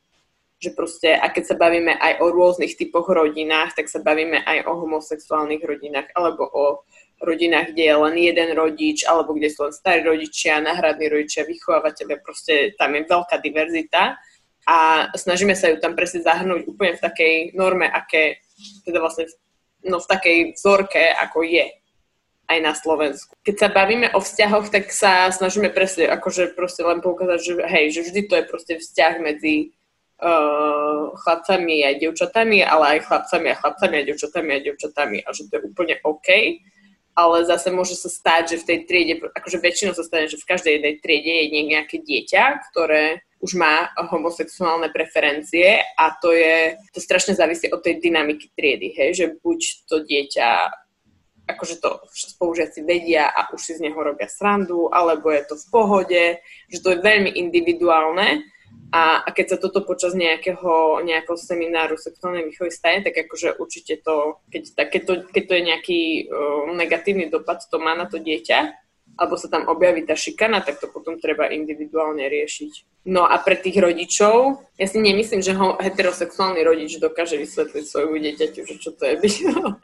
Že 0.55 0.69
proste, 0.71 1.09
a 1.11 1.27
keď 1.27 1.43
sa 1.51 1.55
bavíme 1.59 1.99
aj 1.99 2.23
o 2.23 2.31
rôznych 2.31 2.79
typoch 2.79 3.11
rodinách, 3.11 3.75
tak 3.75 3.91
sa 3.91 3.99
bavíme 3.99 4.39
aj 4.39 4.63
o 4.71 4.73
homosexuálnych 4.87 5.59
rodinách, 5.67 6.15
alebo 6.15 6.47
o 6.47 6.87
rodinách, 7.19 7.75
kde 7.75 7.83
je 7.91 7.95
len 7.95 8.15
jeden 8.15 8.49
rodič, 8.55 9.03
alebo 9.03 9.35
kde 9.35 9.51
sú 9.51 9.67
len 9.67 9.75
starí 9.75 10.03
rodičia, 10.03 10.63
náhradní 10.63 11.11
rodičia, 11.11 11.43
vychovávateľe, 11.43 12.23
proste 12.23 12.71
tam 12.79 12.95
je 12.95 13.03
veľká 13.03 13.35
diverzita 13.43 14.15
a 14.65 14.77
snažíme 15.13 15.53
sa 15.53 15.69
ju 15.69 15.77
tam 15.77 15.93
presne 15.93 16.25
zahrnúť 16.25 16.65
úplne 16.65 16.97
v 16.97 17.03
takej 17.03 17.33
norme, 17.53 17.85
aké, 17.85 18.41
teda 18.81 18.97
vlastne 18.97 19.29
no 19.85 20.01
v 20.01 20.09
takej 20.09 20.37
vzorke, 20.57 21.13
ako 21.13 21.45
je 21.45 21.69
aj 22.45 22.59
na 22.61 22.73
Slovensku. 22.77 23.33
Keď 23.41 23.55
sa 23.57 23.69
bavíme 23.73 24.13
o 24.13 24.19
vzťahoch, 24.21 24.69
tak 24.69 24.93
sa 24.93 25.29
snažíme 25.33 25.73
presne, 25.73 26.05
akože 26.09 26.53
proste 26.53 26.85
len 26.85 27.01
poukázať, 27.01 27.39
že 27.41 27.53
hej, 27.65 27.85
že 27.91 28.01
vždy 28.05 28.21
to 28.29 28.33
je 28.37 28.45
proste 28.45 28.73
vzťah 28.77 29.13
medzi 29.21 29.73
uh, 30.21 31.09
chlapcami 31.25 31.75
a 31.85 31.97
devčatami, 31.97 32.61
ale 32.61 32.97
aj 32.97 32.99
chlapcami 33.09 33.47
a 33.49 33.59
chlapcami 33.59 33.95
a 33.97 34.07
devčatami 34.07 34.51
a 34.53 34.63
devčatami 34.63 35.17
a 35.25 35.29
že 35.33 35.41
to 35.49 35.53
je 35.57 35.65
úplne 35.65 35.95
OK. 36.05 36.29
Ale 37.15 37.47
zase 37.47 37.71
môže 37.71 37.95
sa 37.95 38.11
stať, 38.11 38.43
že 38.55 38.57
v 38.59 38.67
tej 38.67 38.79
triede, 38.91 39.13
akože 39.31 39.63
väčšinou 39.63 39.95
sa 39.95 40.03
stane, 40.03 40.27
že 40.27 40.35
v 40.35 40.49
každej 40.51 40.71
jednej 40.77 40.95
triede 40.99 41.47
je 41.47 41.61
nejaké 41.63 42.03
dieťa, 42.03 42.43
ktoré 42.71 43.23
už 43.39 43.55
má 43.55 43.87
homosexuálne 44.11 44.91
preferencie 44.91 45.79
a 45.95 46.11
to 46.19 46.35
je, 46.35 46.75
to 46.91 46.99
strašne 46.99 47.37
závisí 47.37 47.71
od 47.71 47.79
tej 47.79 48.03
dynamiky 48.03 48.51
triedy, 48.51 48.91
hej, 48.97 49.09
že 49.15 49.25
buď 49.39 49.59
to 49.87 50.03
dieťa 50.03 50.49
akože 51.45 51.81
to 51.81 52.01
spolužiaci 52.09 52.81
vedia 52.81 53.29
a 53.29 53.53
už 53.53 53.61
si 53.61 53.71
z 53.77 53.85
neho 53.85 53.97
robia 53.97 54.25
srandu, 54.25 54.89
alebo 54.89 55.29
je 55.29 55.45
to 55.45 55.55
v 55.55 55.65
pohode, 55.69 56.23
že 56.69 56.79
to 56.81 56.93
je 56.93 57.05
veľmi 57.05 57.29
individuálne. 57.37 58.41
A, 58.91 59.23
a 59.23 59.29
keď 59.31 59.55
sa 59.55 59.57
toto 59.57 59.81
počas 59.83 60.13
nejakého, 60.13 61.03
nejakého 61.03 61.37
semináru 61.39 61.95
sexuálnej 61.97 62.47
výchovy 62.47 62.71
stane, 62.71 63.03
tak 63.03 63.17
akože 63.17 63.57
určite 63.57 64.01
to, 64.03 64.39
keď, 64.51 64.63
tak, 64.75 64.87
keď, 64.93 65.01
to, 65.05 65.13
keď 65.31 65.43
to 65.47 65.53
je 65.53 65.63
nejaký 65.63 66.01
uh, 66.27 66.63
negatívny 66.75 67.27
dopad, 67.27 67.63
to 67.65 67.77
má 67.81 67.97
na 67.97 68.05
to 68.05 68.21
dieťa, 68.21 68.84
alebo 69.15 69.39
sa 69.39 69.47
tam 69.47 69.71
objaví 69.71 70.03
tá 70.03 70.15
šikana, 70.15 70.59
tak 70.59 70.83
to 70.83 70.91
potom 70.91 71.15
treba 71.15 71.47
individuálne 71.47 72.27
riešiť. 72.27 73.05
No 73.07 73.23
a 73.23 73.39
pre 73.39 73.55
tých 73.55 73.79
rodičov, 73.79 74.59
ja 74.75 74.87
si 74.91 74.99
nemyslím, 74.99 75.39
že 75.39 75.55
ho, 75.55 75.79
heterosexuálny 75.79 76.61
rodič 76.67 76.99
dokáže 76.99 77.39
vysvetliť 77.39 77.83
svojmu 77.87 78.17
dieťaťu, 78.19 78.61
že 78.67 78.75
čo 78.75 78.91
to 78.91 79.03
je 79.07 79.15
byť, 79.15 79.35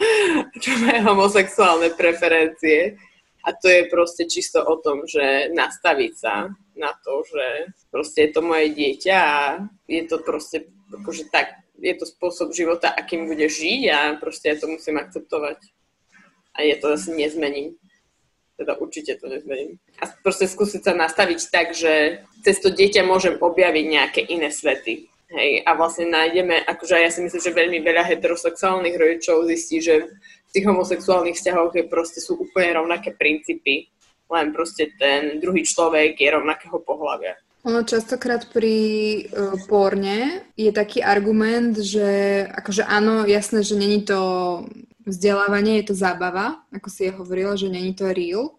čo 0.64 0.72
má 0.84 0.96
homosexuálne 1.08 1.96
preferencie. 1.96 3.00
A 3.42 3.58
to 3.58 3.72
je 3.72 3.90
proste 3.90 4.30
čisto 4.30 4.62
o 4.62 4.78
tom, 4.78 5.08
že 5.10 5.50
nastaviť 5.50 6.14
sa 6.14 6.52
na 6.78 6.94
to, 7.02 7.26
že 7.26 7.74
proste 7.90 8.30
je 8.30 8.32
to 8.38 8.42
moje 8.46 8.70
dieťa 8.70 9.18
a 9.18 9.66
je 9.90 10.04
to 10.06 10.22
proste 10.22 10.70
akože 10.92 11.32
tak, 11.34 11.58
je 11.82 11.94
to 11.98 12.06
spôsob 12.06 12.54
života, 12.54 12.94
akým 12.94 13.26
budeš 13.26 13.64
žiť 13.64 13.82
a 13.90 14.00
proste 14.22 14.54
ja 14.54 14.56
to 14.62 14.70
musím 14.70 15.02
akceptovať. 15.02 15.58
A 16.54 16.68
je 16.68 16.76
to 16.78 16.94
asi 16.94 17.16
nezmením 17.16 17.82
teda 18.62 18.78
určite 18.78 19.18
to 19.18 19.26
nezmením. 19.26 19.82
A 19.98 20.06
proste 20.22 20.46
skúsiť 20.46 20.86
sa 20.86 20.94
nastaviť 20.94 21.40
tak, 21.50 21.74
že 21.74 22.22
cez 22.46 22.62
to 22.62 22.70
dieťa 22.70 23.02
môžem 23.02 23.42
objaviť 23.42 23.86
nejaké 23.90 24.22
iné 24.30 24.54
svety. 24.54 25.10
Hej, 25.32 25.64
a 25.64 25.80
vlastne 25.80 26.12
nájdeme, 26.12 26.60
akože 26.68 27.00
ja 27.00 27.08
si 27.08 27.24
myslím, 27.24 27.40
že 27.40 27.56
veľmi 27.56 27.80
veľa 27.80 28.04
heterosexuálnych 28.04 29.00
rodičov 29.00 29.48
zistí, 29.48 29.80
že 29.80 30.12
v 30.52 30.52
tých 30.52 30.68
homosexuálnych 30.68 31.40
vzťahoch 31.40 31.72
je 31.72 31.88
proste 31.88 32.20
sú 32.20 32.36
úplne 32.36 32.76
rovnaké 32.76 33.16
princípy, 33.16 33.88
len 34.28 34.52
proste 34.52 34.92
ten 35.00 35.40
druhý 35.40 35.64
človek 35.64 36.20
je 36.20 36.30
rovnakého 36.36 36.76
pohľavia. 36.84 37.40
Ono 37.64 37.80
častokrát 37.88 38.50
pri 38.52 38.76
uh, 39.32 39.56
porne 39.72 40.44
je 40.60 40.74
taký 40.76 41.00
argument, 41.00 41.80
že 41.80 42.44
akože 42.52 42.84
áno, 42.84 43.24
jasné, 43.24 43.64
že 43.64 43.80
není 43.80 44.04
to 44.04 44.20
vzdelávanie, 45.06 45.82
je 45.82 45.92
to 45.92 45.96
zábava, 45.98 46.62
ako 46.70 46.88
si 46.90 47.10
ja 47.10 47.14
hovorila, 47.16 47.58
že 47.58 47.72
není 47.72 47.94
to 47.94 48.10
real, 48.10 48.58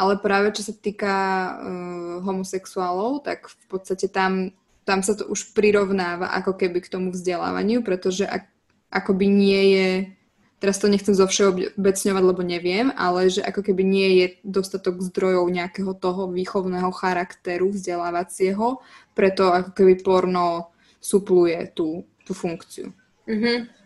ale 0.00 0.16
práve 0.16 0.56
čo 0.56 0.64
sa 0.64 0.72
týka 0.72 1.12
uh, 1.12 2.16
homosexuálov, 2.24 3.20
tak 3.20 3.52
v 3.52 3.64
podstate 3.68 4.08
tam, 4.08 4.56
tam 4.88 5.04
sa 5.04 5.12
to 5.12 5.28
už 5.28 5.52
prirovnáva 5.52 6.32
ako 6.40 6.56
keby 6.56 6.80
k 6.80 6.92
tomu 6.92 7.12
vzdelávaniu, 7.12 7.84
pretože 7.84 8.24
ak, 8.24 8.48
akoby 8.88 9.26
nie 9.28 9.62
je, 9.76 9.88
teraz 10.56 10.80
to 10.80 10.88
nechcem 10.88 11.12
zo 11.12 11.28
všeobecňovať, 11.28 12.22
lebo 12.24 12.42
neviem, 12.44 12.88
ale 12.96 13.28
že 13.28 13.44
ako 13.44 13.60
keby 13.60 13.82
nie 13.84 14.08
je 14.20 14.26
dostatok 14.44 15.04
zdrojov 15.04 15.48
nejakého 15.52 15.92
toho 15.96 16.32
výchovného 16.32 16.88
charakteru 16.96 17.72
vzdelávacieho, 17.72 18.80
preto 19.12 19.52
ako 19.52 19.70
keby 19.76 20.00
porno 20.00 20.72
supluje 21.00 21.72
tú, 21.72 22.04
tú 22.24 22.32
funkciu. 22.36 22.92
Mm-hmm. 23.24 23.79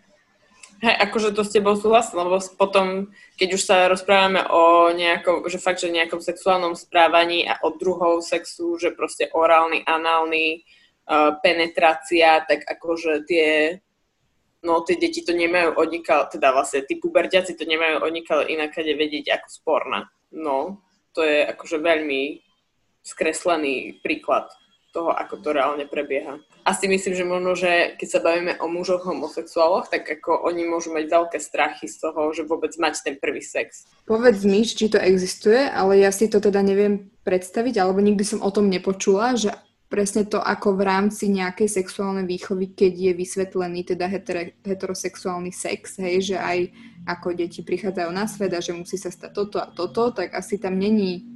Hej, 0.85 1.01
akože 1.01 1.33
to 1.33 1.41
s 1.41 1.49
tebou 1.49 1.73
súhlasím, 1.73 2.21
lebo 2.21 2.37
potom, 2.61 3.09
keď 3.41 3.57
už 3.57 3.61
sa 3.65 3.89
rozprávame 3.89 4.45
o 4.53 4.93
nejakom, 4.93 5.41
že 5.49 5.57
fakt, 5.57 5.81
že 5.81 5.89
nejakom 5.89 6.21
sexuálnom 6.21 6.77
správaní 6.77 7.41
a 7.41 7.57
o 7.65 7.73
druhou 7.73 8.21
sexu, 8.21 8.77
že 8.77 8.93
proste 8.93 9.25
orálny, 9.33 9.81
análny, 9.81 10.61
uh, 11.09 11.41
penetrácia, 11.41 12.45
tak 12.45 12.69
akože 12.69 13.25
tie, 13.25 13.81
no 14.61 14.85
tie 14.85 15.01
deti 15.01 15.25
to 15.25 15.33
nemajú 15.33 15.73
odnikal, 15.73 16.29
teda 16.29 16.53
vlastne 16.53 16.85
tí 16.85 17.01
pubertiaci 17.01 17.57
to 17.57 17.65
nemajú 17.65 18.05
odnikal 18.05 18.45
inakade 18.45 18.93
vedieť 18.93 19.41
ako 19.41 19.47
sporná. 19.49 20.05
No, 20.37 20.85
to 21.17 21.25
je 21.25 21.49
akože 21.49 21.81
veľmi 21.81 22.45
skreslený 23.01 24.05
príklad 24.05 24.53
toho, 24.95 25.11
ako 25.11 25.43
to 25.43 25.51
reálne 25.51 25.83
prebieha. 25.83 26.39
Asi 26.63 26.87
myslím, 26.87 27.13
že 27.13 27.27
možno, 27.27 27.51
že 27.59 27.99
keď 27.99 28.07
sa 28.07 28.23
bavíme 28.23 28.55
o 28.63 28.71
mužoch 28.71 29.03
homosexuáloch, 29.03 29.91
tak 29.91 30.07
ako 30.07 30.47
oni 30.47 30.63
môžu 30.63 30.95
mať 30.95 31.11
veľké 31.11 31.37
strachy 31.43 31.91
z 31.91 31.99
toho, 31.99 32.31
že 32.31 32.47
vôbec 32.47 32.71
mať 32.79 33.03
ten 33.03 33.15
prvý 33.19 33.43
sex. 33.43 33.83
Povedz 34.07 34.47
mi, 34.47 34.63
či 34.63 34.87
to 34.87 34.95
existuje, 34.95 35.67
ale 35.67 35.99
ja 35.99 36.15
si 36.15 36.31
to 36.31 36.39
teda 36.39 36.63
neviem 36.63 37.11
predstaviť, 37.27 37.75
alebo 37.83 37.99
nikdy 37.99 38.23
som 38.23 38.39
o 38.39 38.49
tom 38.49 38.71
nepočula, 38.71 39.35
že 39.35 39.51
presne 39.91 40.25
to 40.25 40.41
ako 40.41 40.79
v 40.79 40.81
rámci 40.81 41.29
nejakej 41.29 41.69
sexuálnej 41.69 42.25
výchovy, 42.25 42.73
keď 42.73 42.93
je 42.95 43.11
vysvetlený 43.13 43.85
teda 43.85 44.09
heter- 44.09 44.57
heterosexuálny 44.65 45.53
sex, 45.53 46.01
hej, 46.01 46.33
že 46.33 46.37
aj 46.39 46.73
ako 47.05 47.37
deti 47.37 47.61
prichádzajú 47.61 48.09
na 48.09 48.25
svet 48.25 48.51
a 48.57 48.63
že 48.63 48.73
musí 48.73 48.97
sa 48.97 49.13
stať 49.13 49.31
toto 49.31 49.57
a 49.61 49.69
toto, 49.69 50.09
tak 50.09 50.33
asi 50.33 50.57
tam 50.57 50.81
není 50.81 51.34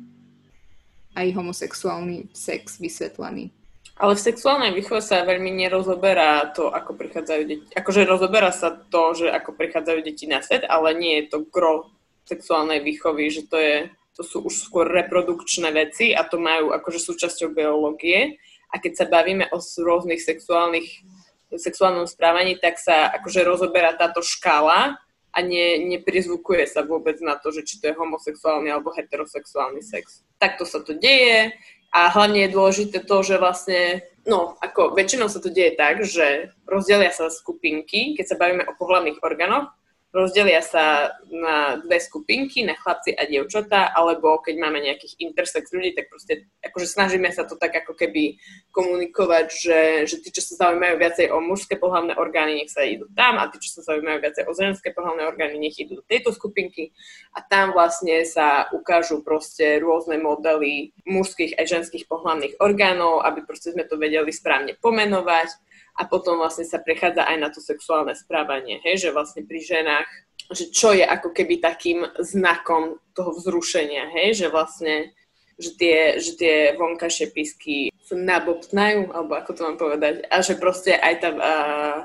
aj 1.15 1.27
homosexuálny 1.33 2.29
sex 2.33 2.77
vysvetlený. 2.77 3.53
Ale 3.99 4.15
v 4.15 4.25
sexuálnej 4.31 4.71
výchove 4.71 5.03
sa 5.03 5.27
veľmi 5.27 5.51
nerozoberá 5.59 6.55
to, 6.55 6.71
ako 6.71 6.95
prichádzajú 6.95 7.41
deti. 7.43 7.67
Akože 7.75 8.07
rozoberá 8.07 8.47
sa 8.55 8.71
to, 8.71 9.11
že 9.11 9.27
ako 9.27 9.59
prichádzajú 9.59 9.99
deti 10.07 10.23
na 10.23 10.39
svet, 10.39 10.63
ale 10.63 10.95
nie 10.95 11.19
je 11.19 11.35
to 11.35 11.37
gro 11.51 11.91
sexuálnej 12.23 12.79
výchovy, 12.79 13.27
že 13.27 13.43
to, 13.51 13.59
je, 13.59 13.91
to 14.15 14.23
sú 14.23 14.47
už 14.47 14.71
skôr 14.71 14.87
reprodukčné 14.87 15.75
veci 15.75 16.15
a 16.15 16.23
to 16.23 16.39
majú 16.39 16.71
akože 16.71 17.11
súčasťou 17.11 17.51
biológie. 17.51 18.39
A 18.71 18.79
keď 18.79 19.03
sa 19.03 19.05
bavíme 19.11 19.51
o 19.51 19.59
rôznych 19.59 20.23
sexuálnych, 20.23 21.03
sexuálnom 21.51 22.07
správaní, 22.07 22.55
tak 22.55 22.79
sa 22.79 23.11
akože 23.19 23.43
rozoberá 23.43 23.97
táto 23.99 24.23
škála 24.23 24.95
a 25.29 25.37
ne, 25.45 25.77
neprizvukuje 25.85 26.65
sa 26.65 26.81
vôbec 26.81 27.21
na 27.21 27.37
to, 27.37 27.53
že 27.53 27.65
či 27.65 27.77
to 27.77 27.89
je 27.89 27.97
homosexuálny 27.97 28.73
alebo 28.73 28.93
heterosexuálny 28.93 29.85
sex. 29.85 30.25
Takto 30.41 30.65
sa 30.65 30.81
to 30.81 30.97
deje 30.97 31.53
a 31.93 32.09
hlavne 32.13 32.45
je 32.45 32.53
dôležité 32.53 33.01
to, 33.05 33.21
že 33.25 33.41
vlastne, 33.41 34.05
no, 34.25 34.57
ako 34.61 34.93
väčšinou 34.93 35.29
sa 35.29 35.41
to 35.41 35.49
deje 35.49 35.73
tak, 35.77 36.05
že 36.05 36.53
rozdelia 36.69 37.09
sa 37.09 37.33
skupinky, 37.33 38.13
keď 38.17 38.25
sa 38.25 38.39
bavíme 38.39 38.63
o 38.65 38.77
pohľavných 38.77 39.21
orgánoch, 39.21 39.73
rozdelia 40.09 40.65
sa 40.65 41.13
na 41.29 41.77
dve 41.77 42.01
skupinky, 42.01 42.65
na 42.65 42.73
chlapci 42.73 43.13
a 43.13 43.29
dievčatá, 43.29 43.93
alebo 43.93 44.41
keď 44.41 44.55
máme 44.57 44.81
nejakých 44.81 45.21
intersex 45.21 45.69
ľudí, 45.69 45.93
tak 45.93 46.09
proste 46.09 46.49
akože 46.65 46.87
snažíme 46.89 47.29
sa 47.29 47.45
to 47.45 47.53
tak 47.53 47.85
ako 47.85 47.93
keby 47.93 48.41
komunikovať, 48.73 49.47
že, 49.53 49.79
že 50.09 50.15
tí, 50.25 50.33
čo 50.33 50.41
sa 50.41 50.65
zaujímajú 50.65 50.95
viacej 50.97 51.27
o 51.29 51.37
mužské 51.45 51.77
pohľavné 51.77 52.17
orgány, 52.17 52.57
nech 52.57 52.73
sa 52.73 52.81
idú 52.81 53.05
tam 53.13 53.37
a 53.37 53.45
tí, 53.53 53.61
čo 53.61 53.79
sa 53.79 53.93
zaujímajú 53.93 54.17
viacej 54.17 54.43
o 54.49 54.53
ženské 54.57 54.89
pohľavné 54.97 55.23
orgány, 55.29 55.61
nech 55.61 55.77
idú 55.77 56.01
do 56.01 56.05
tejto 56.09 56.33
skupinky. 56.33 56.89
A 57.37 57.45
tam 57.45 57.77
vlastne 57.77 58.25
sa 58.25 58.65
ukážu 58.73 59.21
proste 59.21 59.77
rôzne 59.77 60.17
modely 60.17 60.97
mužských 61.05 61.53
a 61.53 61.69
ženských 61.69 62.09
pohľavných 62.09 62.57
orgánov, 62.57 63.21
aby 63.21 63.45
proste 63.45 63.77
sme 63.77 63.85
to 63.85 64.01
vedeli 64.01 64.33
správne 64.33 64.73
pomenovať 64.81 65.68
a 65.97 66.05
potom 66.05 66.37
vlastne 66.37 66.67
sa 66.67 66.77
prechádza 66.77 67.25
aj 67.25 67.37
na 67.39 67.49
to 67.49 67.63
sexuálne 67.63 68.13
správanie, 68.13 68.77
hej, 68.83 69.07
že 69.07 69.15
vlastne 69.15 69.47
pri 69.47 69.59
ženách, 69.63 70.09
že 70.49 70.73
čo 70.73 70.93
je 70.97 71.05
ako 71.05 71.29
keby 71.29 71.61
takým 71.61 72.05
znakom 72.17 72.97
toho 73.13 73.37
vzrušenia, 73.37 74.09
hej, 74.17 74.45
že 74.45 74.47
vlastne, 74.49 75.13
že 75.61 75.69
tie, 75.77 75.97
že 76.17 76.31
tie 76.37 76.55
vonkajšie 76.73 77.27
písky 77.29 77.93
sa 78.01 78.17
nabobtnajú, 78.17 79.13
alebo 79.13 79.37
ako 79.37 79.51
to 79.53 79.61
mám 79.61 79.77
povedať, 79.77 80.25
a 80.25 80.41
že 80.41 80.57
proste 80.57 80.97
aj 80.97 81.13
tá 81.21 81.29
uh, 81.29 81.97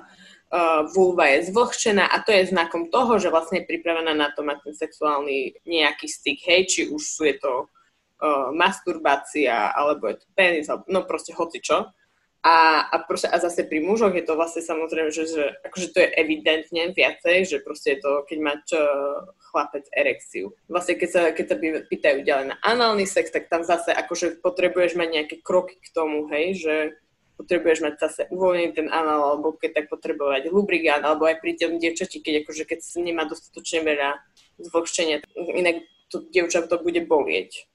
uh, 0.53 0.83
vulva 0.93 1.33
je 1.33 1.49
zvlhčená 1.49 2.05
a 2.05 2.21
to 2.21 2.37
je 2.37 2.53
znakom 2.53 2.93
toho, 2.93 3.17
že 3.17 3.33
vlastne 3.33 3.65
je 3.65 3.69
pripravená 3.71 4.13
na 4.13 4.29
to 4.37 4.45
mať 4.45 4.69
ten 4.69 4.75
sexuálny 4.77 5.65
nejaký 5.65 6.05
styk, 6.05 6.39
hej, 6.45 6.61
či 6.69 6.81
už 6.93 7.01
sú 7.01 7.25
je 7.25 7.41
to 7.41 7.65
uh, 7.65 8.53
masturbácia, 8.53 9.73
alebo 9.73 10.13
je 10.13 10.21
to 10.21 10.27
penis, 10.37 10.69
no 10.69 11.09
proste 11.09 11.33
hoci 11.33 11.65
čo. 11.65 11.89
A, 12.45 12.85
a, 12.93 13.01
proste, 13.01 13.25
a 13.33 13.41
zase 13.41 13.65
pri 13.65 13.81
mužoch 13.81 14.13
je 14.13 14.21
to 14.21 14.37
vlastne 14.37 14.61
samozrejme, 14.61 15.09
že, 15.09 15.25
že 15.25 15.45
akože 15.65 15.97
to 15.97 15.99
je 16.05 16.09
evidentne 16.13 16.93
viacej, 16.93 17.49
že 17.49 17.57
proste 17.65 17.97
je 17.97 18.05
to, 18.05 18.21
keď 18.29 18.39
má 18.45 18.53
čo 18.69 18.77
chlapec 19.49 19.89
erekciu. 19.89 20.53
Vlastne 20.69 21.01
keď 21.01 21.09
sa, 21.09 21.23
keď 21.33 21.45
sa 21.49 21.57
pýtajú 21.89 22.19
ďalej 22.21 22.47
na 22.53 22.57
análny 22.61 23.09
sex, 23.09 23.33
tak 23.33 23.49
tam 23.49 23.65
zase 23.65 23.97
akože 23.97 24.45
potrebuješ 24.45 24.93
mať 24.93 25.09
nejaké 25.09 25.37
kroky 25.41 25.81
k 25.81 25.89
tomu, 25.97 26.29
hej, 26.29 26.61
že 26.61 26.75
potrebuješ 27.41 27.81
mať 27.81 27.95
zase 27.97 28.23
uvoľnený 28.29 28.77
ten 28.77 28.89
anál, 28.93 29.35
alebo 29.35 29.57
keď 29.57 29.81
tak 29.81 29.87
potrebovať 29.89 30.53
lubrigán, 30.53 31.01
alebo 31.01 31.25
aj 31.25 31.41
pri 31.41 31.57
tom 31.57 31.81
dievčati, 31.81 32.21
keď 32.21 32.45
akože 32.45 32.69
keď 32.69 32.79
nemá 33.01 33.25
dostatočne 33.25 33.89
veľa 33.89 34.21
zvlhčenia, 34.61 35.25
inak 35.33 35.81
to 36.13 36.29
dievča 36.29 36.69
to 36.69 36.77
bude 36.77 37.01
bolieť 37.09 37.73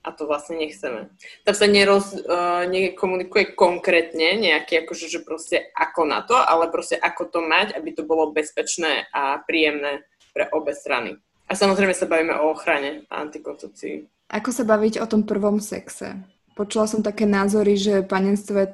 a 0.00 0.08
to 0.16 0.24
vlastne 0.24 0.56
nechceme. 0.56 1.12
Tam 1.44 1.54
sa 1.54 1.68
neroz, 1.68 2.16
uh, 2.16 2.64
nekomunikuje 2.64 3.52
konkrétne 3.52 4.40
nejaké, 4.40 4.84
akože, 4.84 5.12
že 5.12 5.20
proste 5.20 5.68
ako 5.76 6.08
na 6.08 6.24
to, 6.24 6.36
ale 6.36 6.72
proste 6.72 6.96
ako 6.96 7.28
to 7.28 7.40
mať, 7.44 7.76
aby 7.76 7.92
to 7.92 8.08
bolo 8.08 8.32
bezpečné 8.32 9.08
a 9.12 9.40
príjemné 9.44 10.08
pre 10.32 10.48
obe 10.56 10.72
strany. 10.72 11.20
A 11.50 11.58
samozrejme 11.58 11.92
sa 11.92 12.06
bavíme 12.06 12.32
o 12.38 12.54
ochrane 12.54 13.04
a 13.10 13.26
antikoncepcii. 13.26 14.06
Ako 14.30 14.54
sa 14.54 14.62
baviť 14.62 15.02
o 15.02 15.06
tom 15.10 15.26
prvom 15.26 15.58
sexe? 15.58 16.14
Počula 16.54 16.86
som 16.86 17.02
také 17.02 17.26
názory, 17.26 17.74
že 17.74 18.06
panenstvo 18.06 18.62
je 18.62 18.68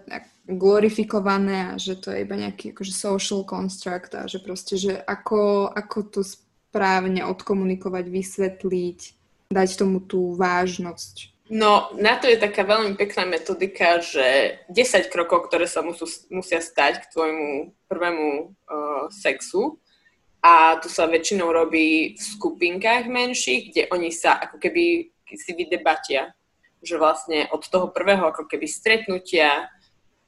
glorifikované 0.47 1.73
a 1.73 1.81
že 1.81 1.99
to 1.99 2.13
je 2.13 2.23
iba 2.23 2.37
nejaký 2.39 2.77
akože 2.77 2.93
social 2.95 3.43
construct 3.43 4.15
a 4.15 4.31
že 4.31 4.39
proste, 4.39 4.79
že 4.79 4.95
ako, 4.95 5.73
ako 5.73 5.99
to 6.07 6.21
správne 6.23 7.25
odkomunikovať, 7.25 8.05
vysvetliť, 8.07 9.01
dať 9.51 9.79
tomu 9.79 10.03
tú 10.03 10.35
vážnosť? 10.35 11.37
No, 11.47 11.95
na 11.95 12.19
to 12.19 12.27
je 12.27 12.43
taká 12.43 12.67
veľmi 12.67 12.99
pekná 12.99 13.23
metodika, 13.23 14.03
že 14.03 14.59
10 14.67 15.15
krokov, 15.15 15.47
ktoré 15.47 15.71
sa 15.71 15.79
musú, 15.79 16.11
musia 16.27 16.59
stať 16.59 17.07
k 17.07 17.11
tvojmu 17.15 17.51
prvému 17.87 18.29
uh, 18.51 19.07
sexu. 19.15 19.79
A 20.43 20.79
tu 20.83 20.91
sa 20.91 21.07
väčšinou 21.07 21.55
robí 21.55 22.19
v 22.19 22.23
skupinkách 22.23 23.07
menších, 23.07 23.71
kde 23.71 23.83
oni 23.95 24.11
sa 24.11 24.39
ako 24.43 24.59
keby 24.59 25.11
si 25.39 25.51
vydebatia. 25.55 26.35
Že 26.83 26.99
vlastne 26.99 27.39
od 27.55 27.63
toho 27.67 27.95
prvého 27.95 28.27
ako 28.27 28.51
keby 28.51 28.67
stretnutia, 28.67 29.71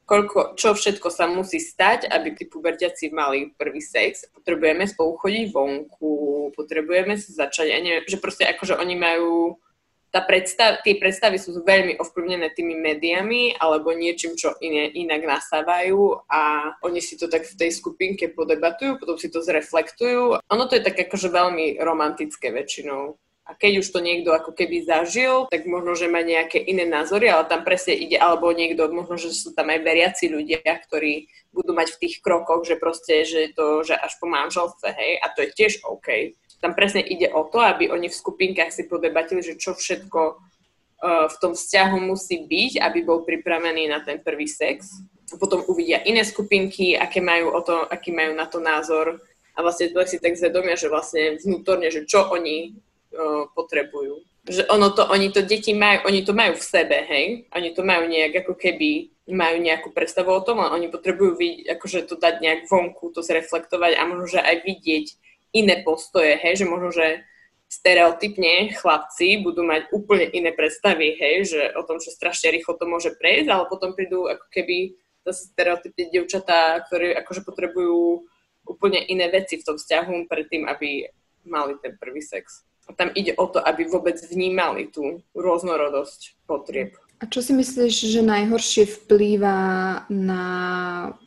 koľko, 0.08 0.56
čo 0.56 0.72
všetko 0.72 1.12
sa 1.12 1.28
musí 1.28 1.60
stať, 1.60 2.08
aby 2.08 2.32
tí 2.32 2.48
pubertiaci 2.48 3.12
mali 3.12 3.52
prvý 3.52 3.84
sex. 3.84 4.24
Potrebujeme 4.32 4.88
spolu 4.88 5.20
chodiť 5.20 5.44
vonku, 5.52 6.12
potrebujeme 6.56 7.20
sa 7.20 7.44
začať, 7.44 7.68
ja 7.68 7.78
neviem, 7.84 8.08
že 8.08 8.16
proste 8.16 8.48
akože 8.48 8.80
oni 8.80 8.96
majú 8.96 9.60
tá 10.08 10.24
predstav, 10.24 10.80
tie 10.80 10.96
predstavy 10.96 11.36
sú 11.36 11.60
veľmi 11.60 12.00
ovplyvnené 12.00 12.56
tými 12.56 12.80
médiami 12.80 13.60
alebo 13.60 13.92
niečím, 13.92 14.40
čo 14.40 14.56
iné, 14.64 14.88
inak 14.96 15.20
nasávajú 15.20 16.24
a 16.24 16.72
oni 16.80 17.04
si 17.04 17.20
to 17.20 17.28
tak 17.28 17.44
v 17.44 17.58
tej 17.60 17.70
skupinke 17.76 18.32
podebatujú, 18.32 18.96
potom 18.96 19.20
si 19.20 19.28
to 19.28 19.44
zreflektujú. 19.44 20.40
Ono 20.40 20.64
to 20.64 20.80
je 20.80 20.86
tak 20.88 20.96
akože 20.96 21.28
veľmi 21.28 21.76
romantické 21.84 22.48
väčšinou. 22.48 23.20
A 23.48 23.56
keď 23.56 23.80
už 23.80 23.88
to 23.88 24.04
niekto 24.04 24.28
ako 24.36 24.52
keby 24.52 24.84
zažil, 24.84 25.48
tak 25.48 25.64
možno, 25.64 25.96
že 25.96 26.04
má 26.04 26.20
nejaké 26.20 26.60
iné 26.60 26.84
názory, 26.84 27.32
ale 27.32 27.48
tam 27.48 27.64
presne 27.64 27.96
ide, 27.96 28.20
alebo 28.20 28.52
niekto, 28.52 28.92
možno, 28.92 29.16
že 29.16 29.32
sú 29.32 29.56
tam 29.56 29.72
aj 29.72 29.80
veriaci 29.80 30.28
ľudia, 30.28 30.60
ktorí 30.60 31.32
budú 31.56 31.72
mať 31.72 31.96
v 31.96 32.00
tých 32.04 32.20
krokoch, 32.20 32.68
že 32.68 32.76
proste, 32.76 33.24
že 33.24 33.56
to, 33.56 33.80
že 33.88 33.96
až 33.96 34.12
po 34.20 34.28
manželstve, 34.28 34.92
hej, 34.92 35.12
a 35.24 35.32
to 35.32 35.48
je 35.48 35.48
tiež 35.56 35.80
OK 35.88 36.36
tam 36.60 36.74
presne 36.74 37.02
ide 37.02 37.30
o 37.30 37.46
to, 37.46 37.62
aby 37.62 37.90
oni 37.90 38.10
v 38.10 38.18
skupinkách 38.18 38.74
si 38.74 38.90
podebatili, 38.90 39.42
že 39.42 39.58
čo 39.58 39.78
všetko 39.78 40.20
uh, 40.34 41.26
v 41.30 41.36
tom 41.38 41.54
vzťahu 41.54 41.96
musí 42.02 42.42
byť, 42.42 42.82
aby 42.82 42.98
bol 43.06 43.22
pripravený 43.22 43.86
na 43.86 44.02
ten 44.02 44.18
prvý 44.18 44.50
sex. 44.50 44.98
Potom 45.38 45.62
uvidia 45.68 46.02
iné 46.02 46.24
skupinky, 46.26 46.98
aké 46.98 47.22
majú, 47.22 47.54
o 47.54 47.60
to, 47.62 47.86
aký 47.86 48.10
majú 48.10 48.34
na 48.34 48.48
to 48.48 48.58
názor 48.58 49.22
a 49.54 49.58
vlastne 49.60 49.92
si 50.08 50.18
tak 50.18 50.34
zvedomia, 50.34 50.74
že 50.74 50.90
vlastne 50.90 51.38
vnútorne, 51.38 51.92
že 51.92 52.08
čo 52.08 52.26
oni 52.32 52.74
uh, 53.14 53.48
potrebujú. 53.52 54.24
Že 54.48 54.64
ono 54.72 54.92
to, 54.96 55.04
oni 55.08 55.28
to 55.28 55.44
deti 55.44 55.76
majú, 55.76 56.08
oni 56.08 56.24
to 56.24 56.32
majú 56.32 56.56
v 56.56 56.64
sebe, 56.64 57.04
hej? 57.04 57.44
Oni 57.52 57.76
to 57.76 57.84
majú 57.84 58.08
nejak 58.08 58.44
ako 58.44 58.56
keby 58.56 59.12
majú 59.28 59.60
nejakú 59.60 59.92
predstavu 59.92 60.32
o 60.32 60.40
tom 60.40 60.64
a 60.64 60.72
oni 60.72 60.88
potrebujú 60.88 61.36
vidieť, 61.36 61.76
akože 61.76 62.08
to 62.08 62.16
dať 62.16 62.40
nejak 62.40 62.60
vonku, 62.64 63.12
to 63.12 63.20
zreflektovať 63.20 64.00
a 64.00 64.08
možno, 64.08 64.38
že 64.38 64.40
aj 64.40 64.64
vidieť, 64.64 65.06
iné 65.52 65.80
postoje, 65.84 66.36
hej, 66.36 66.60
že 66.60 66.64
možno, 66.68 66.92
že 66.92 67.24
stereotypne 67.68 68.72
chlapci 68.72 69.44
budú 69.44 69.64
mať 69.64 69.92
úplne 69.92 70.24
iné 70.32 70.52
predstavy, 70.56 71.16
hej, 71.20 71.52
že 71.52 71.60
o 71.76 71.84
tom, 71.84 72.00
že 72.00 72.12
strašne 72.12 72.52
rýchlo 72.52 72.76
to 72.80 72.88
môže 72.88 73.12
prejsť, 73.20 73.48
ale 73.52 73.68
potom 73.68 73.92
prídu 73.92 74.24
ako 74.28 74.48
keby 74.48 74.96
zase 75.28 75.52
stereotypne 75.52 76.08
dievčatá, 76.08 76.80
ktoré 76.88 77.12
akože 77.20 77.44
potrebujú 77.44 78.24
úplne 78.64 79.04
iné 79.08 79.28
veci 79.28 79.60
v 79.60 79.64
tom 79.64 79.76
vzťahu 79.76 80.28
predtým, 80.28 80.64
aby 80.64 81.08
mali 81.44 81.76
ten 81.80 81.96
prvý 81.96 82.24
sex. 82.24 82.64
A 82.88 82.96
tam 82.96 83.12
ide 83.12 83.36
o 83.36 83.44
to, 83.46 83.60
aby 83.60 83.84
vôbec 83.84 84.16
vnímali 84.32 84.88
tú 84.88 85.20
rôznorodosť 85.36 86.48
potrieb. 86.48 86.96
A 87.18 87.26
čo 87.26 87.42
si 87.42 87.50
myslíš, 87.50 88.14
že 88.14 88.22
najhoršie 88.22 88.86
vplýva 88.86 89.58
na 90.06 90.44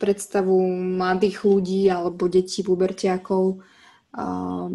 predstavu 0.00 0.56
mladých 0.98 1.44
ľudí 1.44 1.86
alebo 1.92 2.32
detí, 2.32 2.64
pubertiakov 2.64 3.60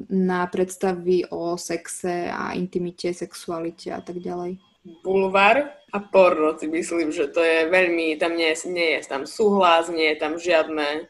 na 0.09 0.49
predstavy 0.49 1.25
o 1.29 1.57
sexe 1.57 2.29
a 2.29 2.53
intimite, 2.57 3.13
sexualite 3.13 3.93
a 3.93 4.01
tak 4.01 4.17
ďalej. 4.17 4.57
Bulvar 5.05 5.77
a 5.93 5.97
porno 5.99 6.57
si 6.57 6.69
myslím, 6.69 7.13
že 7.13 7.29
to 7.29 7.41
je 7.43 7.69
veľmi, 7.69 8.17
tam 8.17 8.33
nie, 8.33 8.53
nie 8.69 8.89
je 8.97 9.01
tam 9.05 9.29
súhlas, 9.29 9.89
nie 9.93 10.13
je 10.13 10.17
tam 10.17 10.41
žiadne, 10.41 11.05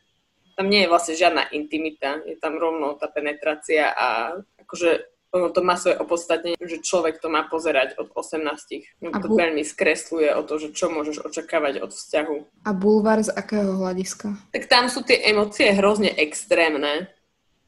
tam 0.59 0.65
nie 0.67 0.83
je 0.83 0.91
vlastne 0.91 1.15
žiadna 1.15 1.51
intimita, 1.55 2.19
je 2.25 2.35
tam 2.39 2.57
rovno 2.59 2.95
tá 2.99 3.07
penetrácia 3.07 3.91
a 3.91 4.39
akože 4.65 5.16
ono 5.35 5.51
to 5.51 5.59
má 5.59 5.75
svoje 5.75 5.99
opodstatnenie, 5.99 6.55
že 6.55 6.79
človek 6.79 7.19
to 7.19 7.27
má 7.27 7.43
pozerať 7.51 7.99
od 7.99 8.11
18. 8.15 9.11
A 9.11 9.17
to 9.19 9.27
bu- 9.27 9.37
veľmi 9.37 9.63
skresluje 9.63 10.31
o 10.31 10.41
to, 10.47 10.55
že 10.55 10.71
čo 10.71 10.87
môžeš 10.87 11.19
očakávať 11.23 11.83
od 11.83 11.91
vzťahu. 11.91 12.63
A 12.63 12.71
bulvár 12.71 13.19
z 13.19 13.35
akého 13.35 13.75
hľadiska? 13.75 14.39
Tak 14.55 14.71
tam 14.71 14.87
sú 14.87 15.03
tie 15.03 15.19
emócie 15.27 15.67
hrozne 15.75 16.15
extrémne 16.15 17.11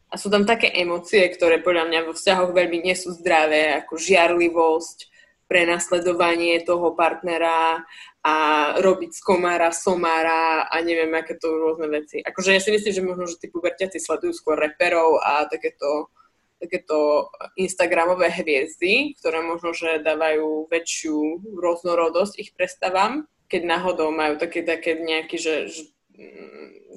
a 0.09 0.15
sú 0.15 0.31
tam 0.31 0.47
také 0.47 0.71
emócie, 0.71 1.27
ktoré 1.29 1.59
podľa 1.59 1.91
mňa 1.91 1.99
vo 2.07 2.13
vzťahoch 2.15 2.55
veľmi 2.55 2.79
nie 2.81 2.95
sú 2.95 3.11
zdravé, 3.13 3.75
ako 3.77 3.99
žiarlivosť, 3.99 5.09
prenasledovanie 5.49 6.61
toho 6.61 6.93
partnera 6.93 7.81
a 8.21 8.35
robiť 8.77 9.17
z 9.17 9.21
komára 9.25 9.73
somára 9.73 10.69
a 10.69 10.75
neviem, 10.85 11.09
aké 11.17 11.41
to 11.41 11.49
rôzne 11.49 11.89
veci. 11.89 12.21
Akože 12.21 12.53
ja 12.53 12.61
si 12.61 12.69
myslím, 12.69 12.93
že 12.93 13.01
možno, 13.01 13.25
že 13.25 13.41
tí 13.41 13.49
pubertiaci 13.49 13.97
sledujú 13.97 14.37
skôr 14.37 14.61
reperov 14.61 15.17
a 15.17 15.49
takéto, 15.49 16.13
takéto 16.59 17.31
Instagramové 17.55 18.29
hviezdy, 18.29 19.15
ktoré 19.17 19.39
možno, 19.39 19.71
že 19.71 20.03
dávajú 20.03 20.67
väčšiu 20.67 21.15
rôznorodosť 21.55 22.35
ich 22.37 22.51
predstavám, 22.53 23.25
keď 23.49 23.61
náhodou 23.65 24.13
majú 24.13 24.37
také, 24.37 24.61
také 24.61 24.99
nejaký, 24.99 25.39
že, 25.41 25.55
že 25.71 25.81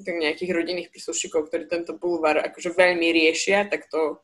nejakých 0.03 0.51
rodinných 0.51 0.91
príslušníkov, 0.91 1.47
ktorí 1.47 1.65
tento 1.71 1.95
bulvár 1.95 2.43
akože 2.43 2.75
veľmi 2.75 3.07
riešia, 3.09 3.65
tak 3.71 3.87
to 3.87 4.19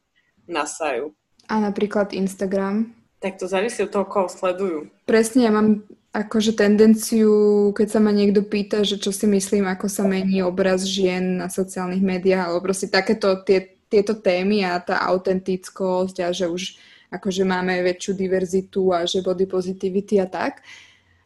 nasajú. 0.46 1.16
A 1.50 1.58
napríklad 1.64 2.14
Instagram? 2.14 2.94
Tak 3.24 3.40
to 3.40 3.48
závisí 3.48 3.84
od 3.84 3.92
toho, 3.92 4.06
koho 4.06 4.28
sledujú. 4.30 4.92
Presne, 5.08 5.48
ja 5.48 5.52
mám 5.52 5.84
akože 6.10 6.58
tendenciu, 6.58 7.70
keď 7.78 7.88
sa 7.88 8.00
ma 8.02 8.10
niekto 8.10 8.42
pýta, 8.42 8.82
že 8.82 8.98
čo 8.98 9.14
si 9.14 9.30
myslím, 9.30 9.70
ako 9.70 9.86
sa 9.92 10.10
mení 10.10 10.42
obraz 10.42 10.86
žien 10.86 11.38
na 11.38 11.48
sociálnych 11.52 12.02
médiách, 12.02 12.50
alebo 12.50 12.66
proste 12.66 12.90
takéto 12.90 13.38
tie, 13.46 13.79
tieto 13.90 14.14
témy 14.14 14.64
a 14.64 14.78
tá 14.80 15.02
autentickosť 15.10 16.16
a 16.24 16.30
že 16.30 16.46
už 16.46 16.78
akože 17.10 17.42
máme 17.42 17.82
väčšiu 17.82 18.14
diverzitu 18.14 18.94
a 18.94 19.04
že 19.04 19.26
body 19.26 19.50
positivity 19.50 20.22
a 20.22 20.30
tak, 20.30 20.62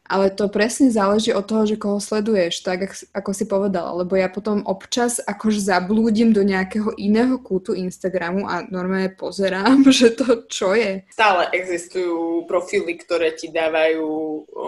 ale 0.04 0.28
to 0.28 0.52
presne 0.52 0.92
záleží 0.92 1.32
od 1.32 1.48
toho, 1.48 1.64
že 1.64 1.80
koho 1.80 1.96
sleduješ, 1.96 2.60
tak 2.60 2.92
ako 3.16 3.30
si 3.32 3.48
povedal, 3.48 4.04
lebo 4.04 4.12
ja 4.12 4.28
potom 4.28 4.60
občas 4.68 5.16
akož 5.16 5.64
zablúdim 5.64 6.28
do 6.36 6.44
nejakého 6.44 6.92
iného 7.00 7.40
kútu 7.40 7.72
Instagramu 7.72 8.44
a 8.44 8.68
normálne 8.68 9.16
pozerám, 9.16 9.80
že 9.96 10.12
to 10.12 10.44
čo 10.44 10.76
je. 10.76 11.08
Stále 11.08 11.48
existujú 11.56 12.44
profily, 12.44 13.00
ktoré 13.00 13.32
ti 13.32 13.48
dávajú 13.48 14.04
o, 14.04 14.66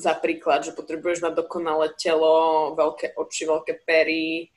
za 0.00 0.16
príklad, 0.16 0.64
že 0.64 0.72
potrebuješ 0.72 1.20
mať 1.20 1.36
dokonalé 1.36 1.92
telo, 2.00 2.72
veľké 2.72 3.12
oči, 3.20 3.44
veľké 3.44 3.84
pery, 3.84 4.48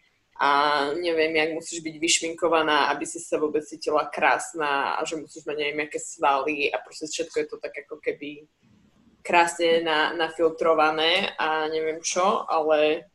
a 0.41 0.49
neviem, 0.97 1.37
jak 1.37 1.53
musíš 1.53 1.85
byť 1.85 1.95
vyšminkovaná, 2.01 2.89
aby 2.89 3.05
si 3.05 3.21
sa 3.21 3.37
vôbec 3.37 3.61
cítila 3.61 4.09
krásna 4.09 4.97
a 4.97 5.05
že 5.05 5.21
musíš 5.21 5.45
mať 5.45 5.53
neviem, 5.53 5.85
aké 5.85 6.01
svaly 6.01 6.73
a 6.73 6.81
proste 6.81 7.05
všetko 7.05 7.37
je 7.37 7.47
to 7.47 7.57
tak 7.61 7.77
ako 7.85 8.01
keby 8.01 8.49
krásne 9.21 9.85
na, 9.85 10.17
nafiltrované 10.17 11.37
a 11.37 11.69
neviem 11.69 12.01
čo, 12.01 12.41
ale 12.49 13.05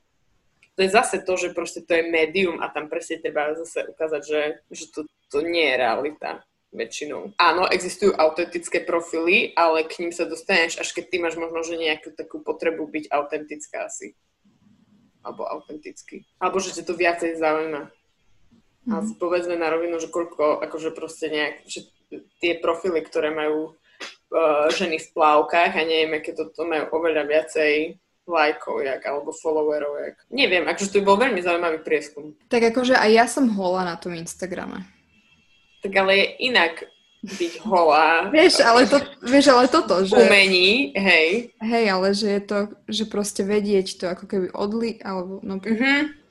to 0.79 0.87
je 0.87 0.95
zase 0.95 1.27
to, 1.27 1.35
že 1.35 1.51
proste 1.51 1.83
to 1.83 1.99
je 1.99 2.07
médium 2.07 2.63
a 2.63 2.71
tam 2.71 2.87
presne 2.87 3.19
treba 3.19 3.59
zase 3.59 3.91
ukázať, 3.91 4.23
že, 4.23 4.43
že 4.71 4.85
to, 4.95 5.03
to 5.27 5.43
nie 5.43 5.67
je 5.67 5.83
realita 5.83 6.47
väčšinou. 6.71 7.35
Áno, 7.43 7.67
existujú 7.67 8.15
autentické 8.15 8.87
profily, 8.87 9.51
ale 9.59 9.83
k 9.83 10.05
ním 10.05 10.13
sa 10.15 10.31
dostaneš, 10.31 10.79
až 10.79 10.95
keď 10.95 11.05
ty 11.11 11.17
máš 11.19 11.35
možno, 11.35 11.65
že 11.67 11.75
nejakú 11.75 12.15
takú 12.15 12.39
potrebu 12.45 12.87
byť 12.87 13.11
autentická 13.11 13.91
asi. 13.91 14.15
Alebo 15.27 15.43
autentický. 15.43 16.23
Alebo 16.39 16.63
že 16.63 16.71
ťa 16.79 16.85
to 16.87 16.95
viacej 16.95 17.35
zaujíma. 17.43 17.91
Mm. 18.87 18.93
A 18.95 18.97
mhm. 19.03 19.19
povedzme 19.19 19.59
na 19.59 19.67
rovinu, 19.75 19.99
že 19.99 20.07
koľko, 20.07 20.63
akože 20.63 20.95
proste 20.95 21.27
nejak, 21.27 21.67
že 21.67 21.91
tie 22.39 22.63
profily, 22.63 23.03
ktoré 23.03 23.35
majú 23.35 23.75
uh, 23.75 24.71
ženy 24.71 25.03
v 25.03 25.09
plávkach 25.11 25.75
a 25.75 25.83
neviem, 25.83 26.23
aké 26.23 26.31
to, 26.31 26.47
to 26.55 26.63
majú 26.63 26.87
oveľa 26.95 27.27
viacej 27.27 27.99
lajkov, 28.27 28.83
jak, 28.83 29.03
alebo 29.07 29.31
followerov, 29.31 29.93
jak. 30.03 30.17
Neviem, 30.31 30.67
akože 30.67 30.91
to 30.91 30.99
by 31.03 31.05
bol 31.07 31.19
veľmi 31.19 31.41
zaujímavý 31.43 31.79
prieskum. 31.83 32.35
Tak 32.51 32.75
akože 32.75 32.99
aj 32.99 33.11
ja 33.11 33.27
som 33.31 33.47
hola 33.55 33.87
na 33.87 33.97
tom 33.99 34.15
Instagrame. 34.15 34.83
Tak 35.83 35.95
ale 35.95 36.13
je 36.19 36.27
inak 36.51 36.87
byť 37.27 37.53
holá. 37.67 38.31
vieš, 38.31 38.63
ale, 38.63 38.87
to, 38.87 39.03
vieš, 39.27 39.51
ale 39.51 39.67
toto, 39.67 40.07
že... 40.07 40.15
Umení, 40.15 40.95
hej. 40.95 41.51
Hej, 41.59 41.85
ale 41.91 42.07
že 42.15 42.29
je 42.39 42.43
to, 42.43 42.59
že 42.87 43.05
proste 43.11 43.43
vedieť 43.43 43.99
to 43.99 44.05
ako 44.07 44.25
keby 44.31 44.49
odli, 44.55 45.03
alebo 45.03 45.43
no... 45.43 45.59
Mm-hmm. 45.59 46.25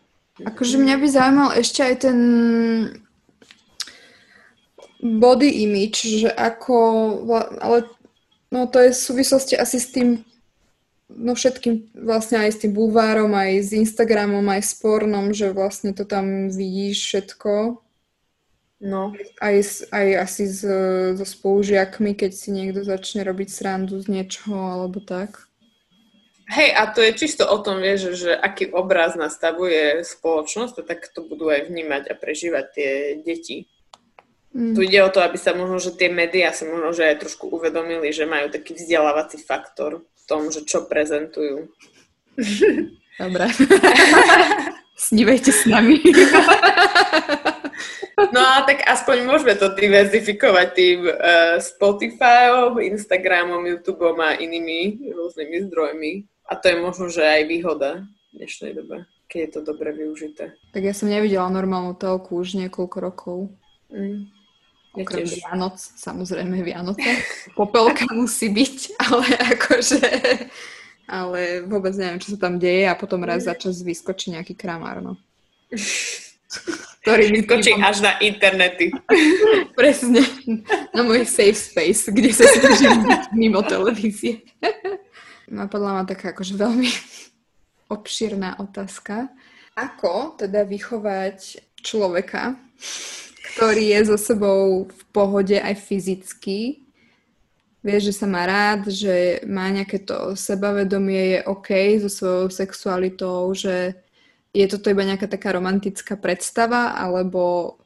Akože 0.43 0.75
mňa 0.75 0.95
by 0.99 1.07
zaujímal 1.07 1.49
ešte 1.55 1.79
aj 1.79 1.95
ten 2.07 2.17
body 4.99 5.63
image, 5.63 6.03
že 6.03 6.27
ako, 6.27 6.75
ale 7.61 7.87
no 8.51 8.67
to 8.67 8.83
je 8.83 8.91
v 8.91 8.99
súvislosti 8.99 9.55
asi 9.55 9.79
s 9.79 9.95
tým, 9.95 10.27
no 11.07 11.37
všetkým 11.37 11.93
vlastne 12.03 12.41
aj 12.43 12.51
s 12.51 12.61
tým 12.65 12.73
bulvárom, 12.73 13.31
aj 13.31 13.51
s 13.63 13.69
Instagramom, 13.71 14.43
aj 14.49 14.61
s 14.65 14.73
pornom, 14.75 15.31
že 15.31 15.53
vlastne 15.53 15.93
to 15.93 16.03
tam 16.03 16.49
vidíš 16.49 16.97
všetko. 16.99 17.84
No. 18.86 19.17
Aj, 19.41 19.57
aj 19.89 20.07
asi 20.21 20.45
s, 20.45 20.61
so 21.17 21.25
spolužiakmi, 21.25 22.13
keď 22.13 22.31
si 22.38 22.53
niekto 22.53 22.86
začne 22.86 23.25
robiť 23.25 23.49
srandu 23.49 23.97
z 23.97 24.13
niečoho 24.13 24.61
alebo 24.61 25.01
tak. 25.01 25.49
Hej, 26.45 26.77
a 26.77 26.93
to 26.93 27.01
je 27.01 27.17
čisto 27.17 27.49
o 27.49 27.57
tom, 27.65 27.81
vieš, 27.81 28.13
že, 28.13 28.29
že 28.29 28.31
aký 28.38 28.69
obraz 28.69 29.17
nastavuje 29.17 30.05
spoločnosť, 30.05 30.75
a 30.77 30.83
tak 30.86 31.09
to 31.09 31.25
budú 31.25 31.49
aj 31.49 31.65
vnímať 31.65 32.05
a 32.05 32.13
prežívať 32.13 32.65
tie 32.77 32.91
deti. 33.25 33.65
Mm. 34.53 34.77
Tu 34.77 34.86
ide 34.86 35.01
o 35.01 35.09
to, 35.09 35.25
aby 35.25 35.41
sa 35.41 35.57
možno, 35.57 35.81
že 35.81 35.97
tie 35.97 36.13
médiá 36.13 36.53
sa 36.53 36.69
možno, 36.69 36.93
že 36.93 37.09
aj 37.09 37.25
trošku 37.25 37.49
uvedomili, 37.49 38.13
že 38.13 38.29
majú 38.29 38.53
taký 38.53 38.77
vzdelávací 38.77 39.41
faktor 39.41 40.05
v 40.05 40.23
tom, 40.29 40.53
že 40.53 40.61
čo 40.61 40.86
prezentujú. 40.86 41.73
Dobre. 43.17 43.49
Snívajte 44.95 45.51
s 45.51 45.67
nami. 45.67 45.99
no 48.35 48.39
a 48.39 48.63
tak 48.63 48.87
aspoň 48.87 49.27
môžeme 49.27 49.59
to 49.59 49.75
diverzifikovať 49.75 50.67
tým 50.71 50.99
uh, 51.03 51.59
Spotifyom, 51.59 52.79
Instagramom, 52.79 53.67
YouTubeom 53.67 54.15
a 54.23 54.39
inými 54.39 55.11
rôznymi 55.11 55.67
zdrojmi. 55.67 56.11
A 56.47 56.55
to 56.55 56.71
je 56.71 56.75
možno, 56.79 57.11
že 57.11 57.27
aj 57.27 57.43
výhoda 57.43 58.07
v 58.31 58.33
dnešnej 58.39 58.71
dobe, 58.71 59.03
keď 59.27 59.39
je 59.43 59.49
to 59.51 59.61
dobre 59.67 59.91
využité. 59.91 60.55
Tak 60.71 60.83
ja 60.83 60.95
som 60.95 61.11
nevidela 61.11 61.51
normálnu 61.51 61.99
telku 61.99 62.39
už 62.39 62.55
niekoľko 62.55 62.97
rokov. 63.03 63.37
Mm. 63.91 64.31
Okrem 64.95 65.27
ja 65.27 65.51
Vianoc, 65.51 65.75
samozrejme 65.75 66.63
Vianoce. 66.63 67.19
Popelka 67.51 68.07
musí 68.15 68.47
byť, 68.47 68.95
ale 69.11 69.27
akože... 69.59 69.99
Ale 71.06 71.62
vôbec 71.70 71.93
neviem, 71.93 72.18
čo 72.18 72.34
sa 72.34 72.49
tam 72.49 72.58
deje 72.58 72.89
a 72.89 72.97
potom 72.97 73.22
raz 73.22 73.45
za 73.45 73.53
čas 73.53 73.86
vyskočí 73.86 74.34
nejaký 74.34 74.58
kramár, 74.58 75.06
no. 75.06 75.14
Ktorý 77.06 77.30
vyskočí 77.30 77.78
až 77.78 78.01
na 78.01 78.18
internety. 78.18 78.89
Presne. 79.78 80.26
Na 80.89 81.06
môj 81.06 81.30
safe 81.30 81.53
space, 81.53 82.10
kde 82.10 82.34
sa 82.34 82.49
snažím 82.49 83.06
mimo 83.38 83.62
televízie. 83.62 84.41
Napadla 85.45 86.01
ma 86.01 86.03
taká 86.10 86.34
akože 86.34 86.58
veľmi 86.58 86.89
obširná 87.95 88.58
otázka. 88.58 89.30
Ako 89.78 90.39
teda 90.41 90.66
vychovať 90.66 91.62
človeka, 91.86 92.58
ktorý 93.53 93.93
je 93.93 93.99
so 94.10 94.18
sebou 94.18 94.89
v 94.89 95.01
pohode 95.14 95.60
aj 95.62 95.78
fyzicky. 95.78 96.84
Vie, 97.86 98.01
že 98.01 98.17
sa 98.17 98.25
má 98.25 98.49
rád, 98.49 98.89
že 98.89 99.45
má 99.45 99.69
nejaké 99.69 100.01
to 100.01 100.33
sebavedomie, 100.33 101.38
je 101.38 101.39
OK 101.45 101.69
so 102.01 102.09
svojou 102.09 102.49
sexualitou, 102.49 103.53
že 103.53 103.93
je 104.57 104.65
toto 104.65 104.89
iba 104.89 105.05
nejaká 105.05 105.29
taká 105.29 105.53
romantická 105.53 106.17
predstava, 106.17 106.97
alebo 106.97 107.77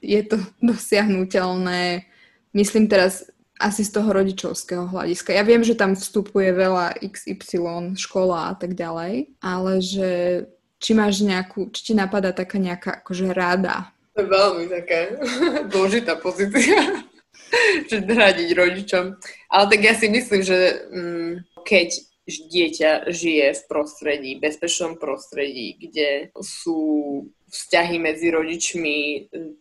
je 0.00 0.22
to 0.24 0.40
dosiahnutelné, 0.72 2.08
myslím 2.56 2.88
teraz 2.88 3.28
asi 3.60 3.84
z 3.84 4.00
toho 4.00 4.12
rodičovského 4.12 4.84
hľadiska. 4.88 5.32
Ja 5.32 5.44
viem, 5.44 5.64
že 5.64 5.76
tam 5.76 5.96
vstupuje 5.96 6.52
veľa 6.52 7.00
XY, 7.00 7.96
škola 7.96 8.52
a 8.52 8.54
tak 8.56 8.76
ďalej, 8.76 9.32
ale 9.40 9.72
že 9.80 10.08
či 10.76 10.92
máš 10.92 11.24
nejakú, 11.24 11.72
či 11.72 11.92
ti 11.92 11.92
napadá 11.96 12.36
taká 12.36 12.60
nejaká 12.60 13.00
akože 13.00 13.32
rada? 13.32 13.92
To 14.12 14.24
je 14.24 14.28
veľmi 14.28 14.64
taká 14.68 14.98
dôležitá 15.72 16.20
pozícia, 16.20 17.04
že 17.90 18.02
radiť 18.02 18.48
rodičom. 18.52 19.04
Ale 19.50 19.64
tak 19.70 19.80
ja 19.82 19.94
si 19.94 20.06
myslím, 20.10 20.42
že 20.42 20.58
mm, 20.90 21.32
keď 21.62 21.88
dieťa 22.26 22.90
žije 23.06 23.54
v 23.54 23.62
prostredí, 23.70 24.30
bezpečnom 24.42 24.98
prostredí, 24.98 25.78
kde 25.78 26.34
sú 26.42 27.22
vzťahy 27.46 28.02
medzi 28.02 28.34
rodičmi 28.34 28.96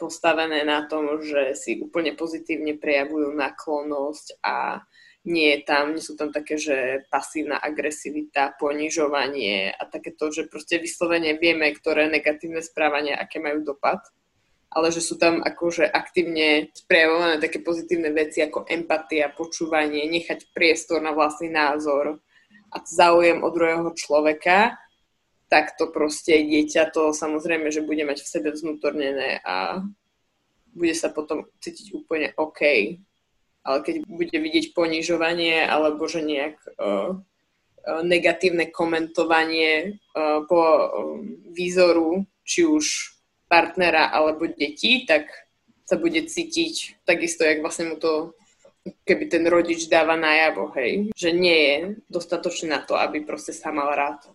postavené 0.02 0.66
na 0.66 0.90
tom, 0.90 1.22
že 1.22 1.54
si 1.54 1.78
úplne 1.78 2.18
pozitívne 2.18 2.74
prejavujú 2.82 3.38
náklonnosť 3.38 4.42
a 4.42 4.82
nie 5.26 5.58
tam, 5.66 5.94
nie 5.94 6.02
sú 6.02 6.18
tam 6.18 6.30
také, 6.30 6.58
že 6.58 7.06
pasívna 7.10 7.58
agresivita, 7.58 8.58
ponižovanie 8.58 9.74
a 9.74 9.86
takéto, 9.90 10.30
že 10.30 10.50
proste 10.50 10.78
vyslovene 10.78 11.38
vieme, 11.38 11.74
ktoré 11.74 12.10
negatívne 12.10 12.62
správania, 12.62 13.18
aké 13.18 13.42
majú 13.42 13.62
dopad 13.62 14.02
ale 14.76 14.92
že 14.92 15.00
sú 15.00 15.16
tam 15.16 15.40
akože 15.40 15.88
aktívne 15.88 16.68
sprejavované 16.76 17.40
také 17.40 17.64
pozitívne 17.64 18.12
veci 18.12 18.44
ako 18.44 18.68
empatia, 18.68 19.32
počúvanie, 19.32 20.04
nechať 20.12 20.52
priestor 20.52 21.00
na 21.00 21.16
vlastný 21.16 21.48
názor 21.48 22.20
a 22.76 22.78
záujem 22.84 23.40
od 23.40 23.56
druhého 23.56 23.90
človeka, 23.96 24.76
tak 25.48 25.80
to 25.80 25.88
proste 25.88 26.44
dieťa 26.44 26.92
to 26.92 27.16
samozrejme, 27.16 27.72
že 27.72 27.88
bude 27.88 28.04
mať 28.04 28.20
v 28.20 28.32
sebe 28.36 28.50
vznútornené 28.52 29.40
a 29.48 29.80
bude 30.76 30.92
sa 30.92 31.08
potom 31.08 31.48
cítiť 31.64 31.96
úplne 31.96 32.36
OK. 32.36 33.00
Ale 33.64 33.78
keď 33.80 34.04
bude 34.04 34.36
vidieť 34.36 34.76
ponižovanie 34.76 35.64
alebo 35.64 36.04
že 36.12 36.20
nejak 36.20 36.60
uh, 36.76 37.16
negatívne 38.04 38.68
komentovanie 38.76 39.96
uh, 39.96 40.44
po 40.44 40.60
uh, 40.60 40.88
výzoru, 41.56 42.28
či 42.44 42.68
už 42.68 43.15
partnera 43.56 44.12
alebo 44.12 44.52
detí, 44.52 45.08
tak 45.08 45.32
sa 45.88 45.96
bude 45.96 46.28
cítiť 46.28 47.08
takisto, 47.08 47.48
jak 47.48 47.64
vlastne 47.64 47.96
mu 47.96 47.96
to 47.96 48.36
keby 49.08 49.32
ten 49.32 49.48
rodič 49.48 49.88
dáva 49.88 50.14
najavo, 50.20 50.76
hej, 50.78 51.10
že 51.16 51.32
nie 51.32 51.58
je 51.58 51.78
dostatočný 52.12 52.70
na 52.70 52.84
to, 52.84 53.00
aby 53.00 53.24
proste 53.24 53.56
sa 53.56 53.72
mal 53.72 53.96
rád 53.96 54.28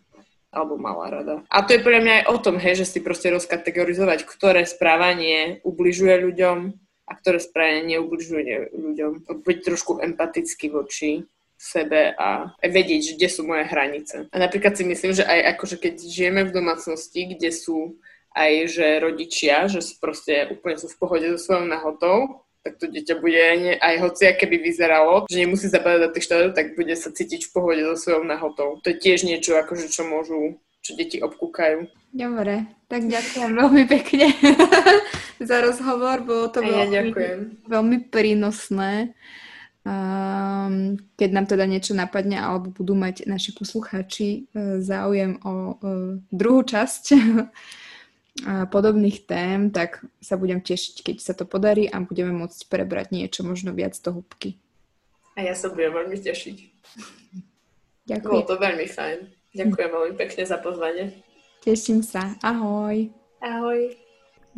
alebo 0.51 0.75
mala 0.75 1.07
rada. 1.07 1.35
A 1.47 1.62
to 1.62 1.79
je 1.79 1.85
pre 1.85 2.03
mňa 2.03 2.12
aj 2.18 2.25
o 2.35 2.37
tom, 2.43 2.59
hej, 2.59 2.83
že 2.83 2.87
si 2.91 2.99
proste 2.99 3.31
rozkategorizovať, 3.31 4.27
ktoré 4.27 4.66
správanie 4.66 5.62
ubližuje 5.62 6.18
ľuďom 6.27 6.75
a 7.07 7.12
ktoré 7.14 7.39
správanie 7.39 7.95
neubližuje 7.95 8.75
ľuďom. 8.75 9.31
Byť 9.47 9.59
trošku 9.62 10.03
empatický 10.03 10.75
voči 10.75 11.23
sebe 11.55 12.16
a 12.18 12.51
vedieť, 12.59 13.14
kde 13.14 13.29
sú 13.31 13.47
moje 13.47 13.68
hranice. 13.68 14.27
A 14.33 14.37
napríklad 14.43 14.75
si 14.75 14.83
myslím, 14.83 15.14
že 15.14 15.23
aj 15.23 15.55
akože 15.55 15.77
keď 15.79 15.95
žijeme 16.03 16.43
v 16.49 16.55
domácnosti, 16.57 17.31
kde 17.37 17.55
sú 17.55 18.01
aj 18.37 18.53
že 18.70 18.87
rodičia, 19.03 19.66
že 19.66 19.83
proste 19.99 20.47
úplne 20.51 20.78
sú 20.78 20.87
v 20.87 20.99
pohode 20.99 21.26
so 21.35 21.39
svojou 21.39 21.66
nahotou, 21.66 22.47
tak 22.61 22.76
to 22.76 22.93
dieťa 22.93 23.14
bude 23.24 23.41
aj 23.81 23.95
hoci, 24.05 24.28
aké 24.28 24.45
by 24.45 24.61
vyzeralo, 24.61 25.24
že 25.26 25.41
nemusí 25.41 25.66
zapadať 25.66 26.01
do 26.05 26.12
tých 26.12 26.26
štátov, 26.28 26.51
tak 26.53 26.76
bude 26.76 26.93
sa 26.93 27.09
cítiť 27.09 27.49
v 27.49 27.53
pohode 27.57 27.83
so 27.93 27.97
svojou 27.97 28.22
nahotou. 28.28 28.76
To 28.85 28.87
je 28.93 29.01
tiež 29.01 29.24
niečo, 29.24 29.57
akože 29.57 29.89
čo 29.89 30.05
môžu, 30.05 30.61
čo 30.85 30.93
deti 30.93 31.24
obkúkajú. 31.24 31.89
Dobre, 32.12 32.68
tak 32.91 33.09
ďakujem 33.09 33.51
veľmi 33.57 33.85
pekne 33.89 34.35
za 35.49 35.57
rozhovor, 35.64 36.20
bolo 36.20 36.53
to 36.53 36.61
veľmi, 36.61 36.76
ja 36.76 36.85
ďakujem. 37.01 37.39
veľmi 37.64 37.97
prínosné. 38.12 39.16
Um, 39.81 41.01
keď 41.16 41.31
nám 41.33 41.47
teda 41.49 41.64
niečo 41.64 41.97
napadne 41.97 42.37
alebo 42.37 42.68
budú 42.68 42.93
mať 42.93 43.24
naši 43.24 43.57
poslucháči 43.57 44.53
uh, 44.53 44.76
záujem 44.76 45.41
o 45.41 45.72
uh, 45.72 46.20
druhú 46.28 46.61
časť 46.61 47.16
podobných 48.45 49.28
tém, 49.28 49.68
tak 49.68 50.05
sa 50.20 50.41
budem 50.41 50.61
tešiť, 50.61 51.05
keď 51.05 51.16
sa 51.20 51.32
to 51.36 51.45
podarí 51.45 51.88
a 51.88 52.01
budeme 52.01 52.32
môcť 52.32 52.68
prebrať 52.68 53.12
niečo 53.12 53.45
možno 53.45 53.76
viac 53.76 53.97
do 54.01 54.20
hĺbky. 54.20 54.57
A 55.36 55.47
ja 55.47 55.55
sa 55.55 55.72
budem 55.72 55.93
veľmi 55.93 56.16
tešiť. 56.20 56.57
Ďakujem. 58.09 58.32
Bolo 58.32 58.49
to 58.49 58.57
veľmi 58.59 58.86
fajn. 58.91 59.18
Ďakujem 59.55 59.91
veľmi 59.91 60.14
pekne 60.18 60.43
za 60.47 60.59
pozvanie. 60.59 61.05
Teším 61.62 62.01
sa. 62.03 62.34
Ahoj. 62.43 63.12
Ahoj. 63.45 63.95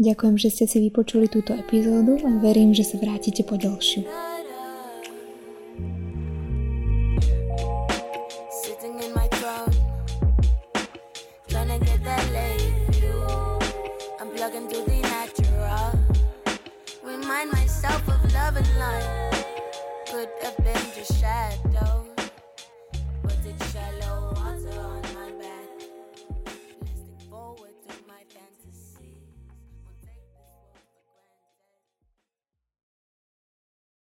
Ďakujem, 0.00 0.36
že 0.40 0.48
ste 0.48 0.64
si 0.64 0.78
vypočuli 0.80 1.28
túto 1.28 1.52
epizódu 1.52 2.16
a 2.24 2.30
verím, 2.40 2.72
že 2.72 2.88
sa 2.88 2.96
vrátite 2.96 3.44
po 3.44 3.60
ďalšiu. 3.60 4.31
myself 17.82 18.08
of 18.08 18.32
love 18.32 18.56
and 18.56 18.78
life. 18.78 19.21